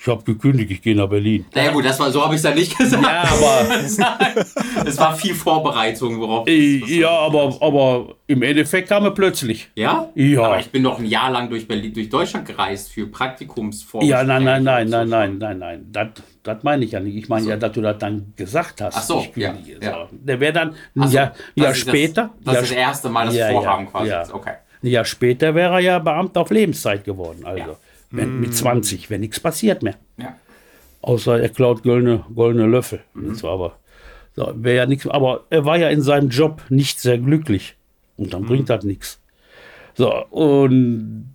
[0.05, 1.46] ich habe gekündigt, ich gehe nach Berlin.
[1.55, 3.02] Na ja, gut, das war, so habe ich es dann nicht gesagt.
[3.02, 6.46] Ja, aber Es war viel Vorbereitung, worauf.
[6.46, 9.70] Äh, Ja, aber, aber im Endeffekt kam er plötzlich.
[9.74, 10.11] Ja?
[10.14, 10.42] Ja.
[10.42, 14.07] Aber ich bin doch ein Jahr lang durch Berlin, durch Deutschland gereist für Praktikumsforschung.
[14.09, 15.86] Ja, nein, nein, nein, nein, nein, nein, nein.
[15.90, 16.09] Das,
[16.42, 17.16] das meine ich ja nicht.
[17.16, 18.96] Ich meine ja, dass du das dann gesagt hast.
[18.98, 19.92] Ach so, Ich ja, ja.
[19.92, 20.09] So.
[20.12, 22.30] Der wäre dann ein so, Jahr, Jahr später.
[22.44, 24.11] Das, das Jahr ist das erste Mal das Ja, ja, Vorhaben quasi.
[24.11, 24.24] ja.
[24.30, 24.52] Okay.
[24.82, 27.40] Ein Jahr später wäre er ja Beamter auf Lebenszeit geworden.
[27.44, 27.78] Also
[28.16, 29.96] Wenn, mit 20, wenn nichts passiert mehr.
[30.16, 30.36] Ja.
[31.02, 33.00] Außer er klaut goldene, goldene Löffel.
[33.14, 33.28] Mhm.
[33.28, 33.76] Das war aber
[34.36, 35.06] so, wäre ja nichts.
[35.06, 37.76] Aber er war ja in seinem Job nicht sehr glücklich.
[38.16, 38.46] Und dann Mhm.
[38.46, 39.20] bringt das nichts.
[39.94, 41.34] So, und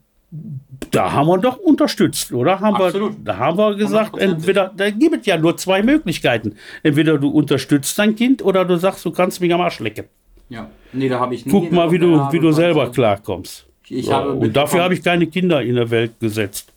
[0.91, 2.59] da haben wir doch unterstützt, oder?
[2.59, 3.13] Haben Absolut.
[3.17, 4.19] wir, da haben wir gesagt, 100%.
[4.21, 6.55] entweder, da gibt es ja nur zwei Möglichkeiten.
[6.83, 10.05] Entweder du unterstützt dein Kind oder du sagst, du kannst mich am Arsch lecken.
[10.49, 10.69] ja.
[10.91, 13.67] Nee, da habe ich nie Guck mal, wie du, wie du selber klarkommst.
[13.91, 16.71] Ich habe und dafür habe ich keine Kinder in der Welt gesetzt.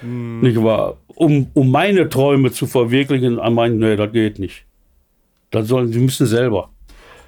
[0.00, 0.40] Hm.
[0.40, 0.96] Nicht wahr?
[1.08, 4.64] Um, um meine Träume zu verwirklichen, an meinen, nee, das geht nicht.
[5.50, 6.68] Das sollen, sie müssen selber.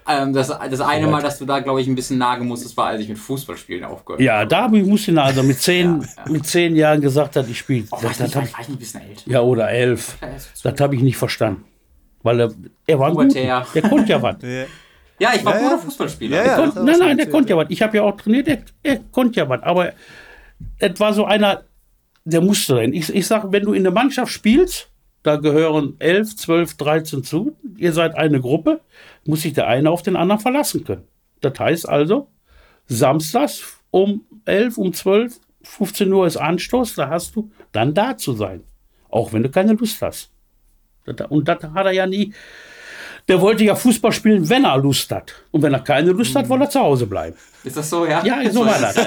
[0.07, 2.87] Ähm, das, das eine Mal, dass du da, glaube ich, ein bisschen nagen musstest, war,
[2.87, 6.47] als ich mit Fußballspielen aufgehört Ja, da habe ich, musste ich also mit zehn, mit
[6.47, 7.85] zehn Jahren gesagt, dass ich spiele.
[7.91, 9.23] Oh, war, Das, ich das war, ich, war ein bisschen älter?
[9.27, 10.17] ja, oder elf.
[10.23, 10.29] Ja,
[10.63, 11.65] Das habe ich nicht verstanden.
[12.23, 12.53] Weil er,
[12.87, 13.11] er war.
[13.11, 13.67] Pubertär.
[13.75, 14.37] Der konnte ja was.
[15.19, 15.33] Ja.
[15.35, 15.79] Ich war Ja, guter ja.
[15.79, 16.37] Fußballspieler.
[16.37, 16.57] Ja, ja.
[16.57, 17.67] kon- das hat er nein, nein, der konnte ja was.
[17.71, 19.63] Ich habe ja auch trainiert, der, der konnte ja was.
[19.63, 19.93] Aber
[20.79, 21.63] es war so einer,
[22.25, 22.93] der musste rein.
[22.93, 24.91] Ich, ich sage, wenn du in der Mannschaft spielst,
[25.23, 28.81] da gehören 11, 12, 13 zu, ihr seid eine Gruppe,
[29.27, 31.05] muss sich der eine auf den anderen verlassen können.
[31.41, 32.29] Das heißt also,
[32.87, 38.33] samstags um 11, um 12, 15 Uhr ist Anstoß, da hast du dann da zu
[38.33, 38.63] sein.
[39.11, 40.31] Auch wenn du keine Lust hast.
[41.29, 42.33] Und das hat er ja nie.
[43.29, 45.35] Der wollte ja Fußball spielen, wenn er Lust hat.
[45.51, 47.37] Und wenn er keine Lust hat, wollte er zu Hause bleiben.
[47.63, 48.25] Ist das so, ja?
[48.25, 48.95] Ja, so war das.
[48.97, 49.03] So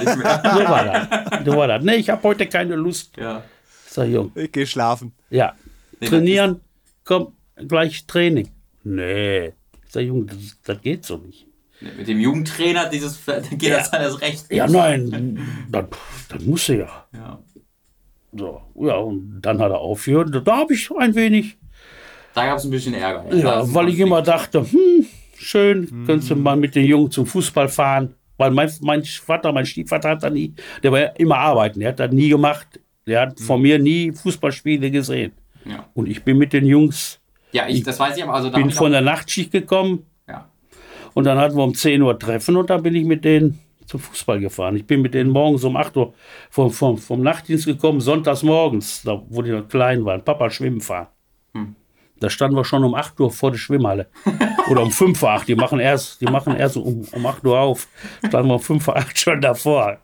[0.70, 1.46] war das.
[1.46, 1.84] So war das.
[1.84, 3.18] Nee, ich habe heute keine Lust.
[3.18, 3.44] Ja.
[3.88, 4.32] Sag Jung.
[4.36, 5.12] Ich gehe schlafen.
[5.30, 5.56] Ja.
[6.00, 6.62] Nee, Trainieren,
[7.04, 7.34] komm,
[7.68, 8.50] gleich Training.
[8.84, 9.54] Nee.
[9.90, 11.48] Sag Jung, das, das geht so nicht.
[11.98, 13.20] Mit dem Jugendtrainer dieses
[13.58, 14.46] geht das alles recht.
[14.52, 15.40] Ja, nein,
[15.70, 15.86] das,
[16.30, 17.08] das muss er ja.
[17.14, 17.40] Ja.
[18.34, 20.30] So, ja, und dann hat er aufgehört.
[20.48, 21.58] Da habe ich ein wenig,
[22.34, 23.34] Da gab es ein bisschen Ärger.
[23.36, 25.06] ja, ist weil ich immer dachte, hm,
[25.38, 28.16] schön, könntest du mal mit den Jungen zum Fußball fahren.
[28.38, 31.90] Weil mein, mein Vater, mein Stiefvater hat da nie, der war ja immer arbeiten, der
[31.90, 32.80] hat das nie gemacht.
[33.06, 35.34] Der hat von mir nie Fußballspiele gesehen.
[35.66, 37.20] Ja, Und ich bin mit den Jungs,
[37.52, 38.34] ja ich, das weiß ich aber.
[38.34, 40.50] Also bin ich von der Nachtschicht gekommen ja.
[41.14, 44.00] und dann hatten wir um 10 Uhr Treffen und dann bin ich mit denen zum
[44.00, 44.76] Fußball gefahren.
[44.76, 46.14] Ich bin mit denen morgens um 8 Uhr
[46.50, 50.82] vom, vom, vom Nachtdienst gekommen, sonntags morgens, da wo die noch klein waren, Papa schwimmen
[50.82, 51.08] fahren.
[52.22, 54.08] Da standen wir schon um 8 Uhr vor der Schwimmhalle.
[54.70, 55.48] Oder um 5 Uhr 8.
[55.48, 57.88] Die machen erst, die machen erst um, um 8 Uhr auf.
[58.26, 59.98] Standen wir um 5 Uhr 8 schon davor.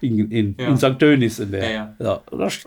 [0.00, 0.66] In, in, Ja.
[0.68, 0.98] in St.
[0.98, 1.70] Tönis in der.
[1.70, 2.20] Ja, ja.
[2.30, 2.66] das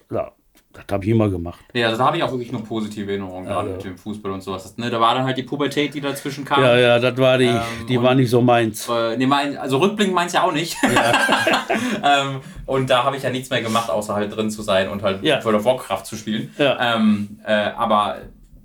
[0.75, 1.59] das habe ich immer gemacht.
[1.75, 4.41] Ja, also da habe ich auch wirklich nur positive Erinnerungen, gerade mit dem Fußball und
[4.41, 4.63] sowas.
[4.63, 6.63] Das, ne, da war dann halt die Pubertät, die dazwischen kam.
[6.63, 8.89] Ja, ja, das war die, Ähm, die und- war nicht so meins.
[8.89, 10.75] Äh, nee, mein, also rückblickend meins ja auch nicht.
[12.03, 15.03] ähm, und da habe ich ja nichts mehr gemacht, außer halt drin zu sein und
[15.03, 15.43] halt Ja.
[15.43, 16.51] World of Warcraft zu spielen.
[16.57, 16.95] Ja.
[16.95, 18.17] Ähm, äh, aber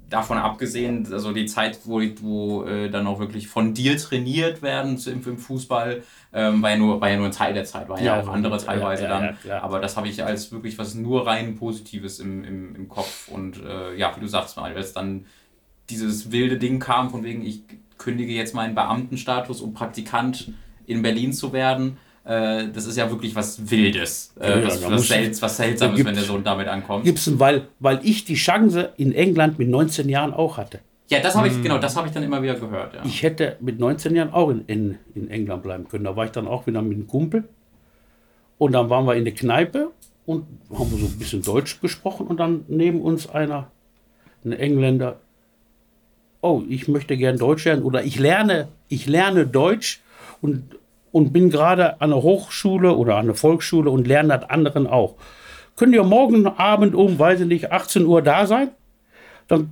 [0.08, 4.98] davon abgesehen, also die Zeit, wo, wo äh, dann auch wirklich von dir trainiert werden
[5.06, 6.02] im, im Fußball,
[6.32, 8.28] ähm, war, ja nur, war ja nur ein Teil der Zeit, war ja, Ja, auch
[8.28, 9.36] andere teilweise ja, dann.
[9.60, 13.28] aber das habe ich als wirklich was nur rein Positives im, im, im Kopf.
[13.28, 15.26] Und äh, ja, wie du sagst, mal, als dann
[15.90, 17.62] dieses wilde Ding kam, von wegen, ich
[17.98, 20.52] kündige jetzt meinen Beamtenstatus, um Praktikant
[20.86, 21.98] in Berlin zu werden.
[22.28, 24.34] Äh, das ist ja wirklich was Wildes.
[24.38, 27.04] Äh, Ja, was, was, muss- Sel was Seltsames, da wenn der Sohn damit ankommt.
[27.04, 30.80] Gibson, weil, weil ich die Chance in England mit 19 Jahren auch hatte.
[31.08, 32.94] Ja, das habe ich, genau, das habe ich dann immer wieder gehört.
[32.94, 33.00] Ja.
[33.02, 36.04] Ich hätte mit 19 Jahren auch in, in, in England bleiben können.
[36.04, 37.44] Da war ich dann auch wieder mit einem Kumpel.
[38.58, 39.90] Und dann waren wir in der Kneipe
[40.26, 42.26] und haben so ein bisschen Deutsch gesprochen.
[42.26, 43.70] Und dann neben uns einer,
[44.44, 45.18] ein Engländer,
[46.42, 47.84] oh, ich möchte gern Deutsch lernen.
[47.84, 50.02] Oder ich lerne, ich lerne Deutsch
[50.42, 50.76] und,
[51.12, 55.14] und bin gerade an der Hochschule oder an der Volksschule und lerne das anderen auch.
[55.76, 58.70] Könnt ihr morgen Abend um, weiß ich nicht, 18 Uhr da sein?
[59.46, 59.70] Dann,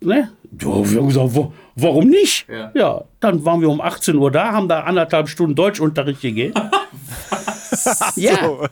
[0.00, 0.30] ne?
[0.60, 2.46] Ja, wir haben gesagt, wo, warum nicht?
[2.74, 3.04] Ja.
[3.20, 6.54] dann waren wir um 18 Uhr da, haben da anderthalb Stunden Deutschunterricht gegeben.
[8.16, 8.66] ja, So.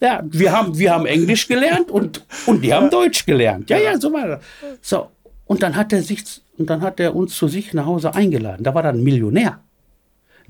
[0.00, 3.68] ja, wir haben, wir haben Englisch gelernt und, und die haben Deutsch gelernt.
[3.68, 4.40] Ja, ja, so war das.
[4.80, 5.08] So,
[5.46, 6.22] und dann hat er sich,
[6.58, 8.62] und dann hat er uns zu sich nach Hause eingeladen.
[8.62, 9.60] Da war dann ein Millionär.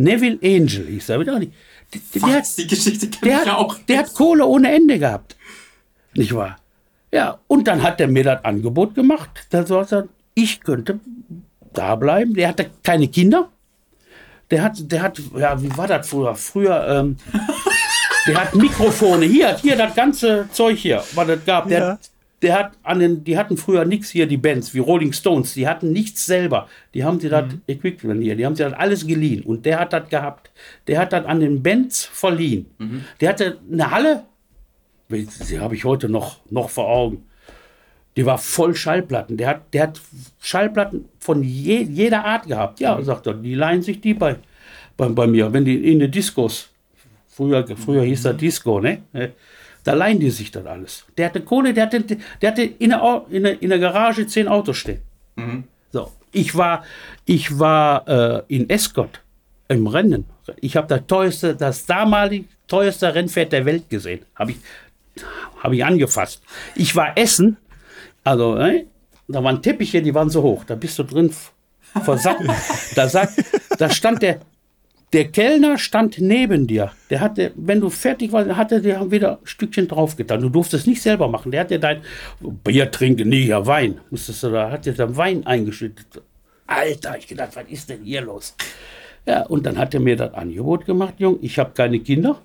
[0.01, 1.53] Neville Angel, ich sage wieder nicht.
[1.93, 3.75] Der, der, hat, Was, die Geschichte kenn der, ich ja auch.
[3.77, 5.37] hat, der hat Kohle ohne Ende gehabt.
[6.15, 6.57] Nicht wahr?
[7.13, 9.47] Ja, und dann hat er mir das Angebot gemacht.
[9.51, 11.01] Da sagt er, ich könnte
[11.75, 12.33] da bleiben.
[12.35, 13.51] Der hatte keine Kinder.
[14.51, 16.35] Der hat, der hat, ja, wie war das früher?
[16.35, 17.17] Früher, ähm,
[18.27, 19.27] der hat Mikrofone.
[19.27, 21.69] Hier, hier, das ganze Zeug hier, was es gab.
[21.69, 21.99] Der, Ja.
[22.43, 25.69] Der hat an den, die hatten früher nichts hier, die Bands, wie Rolling Stones, die
[25.69, 26.69] hatten nichts selber.
[26.95, 29.43] Die haben sie das Equipment hier, die haben sie das alles geliehen.
[29.43, 30.51] Und der hat das gehabt.
[30.87, 32.67] Der hat das an den Bands verliehen.
[33.21, 34.25] Der hatte eine Halle,
[35.11, 37.25] die habe ich heute noch, noch vor Augen.
[38.17, 39.37] Die war voll Schallplatten.
[39.37, 40.01] Der hat, der hat
[40.41, 42.81] Schallplatten von je, jeder Art gehabt.
[42.81, 44.37] Ja, sagt er, die leihen sich die bei,
[44.97, 45.53] bei, bei mir.
[45.53, 46.71] Wenn die in den Diskos,
[47.29, 49.03] früher, früher hieß das Disco, ne?
[49.85, 51.07] Da leihen die sich das alles.
[51.17, 54.49] Der hatte Kohle, der hatte, der hatte in, der, in, der, in der Garage zehn
[54.49, 55.01] Autos stehen.
[55.91, 56.85] So, ich war,
[57.25, 59.21] ich war äh, in Escott
[59.69, 60.27] im Rennen.
[60.61, 64.21] Ich habe das teuerste, das damalig teuerste Rennpferd der Welt gesehen.
[64.35, 64.59] Habe ich,
[65.63, 66.43] habe ich angefasst.
[66.75, 67.57] Ich war Essen,
[68.25, 68.87] also ne,
[69.29, 70.65] da waren Teppiche, die waren so hoch.
[70.65, 71.33] Da bist du drin
[72.03, 72.43] versackt.
[72.95, 73.45] da, sagt,
[73.79, 74.41] da stand der,
[75.13, 76.93] der Kellner stand neben dir.
[77.11, 80.41] Der hatte, wenn du fertig warst, hatte der wieder ein Stückchen draufgetan.
[80.41, 81.51] Du durftest nicht selber machen.
[81.51, 82.03] Der hat dir dein
[82.41, 84.01] Bier trinken, nee, ja Wein.
[84.11, 86.23] Musstest du da, hat dir dann Wein eingeschüttet.
[86.67, 88.55] Alter, ich gedacht, was ist denn hier los?
[89.27, 91.39] Ja, und dann hat er mir das Angebot gemacht, Jung.
[91.43, 92.41] Ich habe keine Kinder.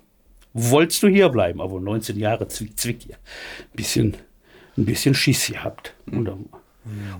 [0.52, 1.60] Wolltest du hier bleiben?
[1.60, 3.16] Aber 19 Jahre Zwick, Zwick hier.
[3.74, 4.16] Bisschen,
[4.76, 5.94] ein bisschen Schiss gehabt.
[6.10, 6.46] Und dann,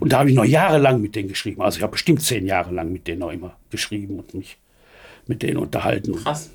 [0.01, 1.63] Und da habe ich noch jahrelang mit denen geschrieben.
[1.63, 4.59] Also ich habe bestimmt zehn Jahre lang mit denen noch immer geschrieben und mich
[5.27, 6.15] mit denen unterhalten.
[6.17, 6.51] Krass.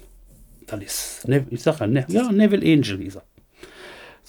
[0.67, 3.23] Das ist, ne, ich sage ja, ne, ja, Neville Angel hieß er.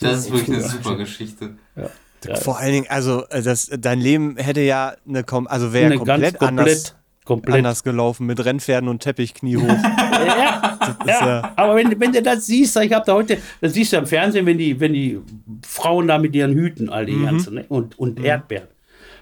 [0.01, 1.55] Das ist wirklich eine super Geschichte.
[1.77, 2.37] Ja.
[2.37, 6.43] Vor allen Dingen, also äh, das, dein Leben hätte ja eine, also wäre komplett, ganz
[6.43, 6.95] anders, komplett,
[7.25, 7.57] komplett.
[7.57, 9.63] anders gelaufen mit Rennpferden und Teppich kniehoch.
[10.23, 11.27] Ja, ist ja.
[11.27, 14.07] ja- aber wenn, wenn du das siehst, ich habe da heute, das siehst du im
[14.07, 15.21] Fernsehen, wenn die, wenn die
[15.67, 17.65] Frauen da mit ihren Hüten, all die ganzen, ne?
[17.69, 18.69] und, und Erdbeeren.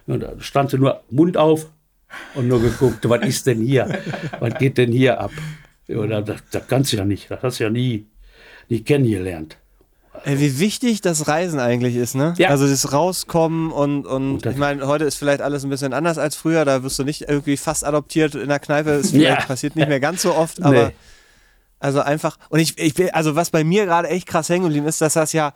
[0.06, 1.70] Und da stand sie nur Mund auf
[2.34, 3.98] und nur geguckt, was ist denn hier?
[4.38, 5.30] Was geht denn hier ab?
[5.86, 8.06] Ja, das, das, kannst du ja nicht, das hast du ja nie,
[8.68, 9.56] nie kennengelernt.
[10.24, 12.34] Ey, wie wichtig das Reisen eigentlich ist, ne?
[12.36, 12.50] Ja.
[12.50, 16.18] Also das Rauskommen und, und, das- ich meine, heute ist vielleicht alles ein bisschen anders
[16.18, 19.46] als früher, da wirst du nicht irgendwie fast adoptiert in der Kneipe, das vielleicht Ja.
[19.46, 20.94] passiert nicht mehr ganz so oft, aber Nee.
[21.78, 25.00] also einfach, und ich, ich also was bei mir gerade echt krass hängen geblieben ist,
[25.00, 25.54] dass das ja,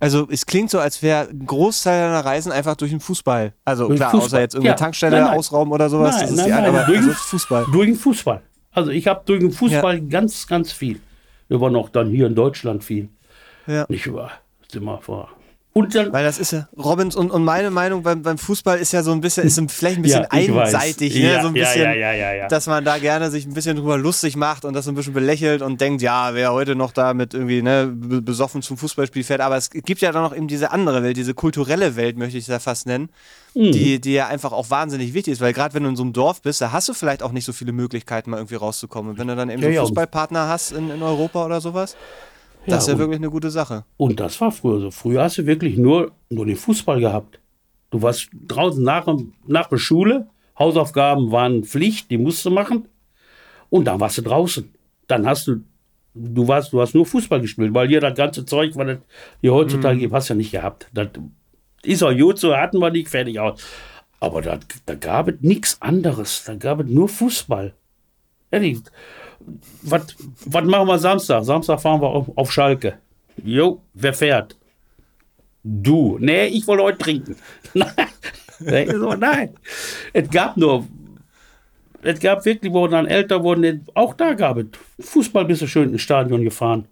[0.00, 3.52] also es klingt so, als wäre ein Großteil deiner Reisen einfach durch den Fußball.
[3.64, 4.26] Also Durch klar, Fußball.
[4.26, 4.76] außer jetzt irgendeine Ja.
[4.84, 5.38] Tankstelle Nein, nein.
[5.38, 7.66] ausrauben oder sowas, Nein, das ist nein, die nein, aber durch also den- Fußball.
[7.72, 8.42] Durch den Fußball.
[8.72, 11.00] Also ich habe durch den Fußball ganz, ganz viel.
[11.48, 13.08] Waren auch dann hier in Deutschland viel.
[13.66, 13.84] Ja.
[13.88, 14.30] Nicht wahr?
[14.70, 15.28] Sind wir vor.
[15.72, 18.90] Und dann, Weil das ist ja, Robins und, und meine Meinung beim, beim Fußball ist
[18.92, 20.74] ja so ein bisschen, ist ein- vielleicht ein bisschen Ja, weiß.
[20.74, 21.32] einseitig, ne?
[21.34, 22.48] Ja, so ein bisschen, ja, ja, ja, ja.
[22.48, 25.12] dass man da gerne sich ein bisschen drüber lustig macht und das so ein bisschen
[25.12, 29.22] belächelt und denkt, ja, wer heute noch da mit irgendwie ne, be- besoffen zum Fußballspiel
[29.22, 29.40] fährt.
[29.42, 32.44] Aber es gibt ja dann noch eben diese andere Welt, diese kulturelle Welt, möchte ich
[32.44, 33.08] es ja fast nennen,
[33.54, 33.72] Mhm.
[33.72, 35.40] die, die ja einfach auch wahnsinnig wichtig ist.
[35.40, 37.44] Weil gerade wenn du in so einem Dorf bist, da hast du vielleicht auch nicht
[37.44, 39.12] so viele Möglichkeiten, mal irgendwie rauszukommen.
[39.12, 39.80] Und wenn du dann eben Ja, so ja.
[39.82, 41.96] Fußballpartner hast in, in Europa oder sowas,
[42.66, 43.84] das ist ja wirklich eine gute Sache.
[43.96, 44.90] Und das war früher so.
[44.90, 47.40] Früher hast du wirklich nur, nur den Fußball gehabt.
[47.90, 49.06] Du warst draußen nach,
[49.46, 50.28] nach der Schule,
[50.58, 52.88] Hausaufgaben waren Pflicht, die musst du machen.
[53.70, 54.72] Und dann warst du draußen.
[55.06, 55.62] Dann hast du,
[56.14, 58.98] du warst, du hast nur Fußball gespielt, weil hier das ganze Zeug, was
[59.40, 60.88] hier heutzutage gibt, hast du ja nicht gehabt.
[60.92, 61.08] Das
[61.82, 63.60] ist auch gut, so hatten wir nicht, fertig aus.
[64.20, 66.44] Aber da, da gab es nichts anderes.
[66.44, 67.74] Da gab es nur Fußball.
[68.50, 68.78] Ehrlich,
[69.82, 71.44] was machen wir Samstag?
[71.44, 72.98] Samstag fahren wir auf, auf Schalke.
[73.42, 74.56] Jo, wer fährt?
[75.62, 76.18] Du.
[76.18, 77.36] Nee, ich wollte heute trinken.
[78.62, 79.54] Nee, so, Nein.
[80.12, 80.86] Es gab nur,
[82.02, 84.66] es gab wirklich, wo dann älter wurden, auch da gab es.
[85.00, 86.86] Fußball bist du schön ins Stadion gefahren.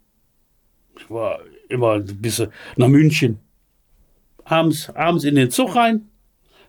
[0.99, 3.39] Ich war immer ein bisschen nach München.
[4.45, 6.09] Abends, abends in den Zug rein.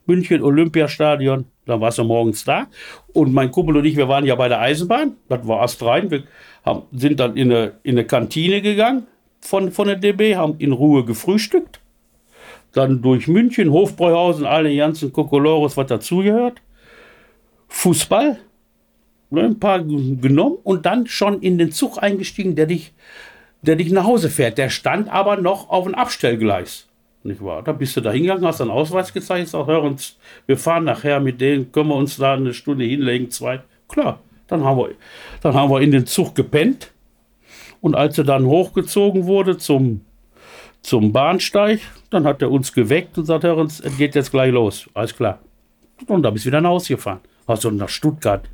[0.06, 1.46] München Olympiastadion.
[1.70, 2.68] Dann warst du morgens da.
[3.14, 5.18] Und mein Kumpel und ich, wir waren ja bei der Eisenbahn.
[5.28, 6.10] Das war astrein.
[6.10, 6.24] Wir
[6.66, 9.06] haben, sind dann in eine, in eine Kantine gegangen
[9.40, 11.80] von, von der DB, haben in Ruhe gefrühstückt.
[12.74, 16.62] Dann durch München, Hofbräuhausen, alle ganzen Kokolores, was dazugehört.
[17.68, 18.40] Fußball,
[19.30, 22.94] ne, ein paar genommen und dann schon in den Zug eingestiegen, der dich,
[23.62, 24.58] der dich nach Hause fährt.
[24.58, 26.89] Der stand aber noch auf dem Abstellgleis.
[27.24, 27.62] Nicht wahr?
[27.64, 31.20] Da bist du da hingegangen, hast einen Ausweis gezeigt, sag, hör uns, wir fahren nachher
[31.20, 33.62] mit denen, können wir uns da eine Stunde hinlegen, zwei.
[33.90, 34.92] Klar, dann haben wir,
[35.42, 36.92] dann haben wir in den Zug gepennt.
[37.82, 40.02] Und als er dann hochgezogen wurde zum,
[40.82, 44.52] zum Bahnsteig, dann hat er uns geweckt und sagt, hör uns, es geht jetzt gleich
[44.52, 44.88] los.
[44.94, 45.40] Alles klar.
[46.08, 47.20] Und da bist du wieder nach Hause gefahren.
[47.46, 48.50] Also nach Stuttgart.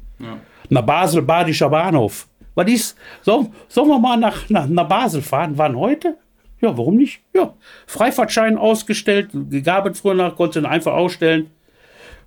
[0.70, 2.28] Nach Basel, Badischer Bahnhof.
[2.56, 2.98] Was ist?
[3.22, 5.54] Sollen, sollen wir mal nach, nach, nach Basel fahren?
[5.56, 6.18] Wann heute?
[6.62, 7.22] Ja, warum nicht?
[7.34, 7.54] Ja.
[7.86, 9.30] Freifahrtschein ausgestellt,
[9.64, 11.52] gab es früher nach, konntest du ihn einfach ausstellen.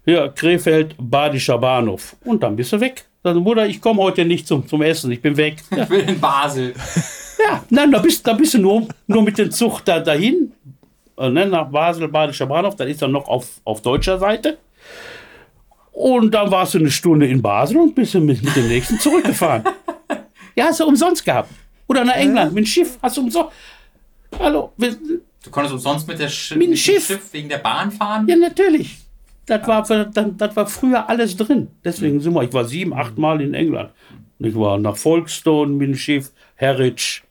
[0.04, 2.16] Ja, Krefeld, Badischer Bahnhof.
[2.24, 3.04] Und dann bist du weg.
[3.22, 5.56] Dann, Bruder, ich komme heute nicht zum, zum Essen, ich bin weg.
[5.70, 6.72] Ja, Ich will in Basel.
[7.46, 10.52] ja, nein, da bist, da bist du nur, nur mit dem Zug da, dahin,
[11.18, 14.58] äh, ne, nach Basel, Badischer Bahnhof, dann ist er noch auf, auf deutscher Seite.
[15.92, 19.00] Und dann warst du eine Stunde in Basel und bist du mit, mit dem nächsten
[19.00, 19.64] zurückgefahren.
[20.54, 21.50] ja, hast du umsonst gehabt.
[21.88, 23.50] Oder nach England mit dem Schiff, hast du umsonst.
[24.38, 24.96] Hallo, wir,
[25.44, 27.32] Du konntest umsonst mit, der Sch Mit dem dem Schiff.
[27.32, 28.26] wegen der Bahn fahren?
[28.28, 28.98] ja, natürlich.
[29.46, 31.68] Das war, für, das, das war früher alles drin.
[31.84, 33.90] Deswegen sind wir, ich war sieben, acht Mal in England.
[34.40, 37.22] Ich war nach Folkestone mit dem Schiff, Harwich,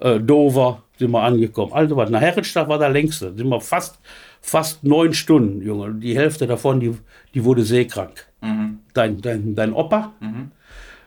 [0.00, 1.72] äh, Dover sind wir angekommen.
[1.72, 3.34] Also was, nach Harwich, das war der längste.
[3.34, 3.98] Sind wir fast,
[4.40, 5.94] fast neun Stunden, Junge.
[5.94, 6.96] Die Hälfte davon, die,
[7.34, 8.26] die wurde seekrank.
[8.94, 10.12] Dein, dein, dein Opa,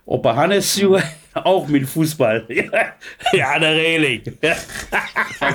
[0.06, 1.04] Opa Hannes, Junge,
[1.34, 2.46] auch mit Fußball.
[3.34, 4.22] ja, der Reling.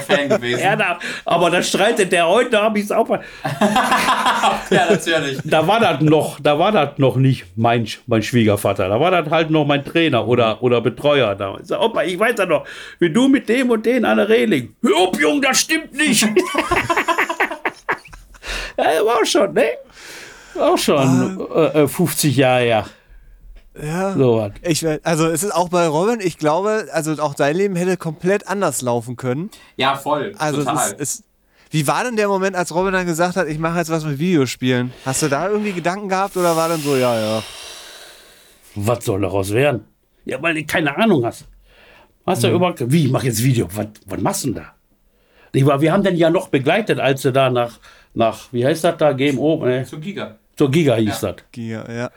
[0.07, 0.61] Fan gewesen.
[0.61, 3.21] Ja, da, aber da streitet der heute, habe ich es auch mal.
[4.71, 5.39] Ja, natürlich.
[5.45, 8.89] da war das noch, da war das noch nicht mein, mein Schwiegervater.
[8.89, 11.35] Da war das halt noch mein Trainer oder, oder Betreuer.
[11.35, 11.57] Da.
[11.61, 12.65] Ich sag, Opa, ich weiß ja noch,
[12.99, 14.75] wie du mit dem und den an der Reling.
[14.83, 16.23] Hör auf, Junge, das stimmt nicht.
[18.77, 19.67] ja, war auch schon, ne?
[20.59, 22.69] Auch schon äh, äh, 50 Jahre her.
[22.69, 22.87] Ja.
[23.79, 24.53] So was.
[24.63, 28.49] Ich, also es ist auch bei Robin, ich glaube, also auch dein Leben hätte komplett
[28.49, 29.51] anders laufen können.
[29.77, 30.33] Ja, voll.
[30.39, 30.93] Also es total.
[30.93, 31.25] ist, ist,
[31.71, 34.19] Wie war denn der Moment, als Robin dann gesagt hat, ich mache jetzt was mit
[34.19, 34.93] Videospielen?
[35.05, 37.43] Hast du da irgendwie Gedanken gehabt oder war dann so, ja, ja?
[38.77, 39.85] Was soll daraus werden?
[40.25, 41.47] Ja, weil du keine Ahnung hast.
[42.27, 44.73] Hast du überhaupt, wie, ich mache jetzt Video, was, was machst du denn da?
[45.53, 45.81] Nicht wahr?
[45.81, 47.79] Wir haben den ja noch begleitet, als sie da nach,
[48.15, 49.85] nach wie heißt das da, GMO, ne?
[49.85, 50.37] Zu Giga.
[50.57, 51.37] zur Giga hieß das.
[51.53, 52.11] Giga, ja.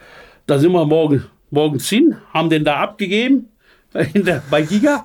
[0.47, 3.49] Da sind wir morgen, morgens hin, haben den da abgegeben,
[3.93, 5.03] der, bei Giga.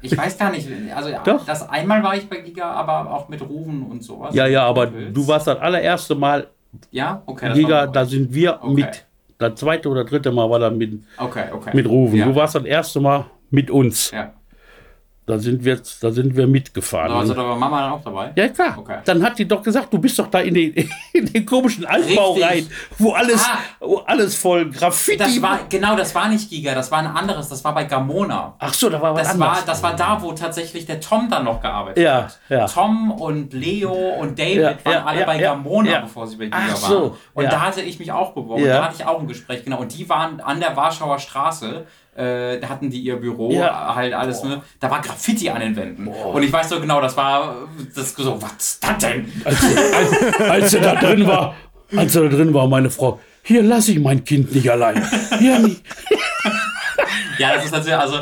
[0.00, 1.44] Ich weiß gar nicht, also ja, Doch.
[1.46, 4.34] das einmal war ich bei Giga, aber auch mit Rufen und sowas.
[4.34, 5.16] Ja, ja, aber willst.
[5.16, 6.48] du warst das allererste Mal
[6.90, 7.52] Ja, okay.
[7.54, 8.74] Giga, da sind wir Okay.
[8.74, 9.06] mit.
[9.38, 11.70] Das zweite oder dritte Mal war dann mit, Okay, okay.
[11.74, 12.16] mit Rufen.
[12.16, 12.26] Ja.
[12.26, 14.10] Du warst das erste Mal mit uns.
[14.12, 14.32] Ja.
[15.24, 17.06] Da sind wir, da sind wir mitgefahren.
[17.08, 18.32] Da war also da war Mama dann auch dabei?
[18.34, 18.74] ja, klar.
[18.76, 18.98] Okay.
[19.04, 20.74] Dann hat die doch gesagt, du bist doch da in den,
[21.12, 22.50] in den komischen Altbau Richtig.
[22.50, 22.66] rein,
[22.98, 23.58] wo alles, Ah.
[23.78, 27.48] wo alles voll Graffiti Das war, genau, das war nicht Giga, das war ein anderes,
[27.48, 28.54] das war bei Gamona.
[28.58, 29.58] Ach so, da war was Das anderes.
[29.58, 32.40] war, das war da, wo tatsächlich der Tom dann noch gearbeitet Ja, hat.
[32.48, 32.66] ja.
[32.66, 36.58] Tom und Leo und David Ja, waren ja, alle bei Gamona, bevor sie bei Giga
[36.60, 36.90] Ach waren.
[36.90, 37.50] so, und ja.
[37.50, 38.62] da hatte ich mich auch beworben.
[38.64, 39.78] Und da hatte ich auch ein Gespräch, genau.
[39.78, 41.86] Und die waren an der Warschauer Straße.
[42.14, 43.94] Äh, da hatten die ihr Büro, Ja.
[43.94, 44.60] halt alles, ne?
[44.80, 46.08] Da war Graffiti an den Wänden.
[46.08, 49.32] Und ich weiß so genau, das war das so, was ist das denn?
[49.44, 51.54] als, als, als er da drin war,
[51.96, 55.02] als er da drin war, meine Frau, hier lasse ich mein Kind nicht allein.
[55.38, 55.82] Hier nicht.
[57.38, 58.18] Ja, das ist natürlich, also,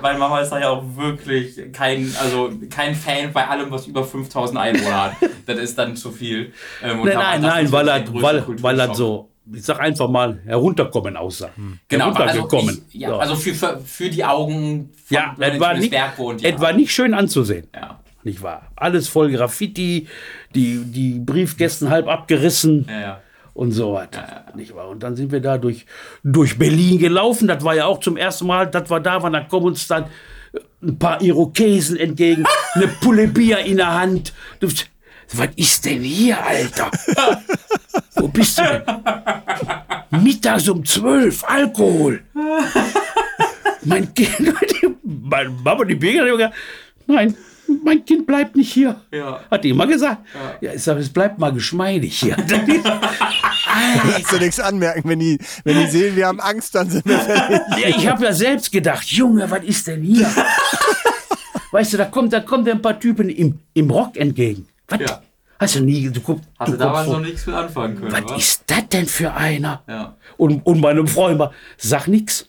[0.00, 4.04] meine Mama ist da ja auch wirklich kein, also kein Fan bei allem, was über
[4.04, 5.12] 5000 Einwohner hat.
[5.46, 6.52] Das ist dann zu viel.
[6.82, 10.40] Ähm, und Nein, nein, nein, weil er, weil, weil er so, ich sag einfach mal,
[10.44, 11.50] herunterkommen aussah.
[11.88, 12.82] Genau, aber also, heruntergekommen.
[12.88, 13.16] ich, ja, So.
[13.16, 16.42] also für, für, für die Augen von ja, es war, nicht, Berg wohnt.
[16.42, 16.50] Ja.
[16.50, 17.66] es war nicht schön anzusehen.
[17.74, 17.98] ja.
[18.24, 18.70] Nicht wahr?
[18.76, 20.06] Alles voll Graffiti,
[20.54, 22.86] die, die Briefkästen halb abgerissen.
[22.88, 23.20] Ja, ja.
[23.52, 24.08] und so was.
[24.54, 24.88] Nicht wahr?
[24.88, 25.86] Und dann sind wir da durch,
[26.22, 27.48] durch Berlin gelaufen.
[27.48, 29.32] Das war ja auch zum ersten Mal, dass wir da waren.
[29.32, 30.04] Da kommen uns dann
[30.82, 32.44] ein paar Irokesen entgegen,
[32.74, 34.32] eine Pulle Bier in der Hand.
[35.34, 36.90] Was ist denn hier, Alter?
[38.16, 40.22] Wo bist du denn?
[40.22, 42.22] Mittags um zwölf, Alkohol.
[43.84, 44.38] Mein Kind,
[45.02, 46.54] meine Mama, die Bürger, die gesagt,
[47.06, 47.36] nein,
[47.82, 49.00] mein Kind bleibt nicht hier.
[49.10, 49.40] Ja.
[49.50, 50.18] Hat die immer gesagt.
[50.60, 52.36] Ja, ich sage, es bleibt mal geschmeidig hier.
[54.12, 57.18] Kannst du nichts anmerken, wenn die, wenn die sehen, wir haben Angst, dann sind wir
[57.18, 57.60] fertig.
[57.78, 60.30] Ja, ich habe ja selbst gedacht, Junge, was ist denn hier?
[61.70, 64.68] weißt du, da kommt, da kommt ein paar Typen im, im Rock entgegen.
[64.92, 65.00] Was?
[65.10, 65.22] Ja.
[65.58, 68.36] Hast du nie, du guckst, Hatte du damals noch nichts mit anfangen können, was wa?
[68.36, 69.82] ist das denn für einer?
[69.86, 70.16] Ja.
[70.36, 72.48] Und, und meine Freundin war, sag nix.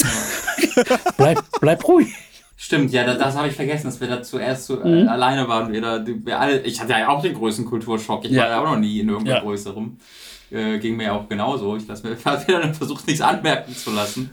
[1.16, 2.08] bleib, bleib ruhig.
[2.56, 5.06] Stimmt, ja, das, das habe ich vergessen, dass wir da zuerst so, Mhm.
[5.06, 5.70] äh, alleine waren.
[5.72, 8.24] Wir da, wir alle, ich hatte ja auch den größten Kulturschock.
[8.24, 8.42] Ich Ja.
[8.44, 9.42] war ja auch noch nie in irgendeiner Ja.
[9.42, 9.98] größerem.
[10.50, 11.76] Äh, ging mir ja auch genauso.
[11.76, 14.30] Ich lasse mir hab mir dann versucht, nichts anmerken zu lassen.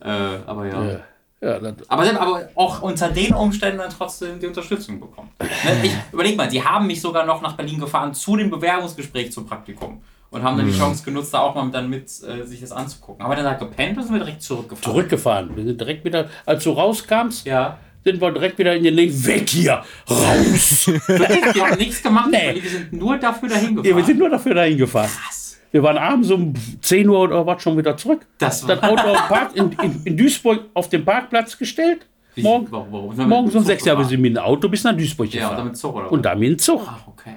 [0.00, 0.08] Äh,
[0.46, 0.84] aber ja.
[0.84, 1.00] Ja,
[1.44, 1.56] ja,
[1.88, 5.30] Aber, selbst- aber auch unter den Umständen dann trotzdem die Unterstützung bekommen.
[5.40, 5.48] Ne,
[5.82, 9.46] ich, überleg mal, die haben mich sogar noch nach Berlin gefahren zu dem Bewerbungsgespräch zum
[9.46, 10.00] Praktikum.
[10.30, 13.22] Und haben dann die Chance genutzt, da auch mal dann mit äh, sich das anzugucken.
[13.22, 14.92] Haben wir dann da gepennt oder sind wir direkt zurückgefahren?
[14.92, 15.56] zurückgefahren.
[15.56, 17.78] Wir sind direkt wieder, als du rauskams, Ja.
[18.02, 19.12] sind wir direkt wieder in den Link.
[19.26, 19.84] Weg hier!
[20.10, 20.86] Raus!
[21.06, 22.60] Wir haben nichts gemacht, Nee.
[22.60, 23.90] wir sind nur dafür dahin gefahren.
[23.90, 25.08] ja, wir sind nur dafür dahin gefahren.
[25.08, 25.43] Krass.
[25.74, 28.24] Wir waren abends um 10 Uhr oder was schon wieder zurück.
[28.38, 32.06] Das Das war- Auto auf Park in, in, in Duisburg auf den Parkplatz gestellt.
[32.36, 34.84] Wie- Morgen, warum- warum morgens um Zug 6 Uhr wir sind mit dem Auto bis
[34.84, 35.56] nach Duisburg Ja, und gefahren.
[35.64, 36.12] damit Zug oder was?
[36.12, 36.80] und dann mit dem Zug.
[36.86, 37.34] Ach, okay.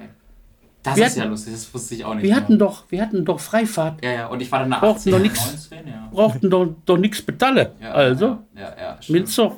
[0.84, 2.22] Das Wir ist ja hatten- lustig, das wusste ich auch nicht.
[2.22, 2.36] Wir mehr.
[2.40, 4.04] hatten doch, wir hatten doch Freifahrt.
[4.04, 5.44] Ja, ja, und ich war dann nach Brauchten 18, doch nix.
[5.72, 6.08] 19, ja.
[6.12, 7.72] Brauchten doch, doch nichts betalle.
[7.82, 7.90] ja.
[7.90, 9.28] also, Ja, ja, ja mit.
[9.28, 9.56] Zug.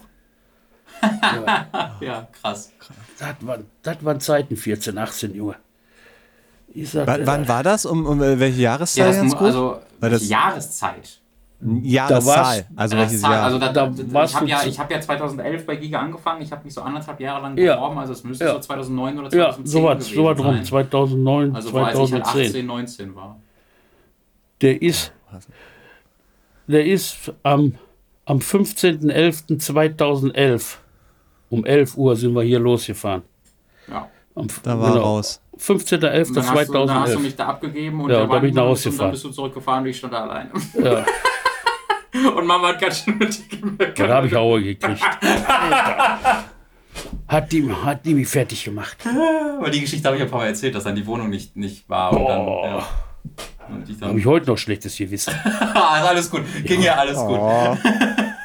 [2.00, 2.72] Ja, krass.
[3.18, 5.56] Das waren, das waren Zeiten, 14, 18, Junge.
[6.72, 7.84] Ich sag, Wann, wann war das?
[7.86, 9.08] Um, um äh, welche Ja, Jahreszeit?
[9.08, 9.46] das, ganz mu- grob?
[9.48, 11.16] also, das- Jahreszeit?
[11.82, 12.64] Jahreszahl.
[12.74, 13.42] Also Ja, welches Zahl- Jahr?
[13.44, 16.40] Also da, Da da, ich habe ja, ich hab ja 2011 bei Giga angefangen.
[16.40, 17.74] Ich habe mich so anderthalb Jahre lang Ja.
[17.76, 17.98] beworben.
[17.98, 18.54] Also es müsste Ja.
[18.54, 20.64] so 2009 oder ja, 2010 sowas, gewesen sowas rum, sein.
[20.64, 22.46] 2009, Also wo als ich halt 2010.
[22.46, 23.36] 18, 19 war.
[24.62, 25.12] Der ist,
[26.66, 27.74] der ist am,
[28.24, 30.78] am 15.11.2011
[31.50, 33.20] um 11 Uhr sind wir hier losgefahren.
[33.88, 34.08] Ja.
[34.34, 35.42] Am, da war er raus.
[35.68, 36.68] Und dann hast, du, dann hast
[37.14, 37.18] du 15.11.2011.
[37.20, 39.10] mich da abgegeben und Ja, da bin ich nach Hause und dann gefahren.
[39.12, 40.50] bist du zurückgefahren und ich stand da alleine.
[40.82, 41.04] Ja,
[42.36, 43.38] Und Mama hat ganz schön mit
[43.98, 45.00] da habe ich Aue gekriegt.
[45.02, 46.44] Alter.
[47.28, 48.96] Hat die, hat die mich fertig gemacht.
[49.56, 51.54] Aber die Geschichte habe ich ja ein paar Mal erzählt, dass dann die Wohnung nicht,
[51.56, 52.12] nicht war.
[52.12, 52.66] Und dann, Boah.
[52.66, 52.88] ja.
[53.72, 55.32] Und ich Habe dann, ich heute noch schlechtes Gewissen.
[55.74, 56.42] ah, alles gut.
[56.64, 57.38] Ging ja alles gut.
[57.38, 57.76] Oh.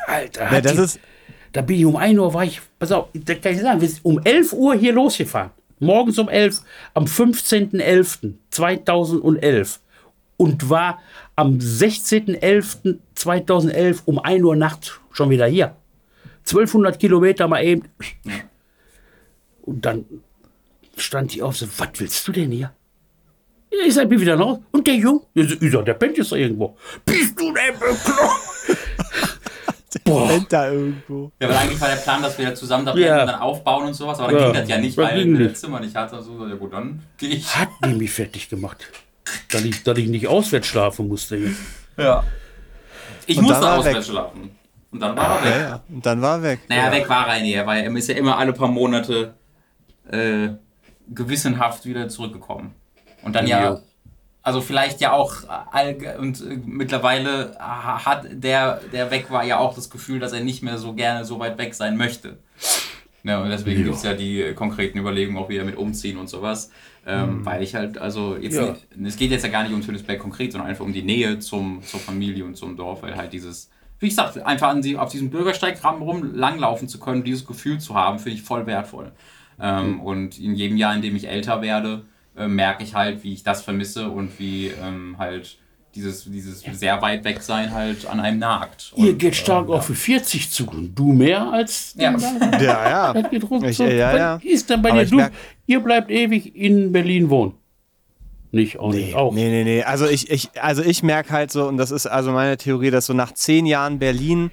[0.05, 0.99] Alter, Ja, das die, ist,
[1.51, 3.89] da bin ich um 1 Uhr, war ich, pass auf, da kann ich sagen, wir
[3.89, 5.49] sind um 11 Uhr hier losgefahren.
[5.79, 6.61] Morgens um 11,
[6.93, 9.79] am 15.11.2011.
[10.37, 11.01] Und war
[11.35, 15.75] am 16.11.2011 um 1 Uhr nachts schon wieder hier.
[16.39, 17.83] 1200 Kilometer mal eben.
[19.61, 20.03] Und dann
[20.97, 22.71] stand sie auf, so, was willst du denn hier?
[23.85, 24.59] Ich sag, bin wieder raus.
[24.71, 25.21] Und der Junge?
[25.33, 26.77] Ich sag, ich der pennt jetzt irgendwo.
[27.05, 28.44] Bist du denn bekloppt?
[30.03, 30.45] Boah.
[30.49, 31.31] Da irgendwo.
[31.39, 33.21] Ja, weil eigentlich war der Plan, dass wir zusammen da Ja.
[33.21, 35.49] und dann aufbauen und sowas, aber dann Ja, ging das ja nicht, das weil wir
[35.49, 35.59] das.
[35.61, 36.21] Zimmer nicht hatte.
[36.21, 37.55] So, ja gut, dann gehe ich.
[37.55, 38.85] Hat die mich fertig gemacht.
[39.51, 41.37] Dass ich, dass ich nicht auswärts schlafen musste.
[41.37, 41.57] Jetzt.
[41.97, 42.23] Ja.
[43.25, 44.51] Ich Und musste auswärts schlafen.
[44.91, 45.55] Und dann war er weg.
[45.61, 45.83] Ja.
[45.89, 46.59] Und dann war er weg.
[46.69, 46.91] Naja, ja.
[46.91, 49.33] weg war er nie, weil er ist ja immer alle paar Monate
[50.09, 50.49] äh,
[51.09, 52.73] gewissenhaft wieder zurückgekommen.
[53.23, 53.79] Und dann ja, Ja.
[54.45, 55.33] Also vielleicht ja auch
[55.71, 60.41] allge- und äh, mittlerweile hat der, der weg war, ja auch das Gefühl, dass er
[60.41, 62.37] nicht mehr so gerne so weit weg sein möchte.
[63.23, 63.85] Ja, und deswegen Ja.
[63.85, 66.69] gibt es ja die äh, konkreten Überlegungen auch wieder mit umziehen und sowas.
[67.07, 68.75] Ähm, Weil ich halt, also jetzt, Ja.
[69.03, 71.81] es geht jetzt ja gar nicht um Tönisberg konkret, sondern einfach um die Nähe zum,
[71.83, 73.69] zur Familie und zum Dorf, weil halt dieses,
[73.99, 77.95] wie gesagt, einfach an die, auf diesem Bürgersteig rum langlaufen zu können, dieses Gefühl zu
[77.95, 79.11] haben, finde ich voll wertvoll.
[79.59, 82.05] Ähm, Und in jedem Jahr, in dem ich älter werde,
[82.37, 85.57] äh, merke ich halt, wie ich das vermisse und wie ähm, halt
[85.95, 88.91] dieses, dieses sehr weit weg sein halt an einem nagt.
[88.97, 90.67] Ihr Und, geht stark ähm, auf für 40 zu.
[90.67, 92.11] und Du mehr als Ja.
[92.11, 93.13] der Ja, ja.
[93.13, 93.69] Das geht ruckzuck.
[93.69, 94.39] Ich, äh, ja, Was ja.
[94.51, 95.09] ist denn bei Aber dir?
[95.29, 95.31] Du,
[95.67, 97.53] ihr bleibt ewig in Berlin wohnen.
[98.51, 99.15] Nicht, auch nicht.
[99.15, 99.33] Auch.
[99.33, 99.83] Nee, nee, nee.
[99.83, 103.05] Also ich, ich, also ich merke halt so, und das ist also meine Theorie, dass
[103.05, 104.51] so nach zehn Jahren Berlin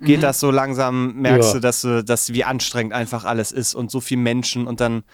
[0.00, 1.54] geht das so langsam, merkst Ja.
[1.54, 5.04] du, dass du, dass wie anstrengend einfach alles ist und so viel Menschen und dann,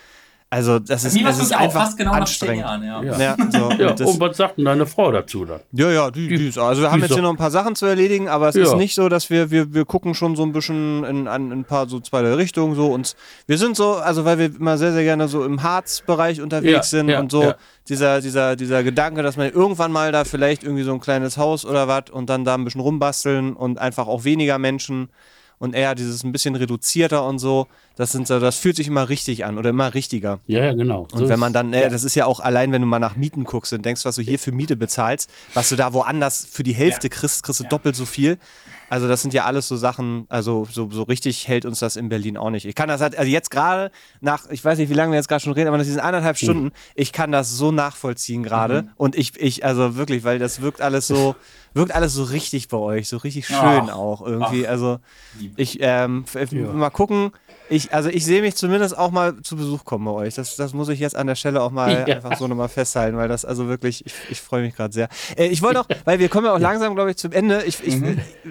[0.53, 2.59] also das ist, das es ist auch einfach fast genau anstrengend.
[2.59, 3.03] Jahren, ja.
[3.05, 3.19] Ja.
[3.19, 5.61] Ja, so, Ja, und das, und was sagt denn deine Frau dazu dann?
[5.71, 7.77] ja, ja, die, die ist, also wir haben die jetzt hier noch ein paar Sachen
[7.77, 8.65] zu erledigen, aber es Ja.
[8.65, 11.61] ist nicht so, dass wir, wir, wir gucken schon so ein bisschen in, an in
[11.61, 13.15] ein paar so zwei Richtungen so und
[13.47, 16.99] wir sind so, also weil wir immer sehr, sehr gerne so im Harzbereich unterwegs Ja,
[16.99, 17.55] sind ja, und so ja.
[17.89, 21.65] dieser, dieser, dieser Gedanke, dass man irgendwann mal da vielleicht irgendwie so ein kleines Haus
[21.65, 25.11] oder was und dann da ein bisschen rumbasteln und einfach auch weniger Menschen
[25.61, 29.11] und eher dieses ein bisschen reduzierter und so, das sind so, das fühlt sich immer
[29.11, 30.41] richtig an oder immer richtiger.
[30.47, 31.07] Ja, ja, genau.
[31.13, 33.45] Und wenn man dann, äh, das ist ja auch allein, wenn du mal nach Mieten
[33.45, 36.73] guckst und denkst, was du hier für Miete bezahlst, was du da woanders für die
[36.73, 38.39] Hälfte kriegst, kriegst du doppelt so viel.
[38.91, 42.09] Also das sind ja alles so Sachen, also so, so richtig hält uns das in
[42.09, 42.67] Berlin auch nicht.
[42.67, 45.29] Ich kann das halt, also jetzt gerade nach, ich weiß nicht, wie lange wir jetzt
[45.29, 48.89] gerade schon reden, aber nach diesen eineinhalb Stunden, ich kann das so nachvollziehen gerade.
[48.97, 51.37] Und ich, ich, also wirklich, weil das wirkt alles so,
[51.73, 54.67] wirkt alles so richtig bei euch, so richtig schön Ach, auch irgendwie.
[54.67, 54.71] ach.
[54.71, 54.99] Also
[55.55, 56.73] ich, ähm, Ja.
[56.73, 57.31] mal gucken.
[57.71, 60.35] Ich, also ich sehe mich zumindest auch mal zu Besuch kommen bei euch.
[60.35, 62.17] Das, das muss ich jetzt an der Stelle auch mal Ja.
[62.17, 65.09] einfach so nochmal festhalten, weil das also wirklich, ich, ich freue mich gerade sehr.
[65.37, 67.63] Äh, ich wollte auch, weil wir kommen ja auch langsam, glaube ich, zum Ende.
[67.65, 68.03] Ich, ich,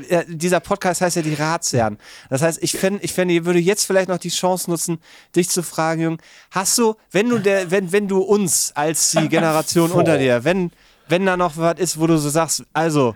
[0.09, 1.97] äh, dieser Podcast heißt ja die Ratsherren.
[2.29, 4.99] Das heißt, ich fände, ich fände, ihr würde jetzt vielleicht noch die Chance nutzen,
[5.35, 6.17] dich zu fragen, Jung,
[6.51, 10.71] hast du, wenn du der, wenn, wenn du uns als die Generation unter dir, wenn,
[11.09, 13.15] wenn da noch was ist, wo du so sagst, also,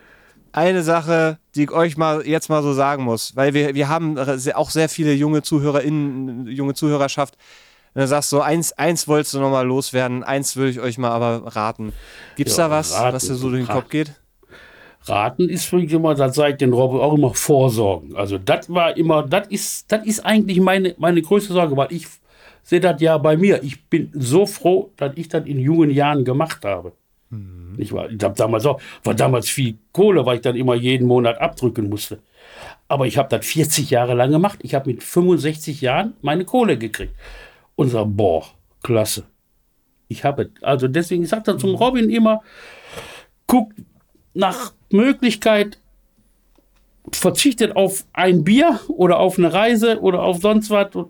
[0.52, 4.18] eine Sache, die ich euch mal jetzt mal so sagen muss, weil wir, wir haben
[4.18, 7.38] auch sehr viele junge ZuhörerInnen, junge Zuhörerschaft.
[7.94, 10.98] Wenn du sagst, so eins, eins wolltest du noch mal loswerden, eins würde ich euch
[10.98, 11.94] mal aber raten.
[12.36, 13.74] Gibt's Ja, da was, raten, was dir so durch den.
[13.74, 14.14] Kopf geht?
[15.06, 18.16] Raten ist für mich immer, das sage ich den Robben auch immer, Vorsorgen.
[18.16, 22.08] Also das war immer, das ist, das ist eigentlich meine, meine größte Sorge, weil ich
[22.64, 23.62] sehe das ja bei mir.
[23.64, 26.94] Ich bin so froh, dass ich das in jungen Jahren gemacht habe.
[27.78, 31.08] Ich war, ich habe damals auch, war damals viel Kohle, weil ich dann immer jeden
[31.08, 32.20] Monat abdrücken musste.
[32.88, 34.60] Aber ich habe das 40 Jahre lang gemacht.
[34.62, 37.14] Ich habe mit 65 Jahren meine Kohle gekriegt.
[37.76, 38.46] Und sag, boah,
[38.84, 39.24] klasse.
[40.08, 42.42] Ich habe, also deswegen sagt er zum Robin immer,
[43.48, 43.74] guckt
[44.34, 45.80] nach Möglichkeit,
[47.12, 51.10] verzichtet auf ein Bier oder auf eine Reise oder auf sonst was und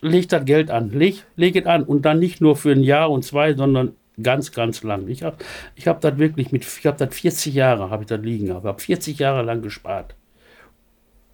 [0.00, 0.90] legt das Geld an.
[0.90, 4.52] Leg, leg es an und dann nicht nur für ein Jahr und zwei, sondern ganz,
[4.52, 5.08] ganz lang.
[5.08, 5.36] Ich habe
[5.74, 8.64] ich hab das wirklich mit, ich habe das 40 Jahre, habe ich das liegen gehabt,
[8.64, 10.14] habe 40 Jahre lang gespart.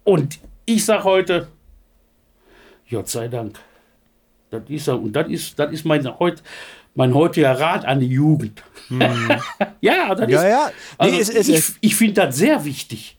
[0.03, 1.47] Und ich sage heute,
[2.89, 3.59] Gott sei Dank.
[4.51, 6.41] Das ist und das ist, das ist mein, heut,
[6.95, 8.63] mein heutiger Rat an die Jugend.
[9.81, 10.29] ja, das Hm.
[10.29, 10.71] Ja, ist, ja.
[10.71, 13.15] Nee, also es, es, ich ich finde das sehr wichtig.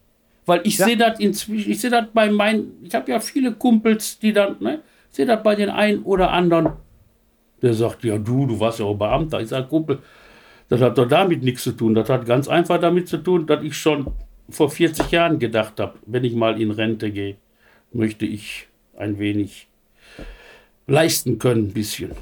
[0.47, 0.87] Weil ich Ja.
[0.87, 4.57] sehe das inzwischen, ich sehe das bei meinen, ich habe ja viele Kumpels, die dann,
[4.59, 4.81] ne,
[5.11, 6.73] sehe das bei den einen oder anderen,
[7.62, 9.41] der sagt, ja du, du warst ja auch Beamter.
[9.41, 9.99] Ich sage, Kumpel,
[10.69, 11.95] das hat doch damit nichts zu tun.
[11.95, 14.07] Das hat ganz einfach damit zu tun, dass ich schon
[14.49, 17.37] vor 40 Jahren gedacht habe, wenn ich mal in Rente gehe,
[17.93, 19.69] möchte ich ein wenig
[20.87, 22.12] leisten können, ein bisschen.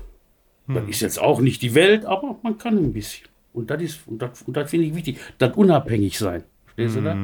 [0.66, 3.26] Das ist jetzt auch nicht die Welt, aber man kann ein bisschen.
[3.54, 5.18] Und das ist, und das, und das finde ich wichtig.
[5.38, 6.44] Das unabhängig sein.
[6.66, 7.16] Verstehst du das?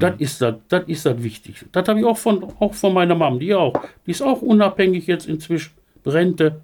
[0.00, 1.66] Das ist das, das ist das Wichtigste.
[1.72, 3.74] Das habe ich auch von, auch von meiner Mom, die auch.
[4.06, 5.72] Die ist auch unabhängig jetzt inzwischen.
[6.06, 6.62] Rente.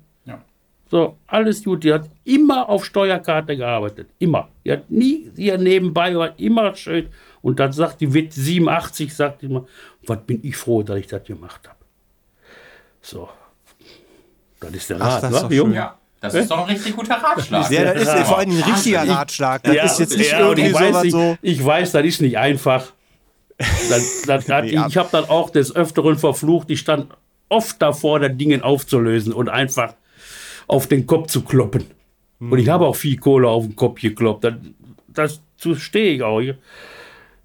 [0.90, 0.98] Ja.
[0.98, 1.84] So, alles gut.
[1.84, 4.08] Die hat immer auf Steuerkarte gearbeitet.
[4.18, 4.48] Immer.
[4.64, 7.08] Die hat nie hier nebenbei, war immer schön.
[7.42, 9.66] Und dann sagt die, wird 87, sagt die immer,
[10.06, 11.78] was bin ich froh, dass ich das gemacht habe.
[13.00, 13.28] So.
[14.60, 15.68] Das ist der Ach, Rat, das doch Jung?
[15.68, 15.76] schön.
[15.76, 17.70] Ja, das ist doch ein richtig guter Ratschlag.
[17.70, 18.24] Ja, das ist Ja.
[18.24, 19.62] vor allem ein richtiger Ratschlag.
[19.64, 21.36] Das ist jetzt nicht ja, irgendwie ich weiß, nicht, so.
[21.42, 22.92] ich weiß, das ist nicht einfach.
[23.58, 27.08] Das, das hat, Nee, ab- ich habe dann auch des Öfteren verflucht, ich stand
[27.48, 29.94] oft davor, das Ding aufzulösen und einfach
[30.66, 31.84] auf den Kopf zu kloppen.
[32.40, 32.58] Und Mhm.
[32.58, 34.44] ich habe auch viel Kohle auf den Kopf gekloppt.
[34.44, 34.54] Das,
[35.12, 36.40] dazu stehe ich auch.
[36.40, 36.54] Ich,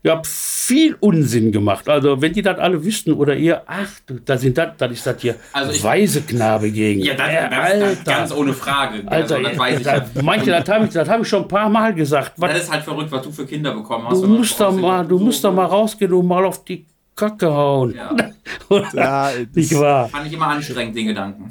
[0.03, 1.87] ich habe viel Unsinn gemacht.
[1.87, 3.87] Also, wenn die das alle wüssten oder ihr, ach,
[4.25, 7.01] da sind das, das ist das hier Also ich- weise Knabe gegen.
[7.01, 7.49] Ja, das, Äh,
[7.79, 9.03] das, das ganz ohne Frage.
[9.05, 9.85] Alter, also, das weiß ich.
[9.85, 12.33] das, manche, das habe ich, das hab ich schon ein paar Mal gesagt.
[12.37, 14.21] Was, Das ist halt verrückt, was du für Kinder bekommen hast.
[14.23, 16.85] du musst aussieht, mal, du musst doch mal rausgehen und mal auf die
[17.21, 17.93] Kacke hauen.
[17.95, 18.15] Ja.
[18.93, 20.07] Ja, Nicht wahr?
[20.09, 21.49] Fand ich immer anstrengend, den Gedanken.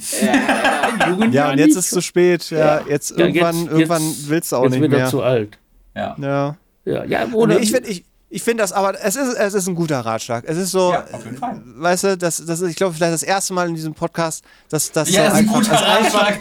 [1.09, 2.49] Jungen ja, und jetzt ist es zu spät.
[2.51, 5.09] Ja, jetzt Ja, irgendwann, jetzt- irgendwann jetzt- willst du auch Jetzt nicht wird er mehr.
[5.09, 5.59] zu alt.
[5.95, 6.17] Ja.
[6.21, 6.57] Ja.
[6.85, 7.55] Ja, ja oder?
[7.55, 10.45] Nee, ich finde ich, ich find das, aber es ist, es ist ein guter Ratschlag.
[10.47, 11.61] Es ist so, Ja, auf jeden Fall.
[11.65, 14.93] weißt du, das, das ist, ich glaube, vielleicht das erste Mal in diesem Podcast, dass
[14.93, 16.33] das Ja, so einfach, das einfach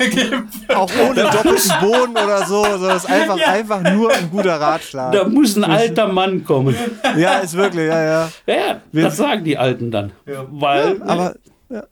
[0.75, 5.11] auch ohne doppelten Boden oder so, so das ist einfach, einfach nur ein guter Ratschlag.
[5.13, 6.75] da muss ein alter Mann kommen.
[7.17, 8.29] Ja, ist wirklich, ja, ja.
[8.45, 10.11] Ja, ja, das sagen die Alten dann.
[10.51, 11.35] Weil Aber,
[11.69, 11.83] ja,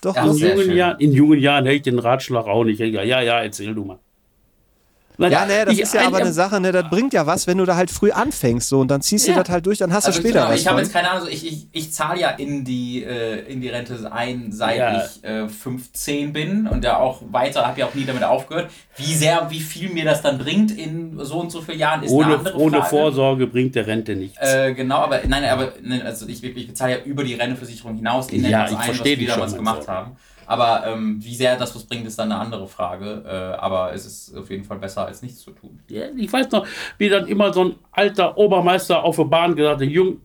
[0.00, 0.76] doch, Ja, in, jungen.
[0.76, 2.80] Jahren, in jungen Jahren hätte ich den Ratschlag auch nicht.
[2.80, 3.98] Ja, ja, ja, erzähl du mal.
[5.18, 7.26] Nein, Ja, ne, das ich- ist ja aber ein- eine Sache, ne, das bringt ja
[7.26, 9.42] was, wenn du da halt früh anfängst, so, und dann ziehst du Ja.
[9.42, 11.22] das halt durch, dann hast du Also später genau, was ich habe jetzt keine Ahnung,
[11.22, 15.04] also ich, ich, ich zahle ja in die, äh, in die Rente ein, seit Ja.
[15.04, 18.70] ich äh, 15 bin und ja auch weiter, habe ja auch nie damit aufgehört.
[18.96, 22.10] Wie sehr, wie viel mir das dann bringt in so und so vielen Jahren, ist
[22.10, 22.90] eine Ohne, andere ohne Frage.
[22.90, 24.36] Vorsorge bringt der Rente nichts.
[24.40, 28.28] Äh, genau, aber nein, aber nein, also ich, ich bezahle ja über die Renteversicherung hinaus
[28.30, 29.92] in Ja, etwas ich ein, was wir damals schon, gemacht also.
[29.92, 30.16] haben.
[30.46, 33.24] Aber ähm, wie sehr das was bringt, ist dann eine andere Frage.
[33.26, 35.80] Äh, aber es ist auf jeden Fall besser, als nichts zu tun.
[35.88, 36.66] Ja, ich weiß noch,
[36.98, 40.20] wie dann immer so ein alter Obermeister auf der Bahn gesagt hat, Jung,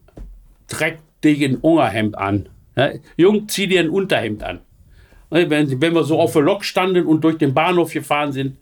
[0.67, 2.49] treck dir ein Ungerhemd an.
[2.75, 4.59] Ja, Jung, zieh dir ein Unterhemd an.
[5.29, 8.57] Ne, Wenn, wenn wir so auf der Lok standen und durch den Bahnhof gefahren sind,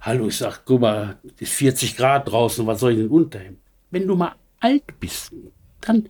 [0.00, 3.58] hallo, ich sag, guck mal, ist 40 Grad draußen, was soll ich denn Unterhemd?
[3.90, 5.32] Wenn du mal alt bist,
[5.80, 6.08] dann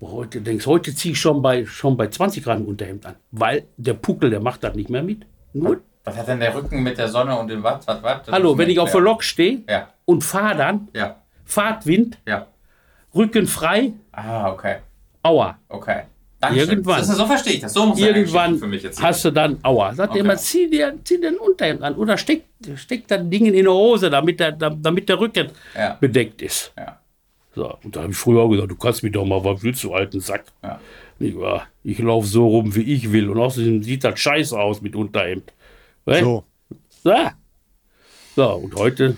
[0.00, 3.64] heute denkst, heute ziehe ich schon bei, schon bei 20 Grad ein Unterhemd an, weil
[3.76, 5.26] der Puckel, der macht das nicht mehr mit.
[5.52, 7.86] Nur, Was hat denn der Rücken mit der Sonne und dem Watt?
[7.86, 8.28] Watt, Watt?
[8.30, 9.00] Hallo, wenn ich auf der.
[9.00, 12.46] Lok stehe Ja, und fahre dann, ja, Fahrtwind, ja.
[13.14, 14.76] Rücken frei, Ah, okay.
[15.22, 15.58] Aua.
[15.68, 16.02] Okay.
[16.40, 16.68] Dankeschön.
[16.68, 16.98] Irgendwann.
[17.00, 17.72] Das ist, so verstehe ich das.
[17.72, 19.02] So muss Irgendwann für mich jetzt.
[19.02, 19.92] hast du dann Aua.
[19.94, 20.20] Sagt Okay.
[20.20, 22.44] er immer, zieh dir, zieh dir ein Unterhemd an oder steck,
[22.76, 25.48] steck das Ding in die Hose, damit der, damit der Rücken
[26.00, 26.72] bedeckt ist.
[26.78, 27.00] Ja.
[27.58, 29.82] So, und da habe ich früher auch gesagt, du kannst mich doch mal, was willst
[29.82, 30.44] du, alten Sack?
[30.62, 30.78] Ja.
[31.18, 31.66] Nicht wahr?
[31.82, 33.28] Ich laufe so rum, wie ich will.
[33.28, 35.52] Und außerdem sieht das scheiße aus mit Unterhemd.
[36.04, 36.20] Weißt?
[36.20, 36.44] So.
[37.02, 37.32] Ja.
[38.36, 39.16] So, und heute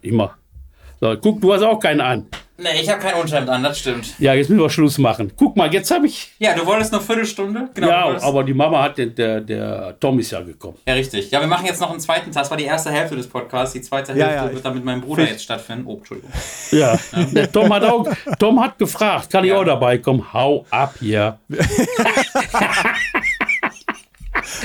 [0.00, 0.38] immer.
[0.98, 2.26] So, guck, du hast auch keinen an.
[2.62, 4.14] Nee, ich habe kein Unterhemd an, das stimmt.
[4.20, 5.32] Ja, jetzt müssen wir Schluss machen.
[5.36, 6.30] Guck mal, jetzt habe ich.
[6.38, 7.70] Ja, du wolltest noch Viertelstunde?
[7.74, 7.88] Genau.
[7.88, 10.76] ja, aber die Mama hat den, der, der Tom ist ja gekommen.
[10.86, 11.30] Ja, richtig.
[11.32, 12.42] Ja, wir machen jetzt noch einen zweiten Teil.
[12.42, 13.72] Das war die erste Hälfte des Podcasts.
[13.72, 15.86] Die zweite Ja, Hälfte ja, wird dann mit meinem Bruder jetzt stattfinden.
[15.86, 16.30] Oh, Entschuldigung.
[16.70, 16.96] Ja,
[17.32, 18.06] der Tom hat auch,
[18.38, 19.58] Tom hat gefragt, kann ich Ja.
[19.58, 20.32] auch dabei kommen?
[20.32, 21.38] Hau ab hier.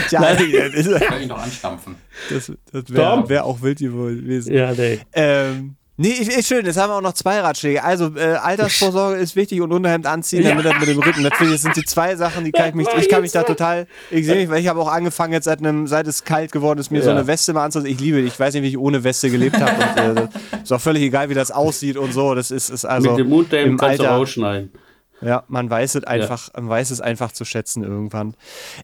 [0.10, 1.96] Tja, das, Ich kann ihn doch anstampfen.
[2.30, 4.54] das, das wäre wär auch wild gewesen.
[4.54, 5.00] Ja, nee.
[5.14, 7.84] Ähm, nee, ist schön, jetzt haben wir auch noch zwei Ratschläge.
[7.84, 11.24] Also, äh, Altersvorsorge ist wichtig und Unterhemd anziehen, damit das mit dem Rücken.
[11.24, 13.44] Das, ich, das sind die zwei Sachen, die kann ich mich, ich kann mich da
[13.44, 16.52] total, ich sehe mich, weil ich habe auch angefangen, jetzt seit, einem, seit es kalt
[16.52, 17.16] geworden ist, mir so Ja.
[17.18, 17.92] eine Weste mal anzuziehen.
[17.94, 20.10] Ich liebe, ich weiß nicht, wie ich ohne Weste gelebt habe.
[20.10, 20.28] Und, äh,
[20.64, 22.36] ist auch völlig egal, wie das aussieht und so.
[22.36, 24.72] Das ist, ist also Mit dem im kannst du Alter- rausschneiden.
[25.20, 28.36] Ja, man weiß es einfach, man weiß es einfach zu schätzen irgendwann.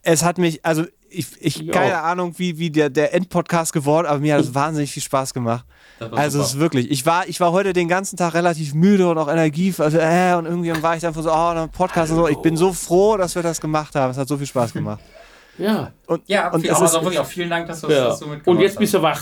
[0.01, 1.71] Es hat mich, also ich, ich Ja.
[1.73, 5.35] keine Ahnung, wie, wie der, der Endpodcast geworden, aber mir hat es wahnsinnig viel Spaß
[5.35, 5.63] gemacht.
[6.11, 6.57] Also es super.
[6.57, 9.73] ist wirklich, ich war, ich war heute den ganzen Tag relativ müde und auch Energie,
[9.77, 12.27] also, äh, und irgendwie war ich dann so, oh, ein Podcast und so.
[12.27, 14.11] Ich bin so froh, dass wir das gemacht haben.
[14.11, 15.01] Es hat so viel Spaß gemacht.
[15.59, 15.91] Ja.
[16.07, 18.05] Und, Ja, und viel, es also ist, wirklich auch vielen Dank, dass du ja.
[18.05, 18.79] das so mitgemacht Und jetzt hast.
[18.79, 19.21] bist du wach.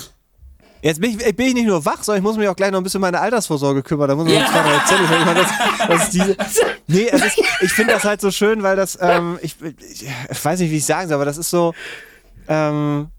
[0.81, 2.79] jetzt bin ich, bin ich nicht nur wach, sondern ich muss mich auch gleich noch
[2.79, 4.07] ein bisschen um meine Altersvorsorge kümmern.
[4.07, 6.37] Da muss ich noch zwei, drei Zettel ich meine, das, das ist diese,
[6.87, 10.45] Nee, es ist, ich finde das halt so schön, weil das, ähm, ich, ich, ich
[10.45, 11.73] weiß nicht, wie ich sagen soll, aber das ist so,
[12.47, 13.09] ähm,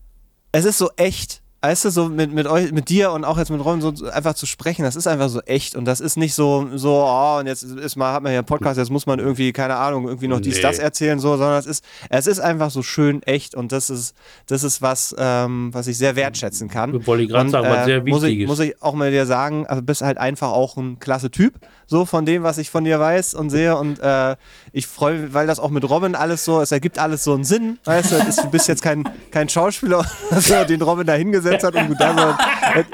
[0.52, 1.41] es ist so echt.
[1.64, 4.34] Weißt du, so mit, mit euch, mit dir und auch jetzt mit Ron so einfach
[4.34, 7.46] zu sprechen, das ist einfach so echt und das ist nicht so, so, oh, und
[7.46, 10.26] jetzt ist mal, hat man hier einen Podcast, jetzt muss man irgendwie, keine Ahnung, irgendwie
[10.26, 10.62] noch dies, Nee.
[10.62, 14.16] das erzählen, so, sondern es ist, es ist einfach so schön echt und das ist,
[14.48, 17.06] das ist was, ähm, was ich sehr wertschätzen kann.
[17.06, 18.48] Wollte ich gerade sagen, was sehr muss wichtig ich, ist.
[18.48, 21.54] muss ich auch mal dir sagen, also bist halt einfach auch ein klasse Typ,
[21.86, 24.34] so von dem, was ich von dir weiß und sehe und äh,
[24.72, 27.44] ich freue mich, weil das auch mit Robin alles so, es ergibt alles so einen
[27.44, 30.04] Sinn, weißt du, ist, du bist jetzt kein, kein Schauspieler,
[30.40, 32.84] so, den Robin da hingesetzt hat und du da so,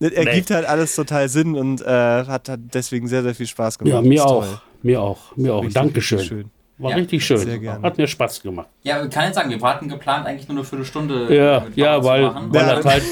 [0.00, 3.78] das, ergibt halt alles total Sinn und äh, hat, hat deswegen sehr, sehr viel Spaß
[3.78, 3.94] gemacht.
[3.94, 4.44] Ja, mir Ist auch.
[4.44, 4.60] toll.
[4.82, 5.36] Mir auch.
[5.36, 5.58] Mir auch.
[5.62, 6.18] Richtig, Dankeschön.
[6.18, 6.50] richtig schön.
[6.80, 7.38] War Ja, richtig schön.
[7.38, 7.82] sehr gerne.
[7.82, 8.68] Hat mir Spaß gemacht.
[8.84, 12.22] Ja, ich kann jetzt sagen, wir hatten geplant, eigentlich nur eine Viertelstunde Ja, ja, weil,
[12.22, 12.54] machen.
[12.54, 12.74] weil, Ja.
[12.76, 13.02] das halt,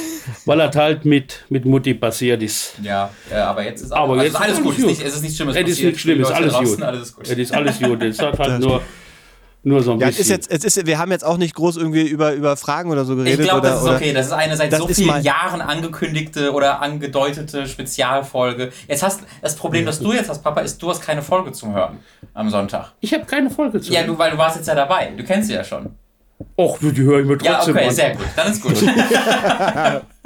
[0.45, 2.75] weil das halt mit, mit Mutti passiert ist.
[2.81, 4.75] Ja, äh, aber jetzt ist Aber also jetzt ist alles ist gut.
[4.75, 4.91] alles Es ist gut.
[4.99, 6.83] nicht, es ist nichts Schlimmes Es ist nichts Schlimmes, alles gut.
[6.83, 7.25] Alles ist gut.
[7.29, 8.03] Es ist alles gut.
[8.05, 8.83] Es hat halt nur,
[9.67, 10.35] nur so ein Ja, es ist bisschen.
[10.37, 13.13] jetzt, es ist, wir haben jetzt auch nicht groß irgendwie über, über Fragen oder so
[13.19, 13.45] Ich geredet.
[13.47, 14.13] glaube, oder, das ist oder okay.
[14.13, 18.71] Das ist eine seit so vielen mal- Jahren angekündigte oder angedeutete Spezialfolge.
[18.89, 21.75] Jetzt hast das Problem, das du jetzt hast, Papa, ist, du hast keine Folge zum
[21.75, 21.99] Hören
[22.35, 22.93] am Sonntag.
[23.01, 23.93] ich habe keine Folge zu.
[23.93, 25.13] Ja, du, weil du warst jetzt ja dabei.
[25.17, 25.91] Du kennst sie ja schon.
[26.59, 27.95] Och, die höre ich mir Ja, trotzdem okay, an.
[27.95, 28.27] sehr gut.
[28.35, 28.75] Dann ist gut.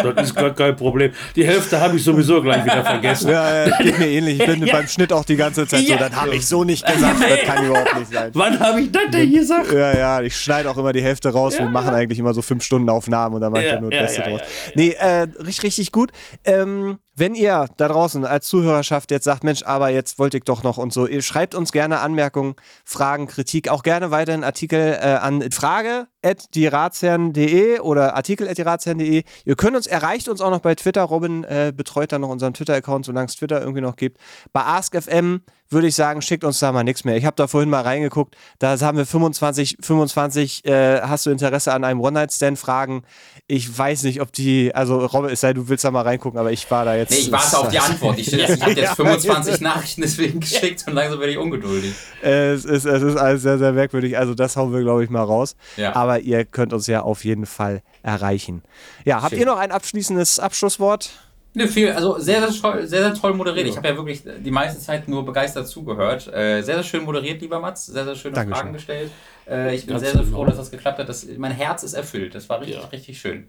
[0.02, 1.12] Das ist gar kein Problem.
[1.36, 3.28] Die Hälfte habe ich sowieso gleich wieder vergessen.
[3.32, 4.40] Ja, ja, geht mir ähnlich.
[4.40, 4.76] Ich bin Ja.
[4.76, 5.98] beim Schnitt auch die ganze Zeit so, Ja.
[5.98, 8.30] das habe ich so nicht gesagt, das kann überhaupt nicht sein.
[8.32, 9.70] Wann habe ich das denn gesagt?
[9.72, 11.58] Ja, ja, ich schneide auch immer die Hälfte raus.
[11.58, 11.70] Wir Ja.
[11.70, 14.14] machen eigentlich immer so fünf Stunden Aufnahmen und dann mache ich Ja, nur ja, das
[14.16, 14.40] Beste ja, draus.
[14.40, 16.12] ja, ja, Nee, äh, richtig, richtig gut.
[16.46, 20.62] Ähm, wenn ihr da draußen als Zuhörerschaft jetzt sagt, Mensch, aber jetzt wollte ich doch
[20.62, 25.18] noch und so, ihr schreibt uns gerne Anmerkungen, Fragen, Kritik, auch gerne weiterhin Artikel äh,
[25.20, 29.24] an frage at dieratsherren.de oder artikel at dieratsherren.de.
[29.44, 31.02] Ihr könnt uns, erreicht uns auch noch bei Twitter.
[31.02, 34.18] Robin äh, betreut dann noch unseren Twitter-Account, solange es Twitter irgendwie noch gibt.
[34.52, 37.16] Bei AskFM würde ich sagen, schickt uns da mal nichts mehr.
[37.16, 41.72] Ich habe da vorhin mal reingeguckt, da haben wir 25, 25, äh, hast du Interesse
[41.72, 43.04] an einem One-Night-Stand-Fragen?
[43.46, 46.50] Ich weiß nicht, ob die, also Robin, es sei, du willst da mal reingucken, aber
[46.50, 47.10] ich war da jetzt.
[47.10, 48.18] Nee, ich warte auf die Antwort.
[48.18, 51.94] Ich, ich habe jetzt 25 Nachrichten deswegen geschickt und langsam werde ich ungeduldig.
[52.20, 54.18] Es ist, es ist alles sehr, sehr merkwürdig.
[54.18, 55.54] Also das hauen wir, glaube ich, mal raus.
[55.76, 55.94] Ja.
[55.94, 58.62] Aber ihr könnt uns ja auf jeden Fall erreichen.
[59.04, 59.40] Ja, habt Schön.
[59.40, 61.10] ihr noch ein abschließendes Abschlusswort?
[61.52, 63.66] Ne, viel, also sehr, sehr toll, sehr, sehr toll moderiert.
[63.66, 66.28] Ich habe ja wirklich die meiste Zeit nur begeistert zugehört.
[66.28, 67.86] Äh, sehr, sehr schön moderiert, lieber Mats.
[67.86, 68.56] Sehr, sehr schöne Dankeschön.
[68.60, 69.10] Fragen gestellt.
[69.48, 70.36] Äh, ich bin Ganz sehr, sehr genau.
[70.36, 71.08] froh, dass das geklappt hat.
[71.08, 72.36] Das, mein Herz ist erfüllt.
[72.36, 72.86] Das war richtig, Ja.
[72.86, 73.48] richtig schön.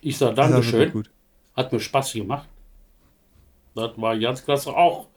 [0.00, 0.92] Ich sage Dankeschön.
[0.92, 1.10] gut.
[1.56, 2.46] Hat mir Spaß gemacht.
[3.74, 4.70] Das war ganz klasse.
[4.70, 5.08] Auch,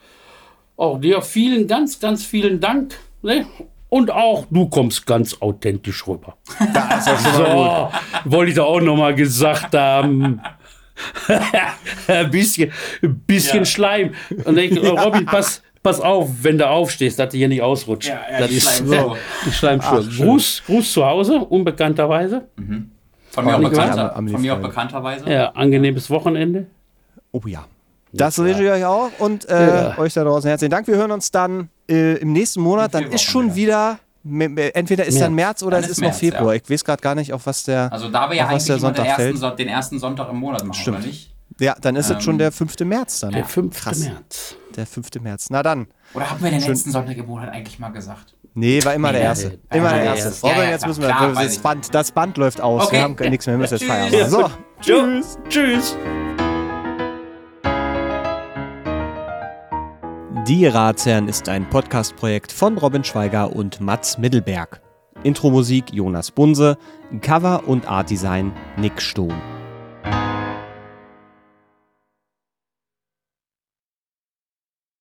[0.75, 2.95] auch dir vielen, ganz, ganz vielen Dank.
[3.21, 3.45] Ne?
[3.89, 6.35] Und auch du kommst ganz authentisch rüber.
[6.73, 7.45] Das ist ja schon.
[7.45, 7.89] So,
[8.31, 10.41] wollte ich da auch nochmal gesagt haben.
[12.07, 12.71] Ein bisschen,
[13.01, 13.65] ein bisschen Ja.
[13.65, 14.13] Schleim.
[14.45, 18.09] Und ich, Robin, pass, pass auf, wenn du aufstehst, dass du hier nicht ausrutscht.
[18.09, 19.17] Ja, ja, das die ist Schleimspur.
[19.45, 20.03] die Schleimspur.
[20.05, 20.25] Ach, schön.
[20.25, 22.47] Gruß, Gruß zu Hause, unbekannterweise.
[23.31, 25.29] Von mir, auch, bekannter, am- am von mir auch bekannterweise.
[25.29, 26.67] Ja, angenehmes Wochenende.
[27.31, 27.65] Oh ja.
[28.15, 29.97] Das wünsche ich euch auch und äh, Ja.
[29.97, 30.85] euch da draußen herzlichen Dank.
[30.87, 32.93] Wir hören uns dann äh, im nächsten Monat.
[32.93, 36.19] Dann ist schon wieder, entweder ist dann März oder Dann es ist ist noch März,
[36.19, 36.53] Februar.
[36.55, 36.61] ja.
[36.63, 37.91] Ich weiß gerade gar nicht, auf was der.
[37.91, 39.37] Also da wir ja eigentlich der immer den Sonntag ersten, fällt.
[39.37, 40.97] Son- den ersten Sonntag im Monat machen, Stimmt.
[40.97, 41.33] oder nicht?
[41.59, 42.79] Ja, dann ist es Ähm, schon der 5.
[42.85, 43.31] März dann.
[43.31, 43.79] Der 5.
[43.79, 43.99] Krass.
[43.99, 44.55] März.
[44.75, 45.09] Der 5.
[45.21, 45.47] März.
[45.51, 45.87] Na dann.
[46.13, 48.35] Oder haben wir den letzten Sonntag im Monat eigentlich mal gesagt?
[48.55, 49.47] Nee, war immer der Nee, erste.
[49.71, 49.77] nee.
[49.77, 50.29] Immer der erste.
[50.47, 51.07] ja, Robin, ja, jetzt klar, müssen wir.
[51.09, 51.57] klar, das.
[51.59, 52.83] Band, das Band läuft aus.
[52.87, 52.95] Okay.
[52.97, 53.55] Wir haben nichts mehr.
[53.55, 54.29] Wir müssen jetzt feiern.
[54.29, 54.49] So.
[54.81, 55.37] Tschüss.
[55.49, 55.95] Tschüss.
[60.47, 64.81] Die Ratsherren ist ein Podcast-Projekt von Robin Schweiger und Mats Mittelberg.
[65.21, 66.75] Intro-Musik Jonas Bunse,
[67.21, 69.31] Cover und Artdesign Nick Stohn.